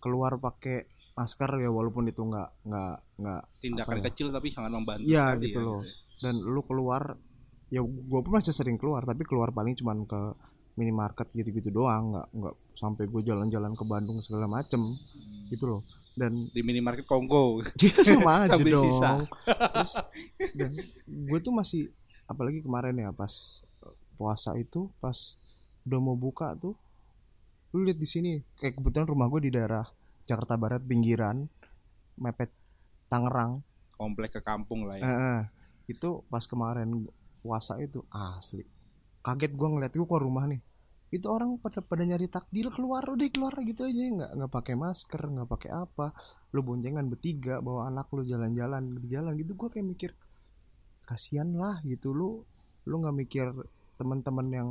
keluar 0.00 0.40
pakai 0.40 0.88
masker 1.14 1.60
ya 1.60 1.68
walaupun 1.68 2.08
itu 2.08 2.22
nggak 2.22 2.48
nggak 2.64 2.94
nggak 3.20 3.42
Tindakan 3.60 3.98
ya? 4.00 4.02
kecil 4.08 4.26
tapi 4.32 4.48
sangat 4.48 4.72
membantu. 4.72 5.04
Iya, 5.04 5.24
sekali 5.36 5.44
gitu 5.46 5.60
ya. 5.60 5.66
loh. 5.68 5.80
dan 6.20 6.34
lu 6.36 6.60
keluar 6.64 7.02
ya 7.68 7.80
gue 7.80 8.20
pun 8.20 8.32
masih 8.34 8.52
sering 8.52 8.76
keluar 8.76 9.04
tapi 9.04 9.22
keluar 9.24 9.52
paling 9.52 9.72
cuman 9.74 10.04
ke 10.04 10.20
minimarket 10.74 11.28
gitu-gitu 11.32 11.70
doang 11.70 12.14
nggak 12.14 12.28
nggak 12.32 12.54
sampai 12.74 13.04
gue 13.06 13.22
jalan-jalan 13.22 13.72
ke 13.74 13.84
Bandung 13.84 14.18
segala 14.20 14.46
macem 14.48 14.80
gitu 15.48 15.64
loh 15.66 15.82
dan 16.12 16.34
Di 16.50 16.60
minimarket 16.60 17.06
Kongo. 17.06 17.62
dia 17.78 17.94
sama 18.02 18.32
aja 18.48 18.58
dong 18.58 19.24
terus 19.46 19.94
dan 20.56 20.70
gue 21.06 21.38
tuh 21.40 21.52
masih 21.54 21.88
apalagi 22.30 22.62
kemarin 22.62 22.94
ya 22.94 23.10
pas 23.10 23.66
puasa 24.14 24.54
itu 24.54 24.86
pas 25.02 25.34
udah 25.82 25.98
mau 25.98 26.14
buka 26.14 26.54
tuh 26.54 26.78
lu 27.74 27.82
lihat 27.82 27.98
di 27.98 28.06
sini 28.06 28.38
kayak 28.62 28.78
kebetulan 28.78 29.10
rumah 29.10 29.26
gue 29.26 29.50
di 29.50 29.50
daerah 29.50 29.82
Jakarta 30.30 30.54
Barat 30.54 30.86
pinggiran 30.86 31.50
mepet 32.14 32.54
Tangerang 33.10 33.66
Komplek 34.00 34.38
ke 34.38 34.40
kampung 34.40 34.86
lah 34.86 34.96
ya. 34.96 35.04
Eh, 35.04 35.12
eh. 35.12 35.40
itu 35.90 36.22
pas 36.30 36.46
kemarin 36.46 37.10
puasa 37.42 37.76
itu 37.82 38.06
asli 38.14 38.62
kaget 39.20 39.52
gua 39.56 39.68
ngeliat 39.74 39.92
gua 39.96 40.06
keluar 40.06 40.22
rumah 40.22 40.44
nih 40.46 40.60
itu 41.10 41.26
orang 41.26 41.58
pada 41.58 41.82
pada 41.82 42.06
nyari 42.06 42.30
takjil 42.30 42.70
keluar 42.70 43.02
udah 43.02 43.26
keluar 43.34 43.50
gitu 43.66 43.82
aja 43.82 43.98
nggak 43.98 44.30
nggak 44.38 44.52
pakai 44.54 44.74
masker 44.78 45.22
nggak 45.26 45.48
pakai 45.50 45.70
apa 45.74 46.14
lu 46.54 46.62
boncengan 46.62 47.10
bertiga 47.10 47.58
bawa 47.58 47.90
anak 47.90 48.06
lu 48.14 48.22
jalan-jalan 48.22 48.94
di 49.02 49.08
jalan 49.10 49.34
gitu 49.34 49.58
gua 49.58 49.68
kayak 49.74 49.86
mikir 49.90 50.10
kasihan 51.10 51.50
lah 51.58 51.82
gitu. 51.82 52.14
Lu 52.14 52.46
lu 52.86 52.94
nggak 53.02 53.16
mikir 53.18 53.50
teman-teman 53.98 54.46
yang 54.54 54.68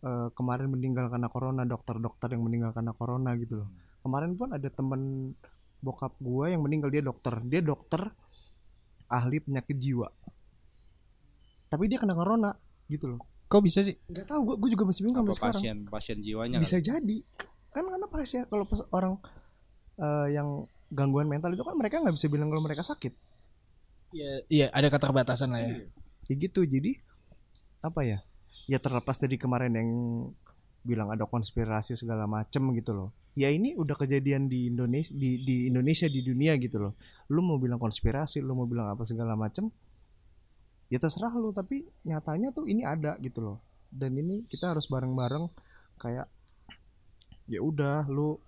eh, 0.00 0.28
kemarin 0.32 0.72
meninggal 0.72 1.12
karena 1.12 1.28
corona 1.28 1.62
dokter-dokter 1.68 2.32
yang 2.32 2.42
meninggal 2.48 2.72
karena 2.72 2.96
corona 2.96 3.36
gitu 3.36 3.60
loh. 3.60 3.68
Kemarin 4.00 4.32
pun 4.32 4.56
ada 4.56 4.68
temen 4.72 5.34
bokap 5.84 6.16
gua 6.18 6.48
yang 6.48 6.64
meninggal 6.64 6.88
dia 6.88 7.04
dokter. 7.04 7.36
Dia 7.44 7.60
dokter 7.60 8.08
ahli 9.12 9.38
penyakit 9.44 9.76
jiwa. 9.76 10.08
Tapi 11.68 11.84
dia 11.86 12.00
kena 12.00 12.16
corona 12.16 12.56
gitu 12.88 13.12
loh. 13.12 13.20
Kok 13.46 13.62
bisa 13.62 13.84
sih? 13.84 13.94
Nggak 14.10 14.26
tahu 14.26 14.58
gue 14.58 14.70
juga 14.74 14.90
masih 14.90 15.02
bingung 15.06 15.22
sampai 15.22 15.36
sekarang. 15.38 15.62
pasien 15.62 15.78
pasien 15.86 16.18
jiwanya 16.18 16.58
bisa 16.58 16.82
jadi. 16.82 17.18
Kan 17.70 17.86
karena 17.86 18.06
pasien 18.10 18.42
kalau 18.50 18.66
pas 18.66 18.82
orang 18.90 19.14
eh, 20.00 20.34
yang 20.34 20.66
gangguan 20.90 21.30
mental 21.30 21.54
itu 21.54 21.62
kan 21.62 21.78
mereka 21.78 22.02
nggak 22.02 22.14
bisa 22.18 22.26
bilang 22.26 22.50
kalau 22.50 22.62
mereka 22.66 22.82
sakit 22.82 23.14
Iya, 24.16 24.32
iya 24.48 24.66
ada 24.72 24.88
keterbatasan 24.88 25.52
lah 25.52 25.60
ya. 25.60 25.74
kayak 26.24 26.38
gitu 26.48 26.64
jadi 26.64 26.96
apa 27.84 28.00
ya 28.02 28.18
ya 28.66 28.80
terlepas 28.82 29.20
dari 29.20 29.36
kemarin 29.38 29.76
yang 29.76 29.90
bilang 30.86 31.10
ada 31.10 31.26
konspirasi 31.26 31.98
segala 31.98 32.30
macem 32.30 32.62
gitu 32.78 32.94
loh. 32.94 33.08
Ya 33.34 33.50
ini 33.50 33.74
udah 33.74 33.98
kejadian 33.98 34.46
di 34.46 34.70
Indonesia 34.70 35.10
di 35.10 35.42
di 35.42 35.66
Indonesia 35.66 36.06
di 36.06 36.22
dunia 36.22 36.54
gitu 36.62 36.78
loh. 36.78 36.92
Lu 37.26 37.42
mau 37.42 37.58
bilang 37.58 37.82
konspirasi 37.82 38.38
lu 38.38 38.54
mau 38.54 38.70
bilang 38.70 38.94
apa 38.94 39.02
segala 39.02 39.34
macem 39.34 39.66
ya 40.86 41.02
terserah 41.02 41.34
lu 41.34 41.50
tapi 41.50 41.82
nyatanya 42.06 42.54
tuh 42.54 42.70
ini 42.70 42.86
ada 42.86 43.18
gitu 43.18 43.42
loh. 43.42 43.58
Dan 43.90 44.14
ini 44.14 44.46
kita 44.46 44.70
harus 44.72 44.86
bareng-bareng 44.86 45.50
kayak 45.98 46.30
ya 47.50 47.60
udah 47.62 48.06
lu 48.06 48.38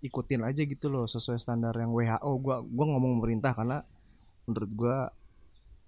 ikutin 0.00 0.44
aja 0.44 0.64
gitu 0.64 0.88
loh 0.88 1.04
sesuai 1.04 1.40
standar 1.40 1.76
yang 1.76 1.92
WHO 1.92 2.30
gua 2.40 2.64
gua 2.64 2.86
ngomong 2.96 3.20
pemerintah 3.20 3.52
karena 3.52 3.84
menurut 4.50 4.72
gua 4.72 4.96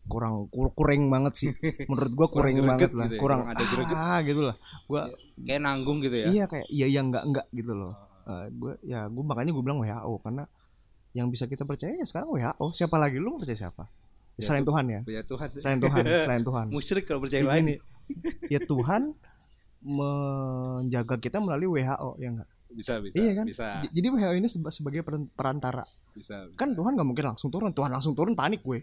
kurang 0.03 0.51
kur- 0.51 0.75
kurang 0.75 1.07
banget 1.09 1.33
sih. 1.37 1.51
Menurut 1.87 2.13
gua 2.13 2.27
kurang, 2.27 2.55
Kurang 2.55 2.71
banget 2.71 2.91
lah 2.91 3.07
gitu 3.07 3.15
ya, 3.15 3.21
kurang 3.21 3.41
ada 3.45 3.63
greget. 3.63 3.97
ah 3.97 4.19
gitu 4.21 4.41
lah. 4.43 4.57
Gua 4.85 5.03
kayak 5.39 5.61
nanggung 5.61 5.99
gitu 6.01 6.17
ya? 6.17 6.27
Iya 6.29 6.45
kayak 6.47 6.67
iya 6.69 6.87
iya 6.89 7.01
enggak 7.01 7.23
enggak 7.23 7.47
gitu 7.51 7.73
loh. 7.73 7.95
Eh, 8.23 8.47
gua 8.53 8.73
ya 8.81 9.07
gua 9.07 9.25
makanya 9.25 9.51
gua 9.51 9.63
bilang 9.63 9.79
WHO 9.79 10.15
karena 10.19 10.45
yang 11.13 11.29
bisa 11.29 11.45
kita 11.45 11.63
percaya 11.63 11.93
ya 11.93 12.03
sekarang 12.03 12.31
WHO 12.31 12.67
siapa 12.73 12.97
lagi? 12.97 13.19
Lu 13.19 13.31
mau 13.31 13.39
percaya 13.39 13.59
siapa? 13.61 13.85
Ya, 14.33 14.43
selain 14.43 14.63
tuh. 14.63 14.73
Tuhan 14.73 14.85
ya? 14.89 15.01
ya 15.07 15.23
Tuhan. 15.23 15.49
Selain 15.55 15.79
Tuhan 15.79 16.03
selain 16.27 16.43
Tuhan. 16.43 16.67
Musyrik 16.69 17.05
kalau 17.05 17.21
percaya 17.21 17.43
lain 17.45 17.63
gini, 17.63 17.75
ya 18.55 18.61
Tuhan 18.61 19.03
menjaga 19.83 21.17
kita 21.17 21.39
melalui 21.39 21.79
WHO 21.79 22.11
ya 22.17 22.29
enggak 22.31 22.49
bisa 22.73 22.99
bisa 22.99 23.14
Iya 23.14 23.33
kan? 23.35 23.45
bisa. 23.45 23.68
Jadi 23.85 24.07
WHO 24.09 24.33
ini 24.35 24.47
seba- 24.47 24.68
sebagai 24.68 25.01
peran- 25.01 25.29
perantara. 25.29 25.85
Bisa 26.12 26.49
kan 26.53 26.73
Tuhan 26.73 26.93
nggak 26.93 27.05
mungkin 27.05 27.27
langsung 27.29 27.49
turun 27.49 27.70
Tuhan 27.70 27.89
langsung 27.89 28.12
turun 28.12 28.33
panik 28.33 28.61
gue. 28.61 28.81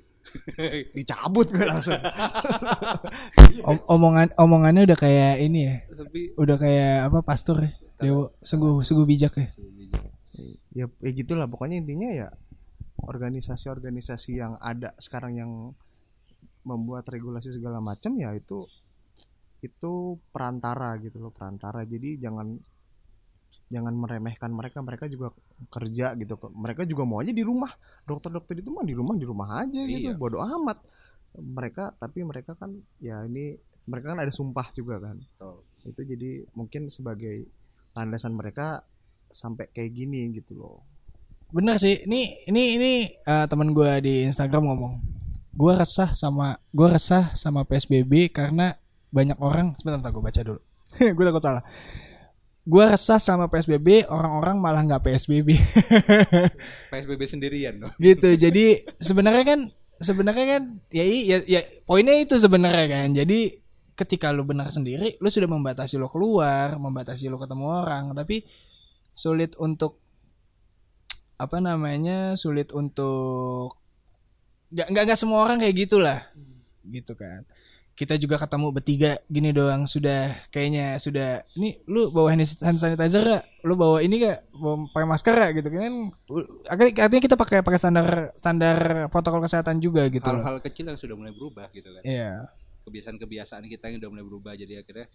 Dicabut 0.98 1.46
gue 1.46 1.64
langsung. 1.64 1.98
Om- 3.70 3.86
omongan 3.90 4.32
omongannya 4.36 4.86
udah 4.86 4.98
kayak 4.98 5.42
ini 5.42 5.60
ya? 5.64 5.76
Tapi 5.90 6.20
udah 6.34 6.56
kayak 6.56 6.96
apa 7.08 7.20
pastor 7.22 7.58
ya? 7.62 7.72
Dewa 7.98 8.32
sungguh 8.40 8.80
sungguh 8.80 9.04
bijak 9.04 9.34
ya? 9.36 9.48
Ya, 10.72 10.86
ya 10.88 11.12
gitulah. 11.12 11.46
Pokoknya 11.46 11.78
intinya 11.78 12.08
ya 12.08 12.28
organisasi-organisasi 13.00 14.32
yang 14.34 14.56
ada 14.58 14.96
sekarang 14.96 15.36
yang 15.36 15.52
membuat 16.62 17.08
regulasi 17.08 17.52
segala 17.52 17.80
macam 17.80 18.16
ya 18.16 18.32
itu 18.32 18.68
itu 19.60 19.92
perantara 20.32 20.96
gitu 20.98 21.20
loh 21.20 21.32
perantara. 21.32 21.84
Jadi 21.84 22.16
jangan 22.18 22.56
jangan 23.70 23.94
meremehkan 23.94 24.50
mereka 24.50 24.82
mereka 24.82 25.06
juga 25.06 25.30
kerja 25.70 26.18
gitu. 26.18 26.36
Mereka 26.50 26.90
juga 26.90 27.06
mau 27.06 27.22
aja 27.22 27.30
di 27.30 27.46
rumah. 27.46 27.70
Dokter-dokter 28.04 28.60
itu 28.60 28.74
mah 28.74 28.84
di 28.84 28.98
rumah 28.98 29.14
di 29.16 29.26
rumah 29.30 29.50
aja 29.62 29.82
gitu. 29.86 30.10
Iya. 30.10 30.18
bodoh 30.18 30.42
amat. 30.42 30.82
Mereka 31.38 32.02
tapi 32.02 32.26
mereka 32.26 32.58
kan 32.58 32.74
ya 32.98 33.22
ini 33.30 33.54
mereka 33.86 34.18
kan 34.18 34.20
ada 34.26 34.34
sumpah 34.34 34.68
juga 34.74 34.98
kan. 35.00 35.22
Betul. 35.22 35.58
itu 35.80 36.02
jadi 36.04 36.32
mungkin 36.60 36.92
sebagai 36.92 37.48
landasan 37.96 38.36
mereka 38.36 38.84
sampai 39.32 39.72
kayak 39.72 39.96
gini 39.96 40.28
gitu 40.34 40.60
loh. 40.60 40.84
Bener 41.54 41.78
sih. 41.78 42.04
Ini 42.04 42.50
ini 42.50 42.64
ini 42.76 42.92
eh, 43.06 43.46
teman 43.46 43.72
gue 43.72 43.92
di 44.02 44.26
Instagram 44.26 44.66
ngomong 44.66 44.94
gue 45.50 45.74
resah 45.78 46.10
sama 46.14 46.58
gue 46.74 46.88
resah 46.90 47.34
sama 47.38 47.64
PSBB 47.66 48.34
karena 48.34 48.78
banyak 49.14 49.38
orang 49.42 49.78
sebentar 49.78 50.10
gue 50.10 50.22
baca 50.26 50.42
dulu. 50.42 50.62
Gue 51.18 51.22
takut 51.22 51.46
salah 51.46 51.62
gue 52.70 52.84
resah 52.86 53.18
sama 53.18 53.50
PSBB 53.50 54.06
orang-orang 54.06 54.62
malah 54.62 54.86
nggak 54.86 55.02
PSBB 55.02 55.58
PSBB 56.94 57.22
sendirian 57.34 57.76
loh 57.82 57.92
gitu 57.98 58.30
jadi 58.38 58.86
sebenarnya 59.02 59.44
kan 59.44 59.60
sebenarnya 60.00 60.46
kan 60.48 60.64
ya, 60.90 61.04
i- 61.04 61.28
ya 61.28 61.38
ya 61.44 61.62
poinnya 61.84 62.16
itu 62.16 62.40
sebenarnya 62.40 62.88
kan. 62.88 63.08
Jadi 63.12 63.60
ketika 64.00 64.32
lu 64.32 64.48
benar 64.48 64.72
sendiri 64.72 65.20
lu 65.20 65.28
sudah 65.28 65.52
membatasi 65.52 66.00
lo 66.00 66.08
keluar 66.08 66.80
membatasi 66.80 67.28
lo 67.28 67.36
ketemu 67.36 67.66
orang. 67.84 68.16
Tapi 68.16 68.48
sulit 69.12 69.60
untuk 69.60 70.00
apa 71.36 71.60
namanya 71.60 72.36
sulit 72.40 72.72
untuk 72.72 73.76
nggak 74.72 74.88
nggak 74.88 75.04
nggak 75.04 75.20
semua 75.20 75.44
orang 75.44 75.60
kayak 75.60 75.76
gitulah. 75.76 76.20
Gitu 76.88 77.14
kan 77.20 77.44
kita 78.00 78.16
juga 78.16 78.40
ketemu 78.40 78.72
bertiga 78.72 79.20
gini 79.28 79.52
doang 79.52 79.84
sudah 79.84 80.32
kayaknya 80.56 80.96
sudah 81.04 81.44
ini 81.60 81.84
lu 81.84 82.16
bawa 82.16 82.32
hand 82.32 82.48
sanitizer 82.80 83.20
gak? 83.28 83.44
lu 83.68 83.76
bawa 83.76 84.00
ini 84.00 84.24
gak 84.24 84.48
bawa 84.56 84.88
pakai 84.96 85.08
masker 85.12 85.36
gak? 85.36 85.52
gitu 85.60 85.68
kan. 85.68 85.94
Artinya 86.96 87.20
kita 87.28 87.36
pakai 87.36 87.60
pakai 87.60 87.76
standar 87.76 88.32
standar 88.40 88.78
protokol 89.12 89.44
kesehatan 89.44 89.84
juga 89.84 90.08
gitu 90.08 90.32
hal-hal 90.32 90.64
kecil 90.64 90.88
yang 90.88 90.96
sudah 90.96 91.20
mulai 91.20 91.36
berubah 91.36 91.68
gitu 91.76 91.92
kan. 91.92 92.04
Iya. 92.08 92.48
Kebiasaan-kebiasaan 92.88 93.68
kita 93.68 93.92
yang 93.92 94.00
udah 94.00 94.10
mulai 94.16 94.24
berubah 94.24 94.52
jadi 94.56 94.80
akhirnya 94.80 95.12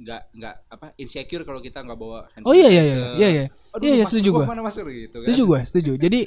nggak 0.00 0.22
nggak 0.36 0.54
apa 0.76 0.86
insecure 1.00 1.44
kalau 1.48 1.60
kita 1.60 1.84
nggak 1.84 1.98
bawa 2.00 2.28
hand 2.32 2.44
oh 2.48 2.56
iya 2.56 2.68
iya 2.68 2.82
iya. 2.84 2.96
iya 3.16 3.28
iya. 3.32 3.44
Aduh, 3.72 3.84
iya 3.84 3.94
iya 4.00 4.04
setuju 4.04 4.28
gua 4.32 4.44
mana 4.44 4.60
masker 4.60 4.84
gitu 4.92 5.16
kan. 5.16 5.24
Setuju 5.24 5.42
gue 5.48 5.60
setuju. 5.64 5.92
Jadi 5.96 6.20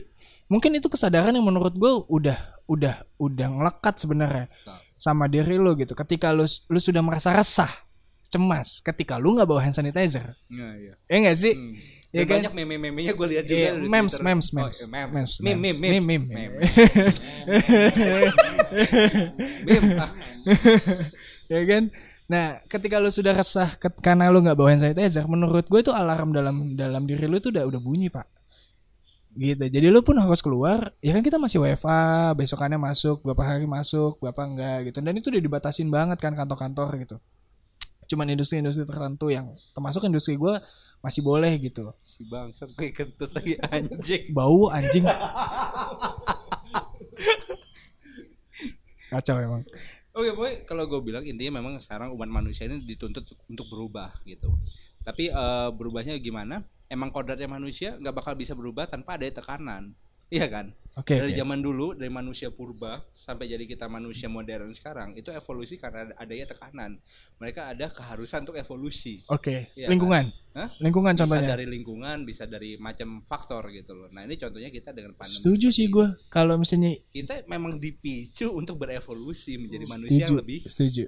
mungkin 0.50 0.74
itu 0.74 0.90
kesadaran 0.90 1.38
yang 1.38 1.46
menurut 1.46 1.78
gue 1.78 1.92
udah 2.10 2.38
udah 2.66 3.06
udah 3.22 3.48
ngelekat 3.62 3.94
sebenarnya. 4.02 4.50
Nah. 4.66 4.83
Sama 5.04 5.28
diri 5.28 5.60
lo 5.60 5.76
gitu. 5.76 5.92
Ketika 5.92 6.32
lu 6.32 6.48
lu 6.48 6.80
sudah 6.80 7.04
merasa 7.04 7.36
resah 7.36 7.68
cemas 8.32 8.80
ketika 8.82 9.20
lu 9.20 9.36
nggak 9.36 9.46
bawa 9.46 9.60
hand 9.62 9.76
sanitizer. 9.76 10.32
Iya, 10.50 10.68
iya. 10.80 10.94
ya 11.06 11.16
nggak 11.28 11.38
sih? 11.38 11.54
Hmm. 11.54 11.76
Ya 12.14 12.30
kan? 12.30 12.46
banyak 12.46 12.54
meme-memenya 12.54 13.18
gue 13.18 13.26
lihat 13.34 13.50
juga 13.50 13.74
di 13.74 13.90
memes, 13.90 14.14
Twitter. 14.14 14.22
memes, 14.22 14.54
Oh, 14.54 14.56
memes, 14.62 14.78
iya, 14.78 14.86
memes, 14.86 14.94
memes, 14.94 15.34
meme, 15.42 15.66
memes, 15.66 15.82
meme, 15.82 15.82
meme, 15.82 16.06
meme, 16.06 16.30
meme. 16.30 16.62
Ya 21.52 21.62
kan? 21.70 21.84
Nah 22.30 22.62
ketika 22.70 23.02
lu 23.02 23.10
sudah 23.10 23.34
resah 23.36 23.70
karena 24.02 24.30
lu 24.30 24.42
nggak 24.46 24.58
bawa 24.58 24.70
hand 24.74 24.82
sanitizer 24.86 25.26
menurut 25.26 25.66
gue 25.66 25.82
itu 25.82 25.92
alarm 25.94 26.30
dalam 26.34 26.78
dalam 26.78 27.04
diri 27.10 27.26
lu 27.30 27.40
tuh 27.42 27.50
udah 27.54 27.66
udah 27.68 27.82
bunyi 27.82 28.10
pak 28.14 28.26
gitu. 29.34 29.66
Jadi 29.66 29.88
lu 29.90 30.02
pun 30.06 30.18
harus 30.18 30.42
keluar 30.42 30.94
ya 31.02 31.12
kan 31.14 31.26
kita 31.26 31.42
masih 31.42 31.62
WFA 31.62 32.34
besokannya 32.38 32.78
masuk 32.78 33.26
berapa 33.26 33.44
hari 33.44 33.66
masuk 33.66 34.22
berapa 34.22 34.42
enggak 34.46 34.78
gitu. 34.92 35.00
Dan 35.02 35.14
itu 35.18 35.28
udah 35.34 35.42
dibatasin 35.42 35.90
banget 35.90 36.18
kan 36.22 36.34
kantor-kantor 36.38 36.90
gitu. 37.02 37.18
Cuman 38.14 38.30
industri-industri 38.30 38.86
tertentu 38.86 39.34
yang 39.34 39.54
termasuk 39.74 40.06
industri 40.06 40.38
gue 40.38 40.54
masih 41.02 41.22
boleh 41.26 41.52
gitu. 41.60 41.92
Si 42.06 42.24
bangsat 42.24 42.70
kayak 42.78 42.94
kentut 42.94 43.32
lagi 43.34 43.58
anjing. 43.74 44.24
Bau 44.32 44.70
anjing. 44.70 45.04
Kacau 49.10 49.38
emang. 49.38 49.62
Oke, 50.14 50.30
boy, 50.38 50.62
kalau 50.70 50.86
gue 50.86 51.02
bilang 51.02 51.26
intinya 51.26 51.58
memang 51.58 51.82
sekarang 51.82 52.14
umat 52.14 52.30
manusia 52.30 52.70
ini 52.70 52.86
dituntut 52.86 53.26
untuk 53.50 53.66
berubah 53.66 54.14
gitu. 54.30 54.54
Tapi 55.02 55.34
eh, 55.34 55.70
berubahnya 55.74 56.14
gimana? 56.22 56.62
Emang 56.94 57.10
kodratnya 57.10 57.50
manusia 57.50 57.98
nggak 57.98 58.14
bakal 58.14 58.38
bisa 58.38 58.54
berubah 58.54 58.86
tanpa 58.86 59.18
ada 59.18 59.26
tekanan, 59.26 59.98
iya 60.30 60.46
kan? 60.46 60.70
oke 60.94 61.10
dari 61.10 61.34
oke. 61.34 61.40
zaman 61.42 61.58
dulu 61.58 61.98
dari 61.98 62.14
manusia 62.14 62.54
purba 62.54 63.02
sampai 63.18 63.50
jadi 63.50 63.66
kita 63.66 63.90
manusia 63.90 64.30
modern 64.30 64.70
sekarang 64.78 65.18
itu 65.18 65.34
evolusi 65.34 65.82
karena 65.82 66.06
ada 66.06 66.14
adanya 66.22 66.46
tekanan. 66.54 66.92
Mereka 67.42 67.62
ada 67.74 67.90
keharusan 67.90 68.46
untuk 68.46 68.54
evolusi. 68.62 69.26
oke 69.26 69.74
Iya, 69.74 69.90
lingkungan 69.90 70.30
Hah? 70.54 70.70
lingkungan 70.86 71.18
Bisa 71.18 71.26
contohnya 71.26 71.58
dari 71.58 71.66
lingkungan, 71.66 72.18
bisa 72.30 72.46
dari 72.46 72.78
macam 72.78 73.26
faktor 73.26 73.74
gitu 73.74 73.98
loh. 73.98 74.14
Nah 74.14 74.22
ini 74.22 74.38
contohnya 74.38 74.70
kita 74.70 74.94
dengan 74.94 75.18
pandemi. 75.18 75.42
setuju 75.42 75.68
sih 75.74 75.90
gue 75.90 76.08
kalau 76.30 76.62
misalnya 76.62 76.94
Kita 77.10 77.42
memang 77.50 77.82
dipicu 77.82 78.54
untuk 78.54 78.78
berevolusi 78.78 79.58
menjadi 79.58 79.86
manusia 79.90 80.30
setuju 80.30 80.30
yang 80.30 80.42
lebih 80.46 80.60
setuju 80.70 81.04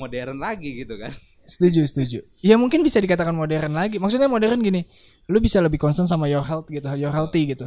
modern 0.00 0.40
lagi 0.40 0.70
gitu 0.80 0.96
kan. 0.96 1.12
setuju 1.46 1.84
setuju 1.86 2.18
ya 2.42 2.56
mungkin 2.58 2.82
bisa 2.82 2.98
dikatakan 2.98 3.30
modern 3.30 3.70
lagi 3.70 4.02
maksudnya 4.02 4.26
modern 4.26 4.58
gini 4.64 4.82
lu 5.26 5.38
bisa 5.42 5.58
lebih 5.58 5.78
concern 5.82 6.06
sama 6.06 6.30
your 6.30 6.44
health 6.44 6.70
gitu 6.70 6.86
your 6.94 7.10
healthy 7.10 7.50
gitu. 7.50 7.66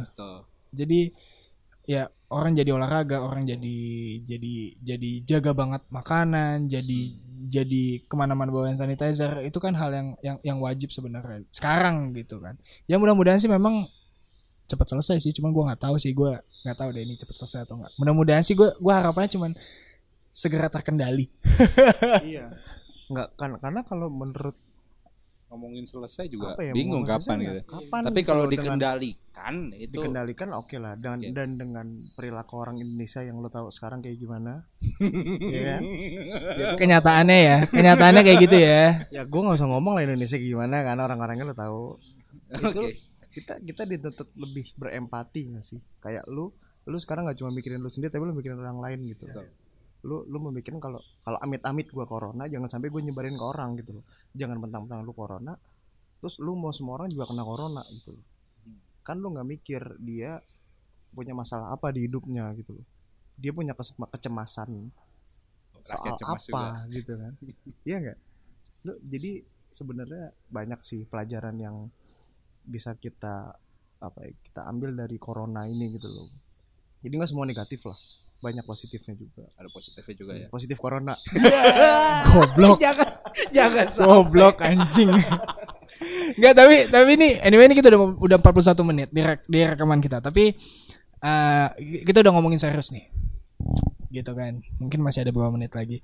jadi 0.72 1.12
ya 1.84 2.06
orang 2.30 2.54
jadi 2.54 2.70
olahraga 2.70 3.20
orang 3.20 3.42
jadi 3.42 3.78
jadi 4.22 4.54
jadi 4.78 5.10
jaga 5.26 5.50
banget 5.50 5.82
makanan 5.90 6.70
jadi 6.70 7.00
jadi 7.50 8.04
ke 8.06 8.14
mana-mana 8.14 8.52
bawa 8.52 8.70
hand 8.70 8.78
sanitizer 8.78 9.42
itu 9.42 9.58
kan 9.58 9.74
hal 9.74 9.90
yang 9.90 10.08
yang 10.22 10.36
yang 10.44 10.58
wajib 10.60 10.92
sebenarnya 10.92 11.42
sekarang 11.50 12.12
gitu 12.12 12.36
kan. 12.38 12.60
Ya 12.84 13.00
mudah-mudahan 13.00 13.40
sih 13.40 13.48
memang 13.48 13.88
cepat 14.68 14.86
selesai 14.92 15.18
sih 15.18 15.32
cuman 15.34 15.50
gua 15.50 15.64
nggak 15.72 15.82
tahu 15.82 15.96
sih 15.98 16.14
gua 16.14 16.38
nggak 16.62 16.78
tahu 16.78 16.88
deh 16.94 17.02
ini 17.02 17.18
cepat 17.18 17.42
selesai 17.42 17.66
atau 17.66 17.80
enggak 17.80 17.90
mudah-mudahan 17.98 18.44
sih 18.46 18.54
gua 18.54 18.70
gua 18.78 19.02
harapannya 19.02 19.30
cuman 19.34 19.50
segera 20.30 20.70
terkendali. 20.70 21.26
Iya. 22.22 22.54
Nggak 23.10 23.28
kan 23.34 23.50
karena 23.58 23.80
kalau 23.82 24.06
menurut 24.06 24.54
ngomongin 25.50 25.82
selesai 25.82 26.30
juga 26.30 26.54
apa 26.54 26.62
ya 26.62 26.70
bingung 26.70 27.02
kapan 27.02 27.36
gitu. 27.42 27.66
kapan 27.66 28.00
Tapi 28.06 28.20
kalau 28.22 28.46
loh 28.46 28.54
dengan- 28.54 28.78
dikendalikan 28.78 29.54
itu 29.74 29.90
dikendalikan 29.90 30.48
oke 30.54 30.76
lah 30.78 30.94
dan 30.94 31.18
Oke. 31.18 31.34
dan 31.34 31.48
dengan 31.54 31.86
perilaku 32.14 32.54
orang 32.56 32.78
Indonesia 32.78 33.18
yang 33.20 33.42
lo 33.42 33.50
tahu 33.50 33.66
sekarang 33.68 33.98
kayak 33.98 34.14
gimana 34.16 34.62
ya 35.54 35.62
kan 35.68 35.82
kenyataannya 36.76 37.38
ya 37.40 37.56
kenyataannya 37.66 38.22
kayak 38.22 38.38
gitu 38.40 38.56
ya 38.56 38.82
ya 39.16 39.22
gue 39.22 39.40
nggak 39.40 39.58
usah 39.58 39.66
ngomong 39.66 39.98
lah 39.98 40.02
Indonesia 40.04 40.38
gimana 40.38 40.76
karena 40.80 41.02
orang-orangnya 41.02 41.44
lo 41.44 41.54
tahu 41.54 41.82
itu 42.48 42.66
Oke. 42.70 42.94
kita 43.30 43.58
kita 43.58 43.82
dituntut 43.84 44.30
lebih 44.36 44.70
berempati 44.76 45.50
nggak 45.50 45.64
sih 45.64 45.82
kayak 45.98 46.30
lu 46.30 46.54
lu 46.86 46.96
sekarang 46.96 47.26
nggak 47.26 47.36
cuma 47.36 47.50
mikirin 47.50 47.78
lu 47.78 47.86
sendiri 47.86 48.08
tapi 48.08 48.22
lu 48.22 48.32
mikirin 48.32 48.56
orang 48.56 48.78
lain 48.78 49.02
gitu 49.04 49.26
Betul. 49.26 49.50
Lu 50.00 50.24
lu 50.32 50.38
memikirkan 50.48 50.80
kalau 50.80 51.00
kalau 51.20 51.38
amit-amit 51.44 51.92
gua 51.92 52.08
corona 52.08 52.48
jangan 52.48 52.72
sampai 52.72 52.88
gue 52.88 53.00
nyebarin 53.04 53.36
ke 53.36 53.44
orang 53.44 53.76
gitu 53.76 54.00
loh. 54.00 54.04
Jangan 54.32 54.56
mentang-mentang 54.56 55.04
lu 55.04 55.12
corona 55.12 55.52
terus 56.20 56.36
lu 56.36 56.52
mau 56.56 56.72
semua 56.72 57.00
orang 57.00 57.08
juga 57.12 57.28
kena 57.28 57.44
corona 57.44 57.82
gitu 57.92 58.16
loh. 58.16 58.24
Kan 59.04 59.20
lu 59.20 59.32
nggak 59.32 59.48
mikir 59.48 59.82
dia 60.00 60.40
punya 61.12 61.36
masalah 61.36 61.72
apa 61.72 61.92
di 61.92 62.08
hidupnya 62.08 62.48
gitu 62.56 62.80
loh. 62.80 62.86
Dia 63.36 63.52
punya 63.52 63.76
kecemasan 63.76 64.88
soal 65.80 66.16
apa 66.16 66.36
juga. 66.40 66.64
gitu 66.92 67.12
kan. 67.16 67.32
Iya 67.88 67.96
nggak? 68.00 68.18
Lu 68.88 68.92
jadi 69.04 69.32
sebenarnya 69.68 70.32
banyak 70.48 70.80
sih 70.80 71.04
pelajaran 71.04 71.56
yang 71.60 71.76
bisa 72.64 72.96
kita 72.96 73.56
apa 74.00 74.18
ya, 74.24 74.32
kita 74.32 74.64
ambil 74.64 74.96
dari 74.96 75.20
corona 75.20 75.68
ini 75.68 75.92
gitu 75.92 76.08
loh. 76.08 76.28
Jadi 77.04 77.12
nggak 77.16 77.30
semua 77.32 77.48
negatif 77.48 77.84
lah 77.84 77.96
banyak 78.40 78.64
positifnya 78.64 79.14
juga 79.14 79.44
Ada 79.54 79.68
positifnya 79.68 80.14
juga 80.16 80.32
ya. 80.34 80.46
positif 80.48 80.76
corona 80.76 81.14
Goblok. 82.32 82.76
jangan 82.84 83.08
jangan 83.52 83.86
Goblok 83.94 84.56
anjing. 84.60 85.12
Enggak 86.40 86.54
tapi 86.56 86.76
tapi 86.88 87.10
ini 87.20 87.28
anyway 87.40 87.68
ini 87.68 87.76
kita 87.76 87.92
udah 87.92 88.00
udah 88.16 88.38
41 88.40 88.88
menit 88.88 89.08
di, 89.12 89.20
rek- 89.20 89.44
di 89.44 89.60
rekaman 89.60 90.00
kita. 90.00 90.18
Tapi 90.18 90.56
eh, 91.20 91.66
kita 92.08 92.24
udah 92.24 92.32
ngomongin 92.32 92.56
serius 92.56 92.88
nih. 92.90 93.12
Gitu 94.08 94.32
kan. 94.32 94.64
Mungkin 94.80 95.04
masih 95.04 95.22
ada 95.22 95.30
beberapa 95.30 95.52
menit 95.52 95.76
lagi. 95.76 96.00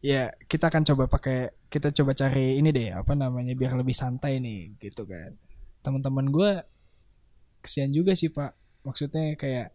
Ya, 0.00 0.32
kita 0.48 0.68
akan 0.68 0.84
coba 0.84 1.08
pakai 1.08 1.48
kita 1.68 1.88
coba 1.92 2.12
cari 2.12 2.60
ini 2.60 2.68
deh, 2.68 2.92
apa 2.92 3.16
namanya 3.16 3.56
biar 3.56 3.72
lebih 3.72 3.96
santai 3.96 4.36
nih 4.36 4.76
gitu 4.76 5.08
kan. 5.08 5.32
Teman-teman 5.80 6.28
gua 6.28 6.60
kesian 7.60 7.88
juga 7.88 8.12
sih, 8.12 8.28
Pak. 8.28 8.52
Maksudnya 8.84 9.32
kayak 9.36 9.72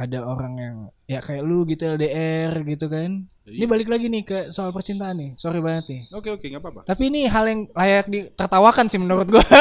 ada 0.00 0.24
orang 0.24 0.54
yang 0.56 0.76
ya 1.04 1.20
kayak 1.20 1.44
lu 1.44 1.68
gitu 1.68 1.84
LDR 1.84 2.56
gitu 2.64 2.88
kan. 2.88 3.28
Ini 3.50 3.66
balik 3.66 3.90
lagi 3.90 4.06
nih 4.06 4.22
ke 4.22 4.38
soal 4.54 4.70
percintaan 4.70 5.18
nih. 5.18 5.30
Sorry 5.36 5.58
banget 5.58 5.84
nih. 5.90 6.02
Oke 6.14 6.32
oke 6.32 6.46
nggak 6.46 6.62
apa-apa. 6.62 6.80
Tapi 6.86 7.12
ini 7.12 7.26
hal 7.26 7.44
yang 7.50 7.60
layak 7.74 8.06
ditertawakan 8.08 8.86
sih 8.88 9.00
menurut 9.00 9.28
gua. 9.28 9.44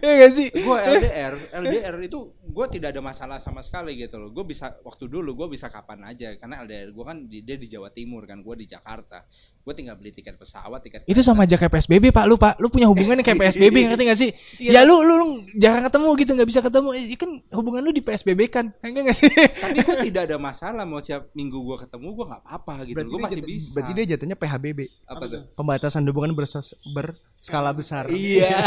Iya 0.00 0.12
gak 0.26 0.32
sih? 0.32 0.48
gue 0.48 0.76
LDR 0.80 1.34
LDR 1.60 1.96
itu 2.00 2.32
gue 2.40 2.66
tidak 2.72 2.96
ada 2.96 3.02
masalah 3.04 3.36
sama 3.36 3.60
sekali 3.60 4.00
gitu 4.00 4.16
loh 4.16 4.32
gue 4.32 4.44
bisa 4.48 4.80
waktu 4.80 5.06
dulu 5.12 5.44
gue 5.44 5.56
bisa 5.56 5.68
kapan 5.68 6.08
aja 6.08 6.34
karena 6.40 6.64
LDR 6.64 6.90
gue 6.90 7.04
kan 7.04 7.18
di, 7.28 7.44
dia 7.44 7.60
di 7.60 7.68
Jawa 7.68 7.92
Timur 7.92 8.24
kan 8.24 8.40
gue 8.40 8.54
di 8.64 8.66
Jakarta 8.66 9.28
gue 9.70 9.76
tinggal 9.76 9.94
beli 9.94 10.10
tiket 10.10 10.34
pesawat 10.34 10.82
tiket 10.82 11.06
Itu 11.06 11.20
sama 11.20 11.46
aja 11.46 11.54
kayak 11.54 11.70
PSBB 11.70 12.10
Pak 12.10 12.24
lu 12.24 12.34
Pak. 12.34 12.58
Lu 12.58 12.66
punya 12.66 12.84
hubungan 12.84 13.14
yang 13.14 13.22
kayak 13.22 13.38
PSBB 13.40 13.76
ngerti 13.86 14.02
gak 14.04 14.18
sih? 14.18 14.30
Ya 14.58 14.82
lu, 14.82 15.00
lu 15.00 15.14
lu 15.14 15.26
jarang 15.54 15.86
ketemu 15.86 16.08
gitu 16.16 16.30
nggak 16.32 16.48
bisa 16.48 16.60
ketemu. 16.60 16.88
Eh, 16.92 17.14
kan 17.14 17.30
hubungan 17.52 17.80
lu 17.80 17.90
di 17.90 18.02
PSBB 18.02 18.40
kan. 18.48 18.74
Enggak 18.80 19.06
gak 19.06 19.16
sih? 19.16 19.30
tapi 19.30 19.78
gue 19.78 19.96
tidak 20.10 20.22
ada 20.24 20.36
masalah 20.36 20.82
mau 20.82 20.98
tiap 20.98 21.30
minggu 21.32 21.54
gue 21.54 21.76
ketemu 21.80 22.06
gue 22.10 22.26
nggak 22.26 22.42
apa-apa 22.42 22.74
gitu 22.84 22.98
gue 22.98 23.20
masih 23.20 23.38
jat- 23.38 23.46
bisa 23.46 23.70
berarti 23.70 23.92
dia 23.92 24.04
jatuhnya 24.10 24.34
PHBB 24.34 24.78
apa 25.06 25.24
tuh 25.24 25.40
pembatasan 25.54 26.02
hubungan 26.04 26.32
bersos- 26.32 26.74
berskala 26.90 27.70
besar 27.70 28.08
iya 28.08 28.50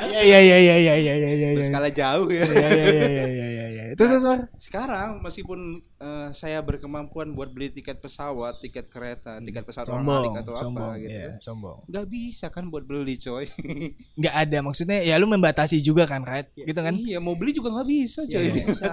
Iya 0.00 0.38
iya 0.40 0.56
iya 0.56 0.56
iya 0.58 0.94
iya 0.94 0.94
iya 0.96 1.14
iya. 1.14 1.28
iya. 1.34 1.48
berskala 1.56 1.88
jauh 1.90 2.28
ya 2.28 2.42
Iya 2.42 2.68
iya 2.70 2.86
iya 2.86 3.06
iya 3.06 3.26
iya 3.26 3.46
iya 3.46 3.66
iya. 3.68 3.84
Itu 3.90 4.04
sesuatu. 4.06 4.46
sekarang 4.56 5.20
meskipun 5.20 5.60
eh, 5.98 6.28
saya 6.32 6.60
berkemampuan 6.60 7.34
buat 7.34 7.50
beli 7.50 7.68
tiket 7.70 7.98
pesawat 7.98 8.60
tiket 8.60 8.86
kereta 8.86 9.38
tiket 9.40 9.64
pesawat 9.64 9.90
orang 9.90 10.06
Sombong, 10.30 10.44
atau 10.46 10.54
sombong, 10.54 10.90
apa 10.94 11.02
gitu 11.02 11.18
iya, 11.18 11.30
sombong. 11.42 11.78
nggak 11.90 12.06
bisa 12.06 12.46
kan 12.48 12.64
buat 12.70 12.84
beli 12.86 13.18
coy. 13.18 13.46
Nggak 14.20 14.34
ada 14.34 14.58
maksudnya 14.62 14.98
ya 15.02 15.18
lu 15.18 15.26
membatasi 15.26 15.82
juga 15.82 16.06
kan, 16.06 16.22
right? 16.22 16.48
Gitu 16.54 16.78
kan? 16.78 16.94
iya 16.94 17.18
mau 17.18 17.34
beli 17.34 17.50
juga 17.50 17.74
nggak 17.74 17.88
bisa 17.88 18.20
coy. 18.24 18.38
Iya, 18.38 18.52
bisa. 18.70 18.92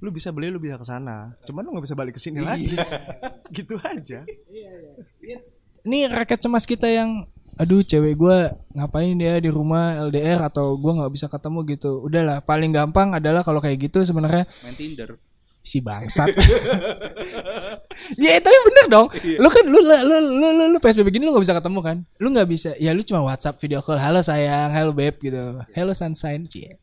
lu 0.00 0.08
bisa 0.10 0.28
beli 0.32 0.48
lu 0.48 0.60
bisa 0.62 0.80
ke 0.80 0.86
sana. 0.86 1.36
Cuman 1.44 1.62
lu 1.66 1.76
nggak 1.76 1.86
bisa 1.86 1.96
balik 1.96 2.14
ke 2.16 2.20
sini 2.22 2.40
lagi. 2.40 2.72
Gitu 3.56 3.76
aja. 3.80 4.24
Ini 5.84 5.98
rakyat 6.10 6.40
cemas 6.42 6.64
kita 6.68 6.88
yang 6.88 7.28
aduh 7.58 7.82
cewek 7.82 8.14
gua 8.14 8.54
ngapain 8.70 9.18
dia 9.18 9.40
di 9.42 9.50
rumah 9.50 9.98
LDR 10.06 10.46
atau 10.46 10.78
gua 10.78 11.04
nggak 11.04 11.12
bisa 11.12 11.26
ketemu 11.26 11.58
gitu. 11.68 12.02
Udahlah 12.04 12.38
paling 12.44 12.70
gampang 12.70 13.16
adalah 13.16 13.42
kalau 13.42 13.58
kayak 13.58 13.88
gitu 13.88 14.04
sebenarnya 14.04 14.46
main 14.62 14.76
Tinder 14.76 15.18
si 15.68 15.84
bangsat. 15.84 16.32
Ya 18.14 18.38
tapi 18.38 18.54
bener 18.70 18.86
dong. 18.88 19.10
Lu 19.42 19.48
kan 19.50 19.64
lu 19.66 19.78
lu 19.82 19.96
lu 20.06 20.16
lu, 20.30 20.48
lu, 20.54 20.64
lu 20.70 20.78
PSBB 20.78 21.18
gini 21.18 21.26
lu 21.26 21.34
nggak 21.34 21.44
bisa 21.44 21.58
ketemu 21.58 21.80
kan? 21.82 21.96
Lu 22.22 22.30
nggak 22.30 22.48
bisa 22.48 22.70
ya 22.78 22.94
lu 22.94 23.02
cuma 23.02 23.26
WhatsApp 23.26 23.58
video 23.58 23.82
call 23.82 23.98
halo 23.98 24.22
sayang 24.22 24.70
halo 24.70 24.94
babe 24.94 25.18
gitu. 25.18 25.60
Hello 25.74 25.92
sunshine 25.92 26.46
cie. 26.46 26.78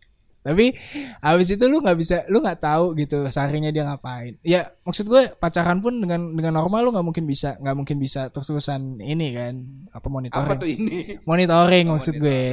Tapi 0.46 0.78
habis 1.26 1.50
itu 1.50 1.66
lu 1.66 1.82
nggak 1.82 1.98
bisa 1.98 2.22
lu 2.30 2.38
nggak 2.38 2.62
tahu 2.62 2.94
gitu 3.02 3.26
seharinya 3.34 3.74
dia 3.74 3.90
ngapain. 3.90 4.38
Ya 4.46 4.70
maksud 4.86 5.10
gue 5.10 5.34
pacaran 5.42 5.82
pun 5.82 5.98
dengan 5.98 6.38
dengan 6.38 6.62
normal 6.62 6.86
lu 6.86 6.94
nggak 6.94 7.08
mungkin 7.10 7.26
bisa 7.26 7.58
nggak 7.58 7.74
mungkin 7.74 7.98
bisa 7.98 8.30
terus 8.30 8.46
terusan 8.46 9.02
ini 9.02 9.34
kan 9.34 9.66
apa 9.90 10.06
monitoring. 10.06 10.46
Apa 10.46 10.54
tuh 10.62 10.70
ini? 10.70 11.18
Monitoring 11.26 11.86
maksud 11.90 12.22
gue. 12.22 12.44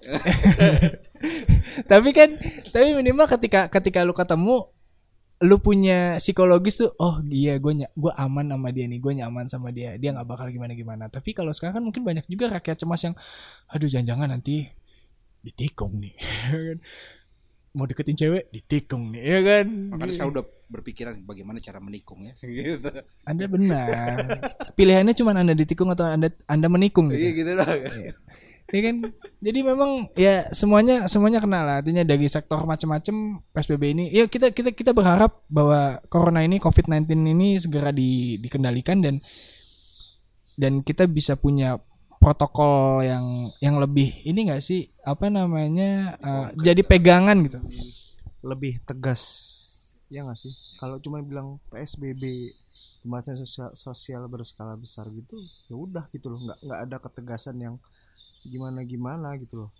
tapi 1.90 2.08
kan 2.14 2.38
tapi 2.70 2.94
minimal 2.94 3.26
ketika 3.26 3.66
ketika 3.66 4.06
lu 4.06 4.14
ketemu 4.14 4.70
lu 5.40 5.56
punya 5.56 6.20
psikologis 6.20 6.84
tuh 6.84 6.92
oh 7.00 7.24
iya 7.32 7.56
gue 7.56 7.72
ny- 7.72 7.92
gue 7.96 8.12
aman 8.12 8.44
sama 8.52 8.68
dia 8.76 8.84
nih 8.84 9.00
gue 9.00 9.12
nyaman 9.24 9.48
sama 9.48 9.72
dia 9.72 9.96
dia 9.96 10.12
nggak 10.12 10.28
bakal 10.28 10.46
gimana 10.52 10.76
gimana 10.76 11.08
tapi 11.08 11.32
kalau 11.32 11.48
sekarang 11.48 11.80
kan 11.80 11.84
mungkin 11.88 12.04
banyak 12.04 12.28
juga 12.28 12.52
rakyat 12.52 12.84
cemas 12.84 13.00
yang 13.08 13.16
aduh 13.72 13.88
jangan-jangan 13.88 14.36
nanti 14.36 14.68
ditikung 15.40 15.96
nih. 16.00 16.14
Kan. 16.52 16.78
mau 17.70 17.86
deketin 17.86 18.18
cewek 18.18 18.50
ditikung 18.50 19.14
nih 19.14 19.22
ya 19.22 19.40
kan? 19.46 19.66
Makanya 19.94 20.12
saya 20.12 20.26
udah 20.26 20.42
berpikiran 20.66 21.22
bagaimana 21.22 21.62
cara 21.62 21.78
menikung 21.78 22.26
ya 22.26 22.34
gitu. 22.44 22.90
Anda 23.22 23.46
benar. 23.46 24.16
Pilihannya 24.74 25.14
cuma 25.14 25.38
anda 25.38 25.54
ditikung 25.54 25.86
atau 25.94 26.10
anda 26.10 26.34
anda 26.50 26.66
menikung 26.66 27.14
gitu. 27.14 27.22
iya 27.22 27.30
gitu 27.30 27.52
lah 27.54 27.70
ya 28.70 28.80
kan? 28.90 28.96
Jadi 29.40 29.58
memang 29.64 29.90
ya 30.14 30.46
semuanya 30.54 31.06
semuanya 31.10 31.42
kena 31.42 31.60
lah. 31.62 31.74
Artinya 31.82 32.04
dari 32.06 32.26
sektor 32.30 32.62
macam-macam 32.64 33.40
psbb 33.52 33.82
ini. 33.92 34.04
Ya 34.14 34.26
kita 34.26 34.54
kita 34.54 34.70
kita 34.74 34.92
berharap 34.94 35.42
bahwa 35.50 35.98
corona 36.06 36.42
ini 36.44 36.62
covid 36.62 36.86
19 36.86 37.10
ini 37.10 37.58
segera 37.58 37.90
di, 37.90 38.38
dikendalikan 38.38 39.02
dan 39.02 39.18
dan 40.60 40.84
kita 40.84 41.08
bisa 41.08 41.40
punya 41.40 41.80
protokol 42.20 43.00
yang 43.00 43.48
yang 43.64 43.80
lebih 43.80 44.20
ini 44.28 44.48
enggak 44.48 44.62
sih? 44.62 44.92
Apa 45.02 45.32
namanya? 45.32 46.20
Eh, 46.20 46.46
jadi 46.60 46.84
pegangan 46.84 47.36
gitu. 47.48 47.58
lebih 48.40 48.80
tegas. 48.88 49.22
Ya 50.08 50.24
nggak 50.24 50.36
sih? 50.36 50.52
Kalau 50.80 50.96
cuma 51.00 51.20
bilang 51.20 51.60
PSBB 51.68 52.56
pembatasan 53.00 53.40
sosial, 53.40 53.70
sosial 53.72 54.22
berskala 54.28 54.76
besar 54.76 55.08
gitu 55.12 55.36
ya 55.68 55.76
udah 55.76 56.04
gitu 56.12 56.28
loh. 56.28 56.40
Nggak 56.40 56.58
nggak 56.60 56.80
ada 56.88 56.96
ketegasan 57.00 57.56
yang 57.56 57.76
gimana 58.46 58.80
gimana 58.84 59.28
gitu 59.36 59.66
loh. 59.66 59.70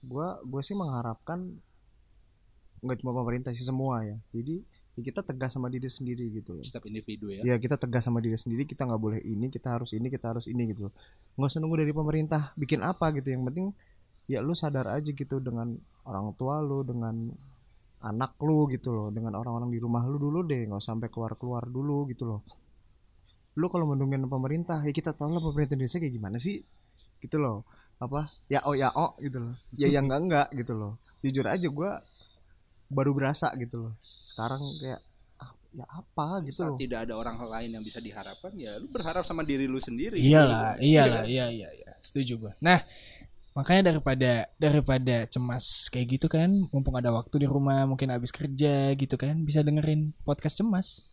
Gua 0.00 0.40
gue 0.42 0.62
sih 0.64 0.74
mengharapkan 0.74 1.44
nggak 2.80 2.98
cuma 3.04 3.12
pemerintah 3.12 3.52
sih 3.52 3.64
semua 3.64 4.02
ya. 4.02 4.16
Jadi 4.32 4.64
ya 4.96 5.00
kita 5.04 5.20
tegas 5.24 5.52
sama 5.54 5.68
diri 5.68 5.86
sendiri 5.86 6.28
gitu 6.32 6.56
loh. 6.56 6.64
Setiap 6.64 6.88
individu 6.88 7.30
ya. 7.30 7.44
Ya 7.44 7.54
kita 7.60 7.76
tegas 7.76 8.04
sama 8.08 8.18
diri 8.24 8.36
sendiri 8.36 8.64
kita 8.64 8.88
nggak 8.88 9.00
boleh 9.00 9.20
ini 9.22 9.52
kita 9.52 9.76
harus 9.76 9.92
ini 9.92 10.08
kita 10.08 10.32
harus 10.32 10.48
ini 10.48 10.72
gitu 10.72 10.88
loh. 10.88 10.94
Nggak 11.36 11.48
usah 11.52 11.60
nunggu 11.60 11.76
dari 11.84 11.92
pemerintah 11.92 12.42
bikin 12.56 12.80
apa 12.80 13.12
gitu 13.16 13.32
yang 13.32 13.44
penting 13.46 13.72
ya 14.30 14.38
lu 14.40 14.54
sadar 14.54 14.86
aja 14.94 15.10
gitu 15.10 15.42
dengan 15.42 15.74
orang 16.06 16.32
tua 16.38 16.62
lu 16.62 16.86
dengan 16.86 17.34
anak 18.00 18.40
lu 18.40 18.64
gitu 18.72 18.88
loh 18.94 19.08
dengan 19.12 19.36
orang-orang 19.36 19.68
di 19.68 19.78
rumah 19.82 20.06
lu 20.08 20.16
dulu 20.16 20.40
deh 20.46 20.64
nggak 20.64 20.80
sampai 20.80 21.12
keluar 21.12 21.36
keluar 21.36 21.68
dulu 21.68 22.08
gitu 22.08 22.24
loh. 22.24 22.40
Lu 23.58 23.68
kalau 23.68 23.84
mendungin 23.84 24.24
pemerintah 24.24 24.80
ya 24.80 24.92
kita 24.94 25.12
tahu 25.12 25.36
lah 25.36 25.42
pemerintah 25.42 25.76
Indonesia 25.76 26.00
kayak 26.00 26.14
gimana 26.16 26.36
sih 26.40 26.64
gitu 27.20 27.36
loh 27.36 27.68
apa? 28.00 28.32
Ya 28.48 28.64
oh 28.64 28.72
ya 28.72 28.88
oh 28.96 29.12
gitu 29.20 29.38
loh. 29.44 29.54
Ya 29.76 29.92
yang 29.92 30.08
enggak 30.08 30.20
enggak 30.24 30.48
gitu 30.56 30.72
loh. 30.72 30.96
Jujur 31.20 31.44
aja 31.44 31.68
gua 31.68 32.00
baru 32.88 33.12
berasa 33.12 33.52
gitu 33.60 33.76
loh. 33.76 33.92
Sekarang 34.00 34.64
kayak 34.80 35.04
ah, 35.38 35.52
ya 35.76 35.84
apa 35.86 36.40
gitu 36.48 36.64
saat 36.64 36.74
loh. 36.74 36.78
tidak 36.80 37.04
ada 37.04 37.14
orang 37.14 37.36
lain 37.38 37.76
yang 37.76 37.84
bisa 37.84 38.00
diharapkan 38.00 38.56
ya 38.56 38.80
lu 38.80 38.88
berharap 38.88 39.22
sama 39.28 39.44
diri 39.44 39.68
lu 39.68 39.78
sendiri. 39.78 40.16
Iyalah, 40.16 40.80
iyalah, 40.80 41.28
iya 41.28 41.52
iya 41.52 41.68
iya. 41.76 41.92
Setuju 42.00 42.40
gua. 42.40 42.52
Nah, 42.64 42.80
makanya 43.52 43.92
daripada 43.92 44.48
daripada 44.56 45.16
cemas 45.28 45.92
kayak 45.92 46.16
gitu 46.16 46.26
kan, 46.32 46.48
mumpung 46.72 46.96
ada 46.96 47.12
waktu 47.12 47.44
di 47.44 47.46
rumah, 47.46 47.84
mungkin 47.84 48.08
habis 48.08 48.32
kerja 48.32 48.96
gitu 48.96 49.14
kan, 49.20 49.36
bisa 49.44 49.60
dengerin 49.60 50.16
podcast 50.24 50.56
cemas. 50.56 51.12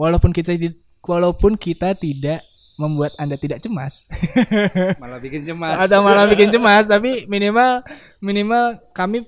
Walaupun 0.00 0.32
kita 0.32 0.56
di- 0.56 0.80
walaupun 1.04 1.60
kita 1.60 1.92
tidak 1.94 2.40
membuat 2.74 3.14
Anda 3.16 3.38
tidak 3.38 3.62
cemas 3.62 4.10
malah 5.02 5.22
bikin 5.22 5.46
cemas 5.46 5.78
atau 5.86 6.02
malah 6.02 6.26
bikin 6.26 6.50
cemas, 6.50 6.90
tapi 6.90 7.24
minimal 7.30 7.86
minimal 8.18 8.78
kami 8.90 9.22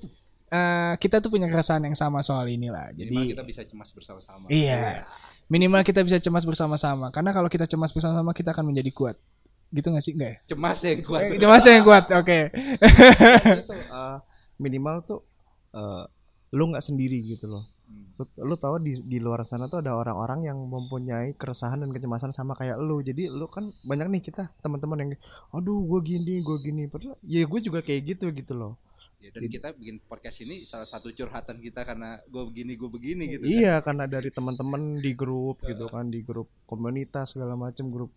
eh, 0.51 0.93
kita 0.99 1.19
tuh 1.19 1.31
punya 1.31 1.47
keresahan 1.51 1.83
yang 1.83 1.97
sama 1.97 2.23
soal 2.23 2.47
inilah. 2.47 2.91
Minimal 2.95 3.23
Jadi 3.23 3.33
kita 3.35 3.43
bisa 3.47 3.63
cemas 3.67 3.91
bersama-sama 3.91 4.45
Iya. 4.51 5.07
Minimal 5.47 5.87
kita 5.87 6.03
bisa 6.03 6.19
cemas 6.19 6.43
bersama-sama. 6.43 7.07
Karena 7.15 7.31
kalau 7.31 7.47
kita 7.47 7.71
cemas 7.71 7.95
bersama-sama 7.95 8.35
kita 8.35 8.51
akan 8.51 8.75
menjadi 8.75 8.91
kuat. 8.91 9.17
Gitu 9.71 9.87
gak 9.87 10.03
sih? 10.03 10.15
Enggak 10.15 10.31
ya? 10.31 10.39
cemas 10.55 10.79
yang 10.83 11.01
kuat 11.03 11.23
Cemas 11.43 11.65
yang 11.67 11.83
kuat. 11.87 12.05
Oke. 12.15 12.41
itu 12.51 13.75
eh, 13.75 14.17
minimal 14.59 14.97
tuh 15.07 15.21
eh, 15.75 16.05
lu 16.55 16.65
nggak 16.73 16.85
sendiri 16.85 17.19
gitu 17.27 17.51
loh 17.51 17.76
Lu, 18.17 18.25
lu 18.49 18.57
tahu 18.59 18.83
di 18.83 18.97
di 19.07 19.19
luar 19.23 19.45
sana 19.47 19.71
tuh 19.71 19.79
ada 19.85 19.95
orang-orang 19.95 20.49
yang 20.49 20.59
mempunyai 20.59 21.37
keresahan 21.37 21.79
dan 21.79 21.93
kecemasan 21.93 22.33
sama 22.35 22.57
kayak 22.57 22.81
lu. 22.81 22.99
Jadi 23.05 23.31
lu 23.31 23.47
kan 23.47 23.71
banyak 23.87 24.09
nih 24.11 24.23
kita 24.27 24.51
teman-teman 24.65 25.07
yang 25.07 25.11
aduh 25.55 25.85
gue 25.87 26.01
gini, 26.03 26.43
gue 26.43 26.57
gini. 26.65 26.83
Padahal 26.91 27.15
ya 27.23 27.45
gue 27.47 27.61
juga 27.63 27.85
kayak 27.85 28.17
gitu 28.17 28.33
gitu 28.35 28.53
loh. 28.57 28.75
Ya, 29.17 29.33
dan 29.33 29.49
kita 29.49 29.73
bikin 29.73 29.97
podcast 30.05 30.45
ini 30.45 30.69
salah 30.69 30.85
satu 30.85 31.09
curhatan 31.09 31.57
kita 31.65 31.89
karena 31.89 32.21
gue 32.29 32.43
begini 32.53 32.77
gue 32.77 32.91
begini 32.91 33.25
gitu. 33.33 33.43
kan. 33.49 33.53
Iya, 33.53 33.75
karena 33.81 34.05
dari 34.05 34.29
teman-teman 34.29 35.01
di 35.01 35.13
grup 35.17 35.65
gitu 35.65 35.89
kan, 35.89 36.13
di 36.13 36.21
grup 36.21 36.53
komunitas 36.69 37.33
segala 37.33 37.57
macam 37.57 37.89
grup 37.89 38.13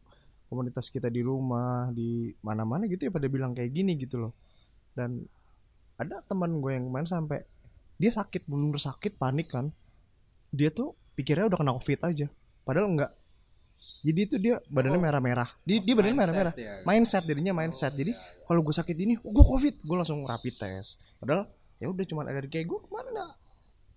komunitas 0.52 0.92
kita 0.92 1.08
di 1.08 1.24
rumah, 1.24 1.94
di 1.96 2.34
mana-mana 2.44 2.84
gitu 2.90 3.08
ya 3.08 3.12
pada 3.14 3.30
bilang 3.32 3.56
kayak 3.56 3.72
gini 3.72 3.96
gitu 3.96 4.28
loh. 4.28 4.34
Dan 4.92 5.24
ada 5.96 6.20
teman 6.26 6.60
gue 6.60 6.72
yang 6.76 6.88
main 6.92 7.08
sampai 7.08 7.44
dia 8.00 8.12
sakit, 8.16 8.48
bener 8.48 8.80
sakit, 8.80 9.20
panik 9.20 9.52
kan. 9.52 9.70
Dia 10.50 10.72
tuh 10.72 10.96
pikirnya 11.14 11.52
udah 11.52 11.60
kena 11.60 11.76
covid 11.76 12.00
aja, 12.08 12.28
padahal 12.64 12.88
enggak. 12.90 13.12
Jadi 14.00 14.20
itu 14.24 14.36
dia 14.40 14.64
badannya 14.72 14.96
Oh. 14.96 15.04
merah-merah. 15.04 15.50
Dia, 15.68 15.84
dia 15.84 15.92
badannya 15.92 16.18
merah-merah. 16.18 16.54
ya. 16.56 16.80
Mindset 16.88 17.28
jadinya 17.28 17.52
mindset. 17.52 17.92
Jadi 17.92 18.16
kalau 18.48 18.64
gue 18.64 18.72
sakit 18.72 18.96
ini, 18.96 19.20
oh, 19.20 19.32
gue 19.36 19.44
covid, 19.44 19.76
gue 19.84 19.96
langsung 20.00 20.24
rapid 20.24 20.56
test. 20.56 21.04
Padahal 21.20 21.52
ya 21.80 21.88
udah 21.88 22.06
cuman 22.08 22.28
alergi 22.28 22.52
kayak 22.60 22.68
gue 22.68 22.80
kemarin 22.88 23.12
nggak 23.16 23.32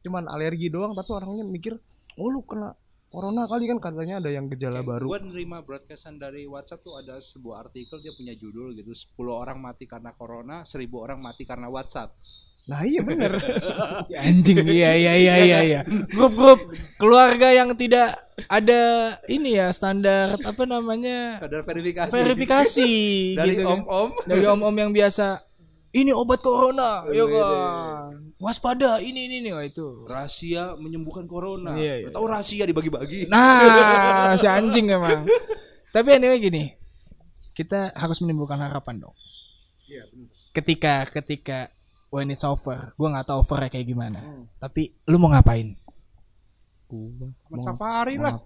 cuman 0.03 0.25
alergi 0.31 0.67
doang 0.71 0.95
tapi 0.95 1.11
orangnya 1.15 1.43
mikir 1.43 1.75
oh 2.15 2.31
lu 2.31 2.43
kena 2.47 2.75
corona 3.11 3.45
kali 3.51 3.67
kan 3.67 3.79
katanya 3.83 4.23
ada 4.23 4.31
yang 4.31 4.47
gejala 4.47 4.87
baru 4.87 5.11
Gue 5.11 5.19
nerima 5.23 5.61
broadcastan 5.67 6.17
dari 6.17 6.47
WhatsApp 6.47 6.83
tuh 6.83 6.95
ada 6.95 7.19
sebuah 7.19 7.67
artikel 7.67 7.99
dia 7.99 8.15
punya 8.15 8.35
judul 8.39 8.73
gitu 8.79 8.95
10 8.95 9.19
orang 9.31 9.59
mati 9.59 9.91
karena 9.91 10.15
corona 10.15 10.63
1000 10.63 10.79
orang 10.95 11.19
mati 11.19 11.43
karena 11.43 11.67
WhatsApp 11.67 12.15
nah 12.63 12.87
iya 12.87 13.03
bener 13.03 13.43
Si 14.07 14.15
anjing 14.15 14.63
iya 14.67 14.95
iya 14.95 15.13
iya 15.19 15.35
iya 15.43 15.59
iya. 15.63 15.81
Grup-grup 16.15 16.71
keluarga 16.99 17.51
yang 17.51 17.75
tidak 17.75 18.15
ada 18.47 19.15
ini 19.27 19.59
ya 19.59 19.71
standar 19.75 20.39
apa 20.39 20.63
namanya 20.67 21.43
ada 21.43 21.63
verifikasi 21.63 22.11
verifikasi 22.11 22.93
dari 23.39 23.59
gitu 23.59 23.67
kan. 23.67 23.83
om-om 23.83 24.09
Dari 24.27 24.47
om-om 24.47 24.75
yang 24.79 24.91
biasa 24.95 25.43
ini 25.93 26.09
obat 26.09 26.41
corona, 26.41 27.05
ya 27.13 27.29
kan. 27.29 28.17
Waspada 28.41 28.97
ini 29.05 29.29
ini 29.29 29.45
nih 29.45 29.53
wah 29.53 29.61
itu. 29.61 30.09
rahasia 30.09 30.73
menyembuhkan 30.81 31.29
corona 31.29 31.77
Iya, 31.77 31.95
iya, 32.01 32.09
tahu 32.09 32.25
rahasia 32.27 32.65
dibagi-bagi 32.65 33.29
Nah, 33.29 34.33
si 34.41 34.49
anjing 34.49 34.89
emang. 34.89 35.29
Tapi 35.93 36.09
anyway 36.17 36.41
gini, 36.41 36.73
kita 37.53 37.93
harus 37.93 38.25
menimbulkan 38.25 38.57
harapan 38.57 39.05
dong. 39.05 39.15
Ketika 40.57 41.05
ketika 41.13 41.69
when 42.13 42.29
it's 42.29 42.45
over, 42.45 42.93
gua 43.01 43.09
nggak 43.17 43.27
tahu 43.33 43.41
overnya 43.41 43.73
kayak 43.73 43.89
gimana. 43.89 44.21
Tapi 44.61 44.93
lu 45.09 45.17
mau 45.17 45.33
ngapain? 45.33 45.73
gua 46.93 47.09
mau- 47.49 47.65
safari 47.65 48.21
lah. 48.21 48.37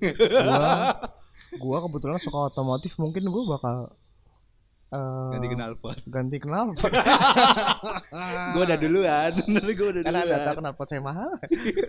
gua 0.00 0.96
gua 1.60 1.78
kebetulan 1.84 2.16
suka 2.16 2.48
otomotif. 2.48 2.96
Mungkin 2.96 3.28
gua 3.28 3.60
bakal 3.60 3.76
eh, 4.92 5.30
ganti 5.36 5.48
knalpot 5.52 5.98
ganti 6.04 6.36
knalpot 6.40 6.92
gue 8.56 8.62
udah 8.64 8.78
duluan. 8.80 9.32
Gue 9.76 9.88
udah 9.92 10.02
karena 10.04 10.20
duluan 10.24 10.32
ada 10.32 10.36
tahu 10.48 10.56
knalpot 10.64 10.88
saya 10.88 11.04
mahal. 11.04 11.32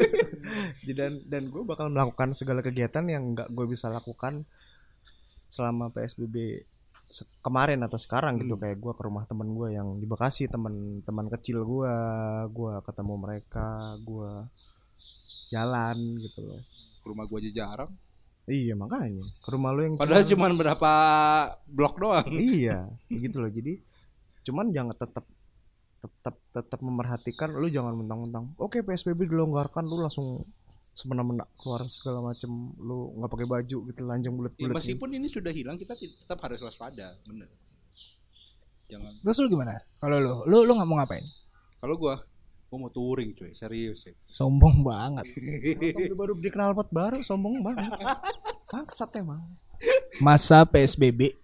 Jadi 0.84 0.92
dan 0.92 1.24
dan 1.28 1.44
gue 1.48 1.64
bakal 1.64 1.88
melakukan 1.88 2.36
segala 2.36 2.60
kegiatan 2.60 3.08
yang 3.08 3.32
nggak 3.32 3.48
gue 3.48 3.66
bisa 3.68 3.88
lakukan 3.88 4.44
selama 5.48 5.88
psbb 5.88 6.66
kemarin 7.40 7.82
atau 7.82 7.96
sekarang 7.96 8.38
gitu 8.38 8.56
kayak 8.56 8.78
gue 8.78 8.92
ke 8.92 9.04
rumah 9.04 9.24
temen 9.24 9.52
gue 9.52 9.70
yang 9.72 9.98
di 9.98 10.06
bekasi 10.06 10.48
teman-teman 10.48 11.30
kecil 11.30 11.62
gue 11.62 11.94
gue 12.50 12.74
ketemu 12.82 13.14
mereka 13.16 13.68
gue 14.00 14.32
jalan 15.50 15.98
gitu 16.20 16.40
loh. 16.44 16.62
Ke 17.00 17.06
rumah 17.06 17.26
gue 17.26 17.38
aja 17.40 17.52
jarang. 17.54 17.92
Iya 18.44 18.74
makanya. 18.74 19.24
Ke 19.40 19.50
rumah 19.52 19.72
lu 19.72 19.82
yang 19.84 19.96
padahal 19.96 20.26
cuma- 20.26 20.50
cuma 20.50 20.58
berapa 20.58 20.92
blok 21.66 21.96
doang. 21.96 22.28
Iya 22.30 22.90
begitu 23.08 23.38
loh. 23.44 23.52
Jadi 23.52 23.74
cuman 24.44 24.74
jangan 24.74 24.92
tetap 24.94 25.24
tetap 26.04 26.36
tetap 26.52 26.80
memerhatikan 26.84 27.56
lu 27.56 27.72
jangan 27.72 27.96
mentang-mentang 27.96 28.52
oke 28.60 28.76
psbb 28.76 29.24
dilonggarkan 29.24 29.88
lu 29.88 30.04
langsung 30.04 30.44
semena-mena 30.94 31.50
keluar 31.56 31.90
segala 31.90 32.22
macem 32.24 32.48
lu 32.78 33.18
nggak 33.18 33.30
pakai 33.30 33.48
baju 33.48 33.78
gitu 33.90 34.02
lanjang 34.04 34.30
Ya, 34.30 34.38
bulat-bulat 34.40 34.78
meskipun 34.78 35.10
ini 35.12 35.26
sudah 35.26 35.50
hilang 35.50 35.76
kita 35.76 35.94
tet- 35.94 36.14
tetap 36.16 36.38
harus 36.40 36.62
waspada 36.62 37.18
bener. 37.24 37.50
Jangan. 38.86 39.14
Terus 39.20 39.38
lu 39.40 39.48
gimana? 39.50 39.82
Kalau 39.98 40.18
lu, 40.18 40.34
lu 40.46 40.58
lu 40.64 40.72
nggak 40.74 40.86
mau 40.86 40.98
ngapain? 40.98 41.26
kalau 41.78 42.00
gue 42.00 42.16
gue 42.64 42.78
mau 42.80 42.90
touring 42.90 43.36
cuy 43.36 43.52
serius 43.52 44.02
ya 44.04 44.14
Sombong 44.32 44.82
banget. 44.82 45.28
Baru 46.14 46.34
beli 46.34 46.50
knalpot 46.50 46.88
baru 46.90 47.20
sombong 47.20 47.60
banget. 47.60 47.90
Bangsat 48.72 49.14
emang. 49.14 49.44
Masa 50.18 50.64
PSBB 50.64 51.36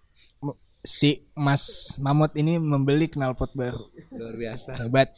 si 0.79 1.27
Mas 1.33 1.63
Mamut 1.97 2.31
ini 2.33 2.55
membeli 2.55 3.05
knalpot 3.05 3.51
baru. 3.51 3.83
luar 4.09 4.35
biasa 4.35 4.79
Hebat. 4.79 5.11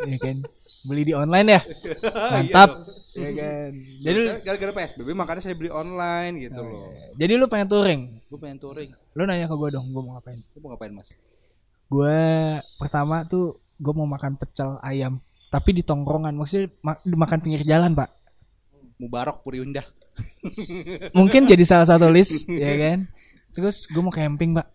ya 0.00 0.16
kan? 0.16 0.36
Beli 0.82 1.02
di 1.02 1.12
online 1.12 1.48
ya? 1.48 1.60
Mantap. 2.32 2.86
ya 3.12 3.30
kan. 3.32 3.70
Jadi 3.74 4.16
lu, 4.16 4.28
Saya 4.28 4.40
gara-gara 4.40 4.72
PSBB 4.76 5.08
makanya 5.10 5.42
saya 5.42 5.54
beli 5.54 5.68
online 5.68 6.34
gitu 6.40 6.60
loh 6.60 6.78
jadi 7.14 7.32
lu 7.34 7.46
pengen 7.46 7.66
touring. 7.66 8.02
gue 8.22 8.38
pengen 8.38 8.58
touring 8.58 8.90
Lu 9.12 9.24
nanya 9.24 9.44
ke 9.44 9.54
gue 9.54 9.70
dong, 9.70 9.86
gue 9.88 9.98
mau 9.98 10.14
ngapain? 10.14 10.38
lu 10.38 10.58
mau 10.60 10.70
ngapain 10.70 10.92
mas 10.92 11.08
Gue 11.86 12.18
pertama 12.76 13.22
tuh 13.24 13.56
gue 13.76 13.92
mau 13.92 14.04
makan 14.04 14.34
pecel 14.34 14.76
ayam, 14.80 15.18
tapi 15.48 15.70
di 15.70 15.80
tongkrongan. 15.80 16.32
Maksudnya 16.32 16.68
ma- 16.80 16.98
makan 16.98 17.38
pinggir 17.38 17.62
jalan, 17.62 17.92
Pak. 17.92 18.10
Mubarok 18.96 19.40
Puriunda 19.40 19.84
Mungkin 21.12 21.44
jadi 21.44 21.62
salah 21.62 21.86
satu 21.86 22.08
list, 22.08 22.48
ya 22.52 22.74
kan? 22.74 22.98
Terus 23.52 23.84
gue 23.84 24.00
mau 24.00 24.10
camping, 24.10 24.52
Pak. 24.52 24.66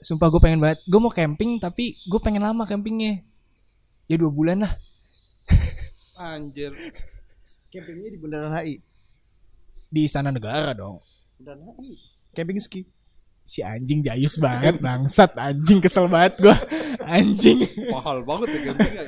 Sumpah 0.00 0.32
gue 0.32 0.40
pengen 0.40 0.60
banget. 0.64 0.80
Gue 0.88 1.00
mau 1.00 1.12
camping, 1.12 1.60
tapi 1.60 1.96
gue 2.08 2.20
pengen 2.20 2.44
lama 2.44 2.64
campingnya. 2.64 3.20
Ya 4.10 4.16
dua 4.18 4.32
bulan 4.32 4.64
lah. 4.64 4.74
anjir 6.20 6.72
campingnya 7.72 8.08
di 8.12 8.18
bundaran 8.20 8.52
HI 8.52 8.84
Di 9.90 10.00
Istana 10.04 10.30
Negara 10.30 10.76
dong. 10.76 11.00
bundaran 11.40 11.64
HI 11.80 11.96
camping 12.36 12.60
ski 12.60 12.84
Si 13.50 13.66
anjing 13.66 13.98
jayus 13.98 14.38
banget, 14.38 14.78
bangsat. 14.78 15.34
Anjing 15.34 15.82
kesel 15.82 16.06
banget 16.06 16.38
gue. 16.38 16.54
Anjing. 17.02 17.66
mahal 17.90 18.22
banget 18.22 18.46
ya 18.46 18.60
camping 18.70 18.92
ya 18.94 19.04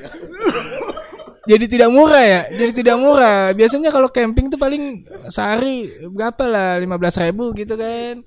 Jadi 1.55 1.65
tidak 1.71 1.89
murah 1.95 2.23
ya? 2.27 2.41
Jadi 2.51 2.83
tidak 2.83 2.99
murah. 2.99 3.55
Biasanya 3.55 3.87
kalau 3.87 4.11
camping 4.11 4.51
tuh 4.51 4.59
paling 4.59 5.07
sehari 5.31 5.87
berapa 6.11 6.43
lah? 6.51 6.75
15 6.75 7.23
ribu 7.23 7.55
gitu 7.55 7.79
kan. 7.79 8.19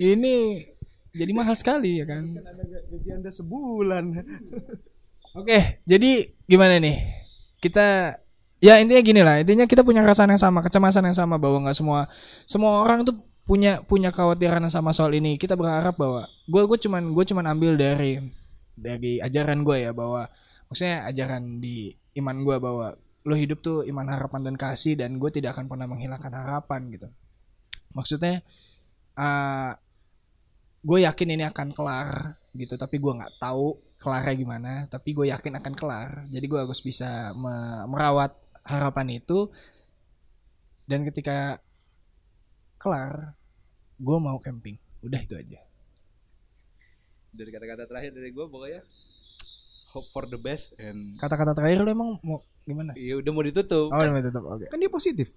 Ini 0.00 0.64
jadi 1.18 1.32
mahal 1.34 1.58
sekali 1.58 1.98
ya 1.98 2.06
kan. 2.06 2.22
gaji 2.88 3.08
anda 3.10 3.30
sebulan 3.34 4.04
Oke, 5.38 5.84
jadi 5.84 6.34
gimana 6.48 6.80
nih? 6.80 6.98
Kita 7.60 8.16
ya 8.58 8.80
intinya 8.80 9.02
gini 9.04 9.20
lah. 9.20 9.38
Intinya 9.38 9.68
kita 9.68 9.84
punya 9.84 10.00
perasaan 10.02 10.32
yang 10.32 10.40
sama, 10.40 10.64
kecemasan 10.64 11.04
yang 11.06 11.14
sama 11.14 11.36
bahwa 11.36 11.68
nggak 11.68 11.76
semua 11.76 12.08
semua 12.42 12.82
orang 12.82 13.04
tuh 13.06 13.22
punya 13.44 13.78
punya 13.84 14.10
kekhawatiran 14.10 14.64
yang 14.64 14.72
sama 14.72 14.90
soal 14.90 15.12
ini. 15.14 15.36
Kita 15.36 15.54
berharap 15.54 15.94
bahwa 15.94 16.26
gue 16.26 16.62
gue 16.64 16.78
cuman 16.88 17.12
gue 17.12 17.24
cuman 17.28 17.44
ambil 17.54 17.76
dari 17.76 18.18
dari 18.74 19.22
ajaran 19.22 19.62
gue 19.62 19.84
ya 19.84 19.92
bahwa 19.92 20.26
maksudnya 20.66 21.06
ajaran 21.06 21.62
di 21.62 21.92
iman 22.18 22.36
gue 22.42 22.56
bahwa 22.58 22.86
lo 23.28 23.34
hidup 23.36 23.60
tuh 23.60 23.84
iman 23.84 24.08
harapan 24.08 24.48
dan 24.48 24.54
kasih 24.56 24.96
dan 24.96 25.20
gue 25.20 25.30
tidak 25.30 25.54
akan 25.54 25.68
pernah 25.68 25.86
menghilangkan 25.86 26.32
harapan 26.32 26.88
gitu. 26.90 27.08
Maksudnya 27.94 28.42
eh 29.18 29.72
gue 30.84 30.98
yakin 31.04 31.28
ini 31.34 31.44
akan 31.46 31.74
kelar 31.76 32.38
gitu. 32.54 32.74
Tapi 32.78 32.96
gue 32.98 33.12
nggak 33.18 33.38
tahu 33.42 33.78
kelarnya 33.98 34.34
gimana. 34.38 34.72
Tapi 34.90 35.10
gue 35.16 35.26
yakin 35.30 35.54
akan 35.60 35.74
kelar. 35.74 36.10
Jadi 36.30 36.46
gue 36.46 36.60
harus 36.60 36.80
bisa 36.82 37.32
me- 37.34 37.86
merawat 37.90 38.34
harapan 38.66 39.18
itu. 39.20 39.48
Dan 40.88 41.04
ketika 41.04 41.60
kelar 42.78 43.34
gue 43.98 44.18
mau 44.18 44.38
camping. 44.38 44.78
Udah 45.02 45.20
itu 45.22 45.34
aja. 45.34 45.60
Dari 47.34 47.50
kata-kata 47.54 47.84
terakhir 47.86 48.10
dari 48.16 48.30
gue 48.32 48.46
pokoknya 48.48 48.82
hope 49.88 50.08
for 50.12 50.28
the 50.28 50.36
best 50.36 50.76
and 50.76 51.16
kata-kata 51.16 51.56
terakhir 51.56 51.80
lo 51.80 51.90
emang 51.90 52.10
mau 52.20 52.44
gimana? 52.68 52.92
Iya 52.92 53.24
udah 53.24 53.30
mau 53.32 53.40
ditutup. 53.40 53.88
Oh 53.88 53.96
udah 53.96 54.24
tutup 54.28 54.44
oke. 54.44 54.66
Kan 54.68 54.76
dia 54.76 54.92
positif. 54.92 55.32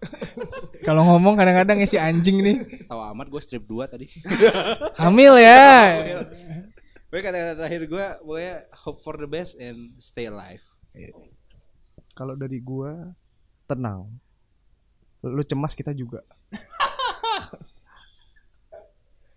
Kalau 0.88 1.04
ngomong 1.04 1.36
kadang-kadang 1.36 1.84
ya 1.84 1.88
si 1.88 2.00
anjing 2.00 2.40
nih. 2.40 2.88
Tahu 2.88 3.00
amat 3.12 3.26
gue 3.28 3.40
strip 3.44 3.68
2 3.68 3.92
tadi. 3.92 4.06
Hamil 5.04 5.36
ya. 5.36 5.64
Pokoknya 7.12 7.24
kata-kata 7.28 7.52
terakhir 7.60 7.82
gue 7.84 8.06
pokoknya 8.24 8.54
hope 8.72 9.00
for 9.04 9.14
the 9.20 9.28
best 9.28 9.60
and 9.60 9.92
stay 10.00 10.32
alive. 10.32 10.64
Kalau 12.16 12.32
dari 12.32 12.64
gua 12.64 13.12
tenang. 13.68 14.08
Lu 15.20 15.44
cemas 15.44 15.76
kita 15.76 15.92
juga. 15.92 16.24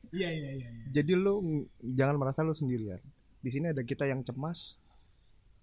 Iya 0.09 0.25
iya 0.33 0.49
iya. 0.57 0.69
Jadi 0.89 1.13
lu 1.13 1.37
ng- 1.37 1.69
jangan 1.93 2.17
merasa 2.17 2.41
lu 2.41 2.49
sendirian 2.49 2.97
di 3.39 3.49
sini 3.49 3.71
ada 3.71 3.81
kita 3.83 4.03
yang 4.07 4.23
cemas 4.23 4.79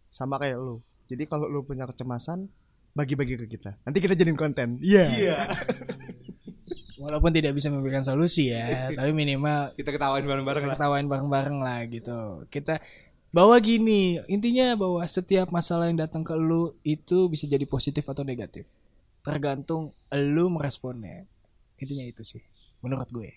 sama 0.09 0.41
kayak 0.41 0.57
lu 0.57 0.81
jadi 1.07 1.23
kalau 1.31 1.47
lu 1.47 1.63
punya 1.63 1.87
kecemasan 1.87 2.51
bagi-bagi 2.97 3.37
ke 3.39 3.47
kita. 3.47 3.77
Nanti 3.85 3.99
kita 4.03 4.17
jadiin 4.19 4.39
konten. 4.41 4.81
Iya. 4.83 5.07
Walaupun 7.05 7.29
tidak 7.29 7.53
bisa 7.53 7.69
memberikan 7.69 8.01
solusi 8.01 8.51
ya, 8.51 8.89
tapi 8.97 9.13
minimal 9.13 9.77
Kita 9.77 9.93
ketawain 9.93 10.25
bareng-bareng 10.25 10.65
lah. 10.65 10.75
ketawain 10.81 11.07
bareng-bareng 11.07 11.59
lah 11.61 11.85
gitu. 11.93 12.49
Kita 12.49 12.81
bawa 13.31 13.61
gini, 13.61 14.17
intinya 14.33 14.73
bahwa 14.81 15.05
setiap 15.05 15.53
masalah 15.53 15.93
yang 15.93 16.01
datang 16.01 16.25
ke 16.25 16.33
lu 16.33 16.73
itu 16.89 17.29
bisa 17.29 17.45
jadi 17.45 17.69
positif 17.69 18.01
atau 18.09 18.25
negatif. 18.25 18.65
Tergantung 19.21 19.93
lu 20.09 20.49
meresponnya. 20.49 21.29
Intinya 21.77 22.09
itu 22.09 22.25
sih 22.25 22.41
menurut 22.81 23.13
gue. 23.13 23.29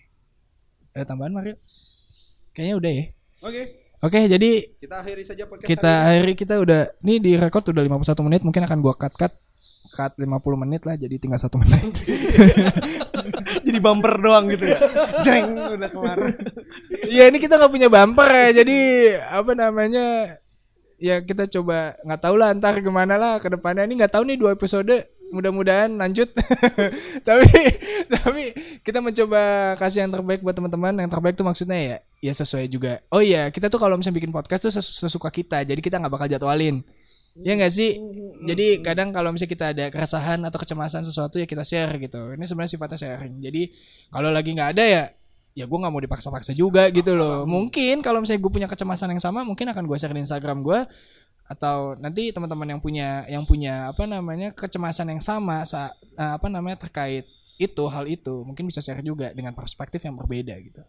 Ada 0.96 1.12
tambahan 1.12 1.36
Mario? 1.36 1.54
Kayaknya 2.56 2.74
udah 2.80 2.92
ya. 2.96 3.04
Oke, 3.44 3.62
Oke, 4.00 4.24
jadi 4.32 4.50
kita 4.80 5.04
akhiri 5.04 5.22
saja 5.28 5.44
podcast 5.44 5.68
kita 5.68 5.92
hari 6.08 6.24
akhiri 6.24 6.32
kita 6.32 6.54
udah 6.56 6.88
nih 7.04 7.20
di 7.20 7.32
record 7.36 7.68
udah 7.68 7.84
51 7.84 8.26
menit, 8.26 8.40
mungkin 8.40 8.64
akan 8.64 8.78
gua 8.80 8.96
cut-cut 8.96 9.32
cut 9.90 10.12
50 10.16 10.62
menit 10.62 10.86
lah 10.86 10.94
jadi 10.96 11.18
tinggal 11.18 11.36
satu 11.36 11.58
menit. 11.60 11.92
Jadi 13.66 13.78
bumper 13.82 14.22
doang 14.22 14.46
gitu 14.48 14.62
ya. 14.62 14.78
Jreng 15.20 15.58
udah 15.76 15.90
kelar. 15.90 16.18
Iya 17.10 17.28
ini 17.28 17.42
kita 17.42 17.58
nggak 17.58 17.72
punya 17.72 17.88
bumper 17.90 18.28
ya 18.30 18.62
jadi 18.62 18.78
apa 19.26 19.52
namanya 19.58 20.38
ya 21.00 21.24
kita 21.24 21.50
coba 21.50 21.98
nggak 22.06 22.20
tahu 22.22 22.34
lah 22.38 22.54
ntar 22.54 22.78
gimana 22.78 23.18
lah 23.18 23.42
ke 23.42 23.48
depannya 23.50 23.88
ini 23.88 23.98
nggak 23.98 24.12
tahu 24.14 24.24
nih 24.28 24.38
dua 24.38 24.54
episode 24.54 24.92
mudah-mudahan 25.30 25.90
lanjut. 25.94 26.30
Tapi 27.28 27.48
tapi 28.10 28.42
kita 28.82 28.98
mencoba 28.98 29.74
kasih 29.78 30.06
yang 30.06 30.12
terbaik 30.12 30.42
buat 30.42 30.54
teman-teman. 30.54 30.98
Yang 30.98 31.10
terbaik 31.14 31.34
tuh 31.38 31.46
maksudnya 31.46 31.78
ya 31.78 31.96
ya 32.20 32.32
sesuai 32.34 32.66
juga. 32.68 33.00
Oh 33.08 33.22
iya 33.22 33.48
kita 33.48 33.70
tuh 33.70 33.78
kalau 33.78 33.96
misalnya 33.96 34.18
bikin 34.20 34.34
podcast 34.34 34.66
tuh 34.68 34.72
ses- 34.74 35.00
sesuka 35.06 35.30
kita. 35.30 35.62
Jadi 35.62 35.80
kita 35.80 35.96
nggak 36.02 36.12
bakal 36.12 36.26
jadwalin. 36.28 36.82
Ya 37.38 37.54
nggak 37.54 37.72
sih? 37.72 37.94
Jadi 38.42 38.82
kadang 38.82 39.14
kalau 39.14 39.30
misalnya 39.30 39.52
kita 39.54 39.64
ada 39.70 39.84
keresahan 39.88 40.42
atau 40.42 40.58
kecemasan 40.58 41.06
sesuatu 41.06 41.38
ya 41.38 41.46
kita 41.46 41.62
share 41.62 41.94
gitu. 42.02 42.34
Ini 42.34 42.44
sebenarnya 42.44 42.72
sifatnya 42.74 42.98
sharing. 42.98 43.38
Jadi 43.38 43.62
kalau 44.10 44.28
lagi 44.34 44.50
nggak 44.50 44.70
ada 44.76 44.84
ya 44.84 45.04
ya 45.50 45.66
gue 45.66 45.78
nggak 45.82 45.92
mau 45.92 46.02
dipaksa-paksa 46.02 46.54
juga 46.54 46.90
gitu 46.90 47.14
loh. 47.14 47.46
Mungkin 47.46 48.02
kalau 48.02 48.22
misalnya 48.22 48.42
gue 48.42 48.52
punya 48.52 48.68
kecemasan 48.70 49.14
yang 49.14 49.22
sama 49.22 49.46
mungkin 49.46 49.66
akan 49.70 49.86
gue 49.86 49.96
share 49.98 50.14
di 50.14 50.22
Instagram 50.22 50.62
gue 50.62 50.78
atau 51.50 51.98
nanti 51.98 52.30
teman-teman 52.30 52.78
yang 52.78 52.80
punya 52.80 53.26
yang 53.26 53.42
punya 53.42 53.90
apa 53.90 54.06
namanya 54.06 54.54
kecemasan 54.54 55.10
yang 55.10 55.18
sama 55.18 55.66
sa- 55.66 55.90
eh, 56.14 56.32
apa 56.38 56.46
namanya 56.46 56.86
terkait 56.86 57.26
itu 57.58 57.84
hal 57.90 58.06
itu 58.06 58.46
mungkin 58.46 58.70
bisa 58.70 58.78
share 58.78 59.02
juga 59.02 59.34
dengan 59.34 59.50
perspektif 59.52 59.98
yang 60.06 60.14
berbeda 60.14 60.54
gitu. 60.62 60.80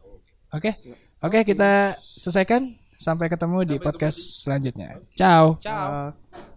Oke? 0.54 0.78
Oke 1.20 1.42
kita 1.42 1.98
selesaikan. 2.14 2.78
Sampai 3.02 3.34
ketemu 3.34 3.66
di 3.66 3.82
podcast 3.82 4.46
selanjutnya. 4.46 5.02
Ciao. 5.18 5.58
Ciao. 5.58 6.14
Uh, 6.14 6.51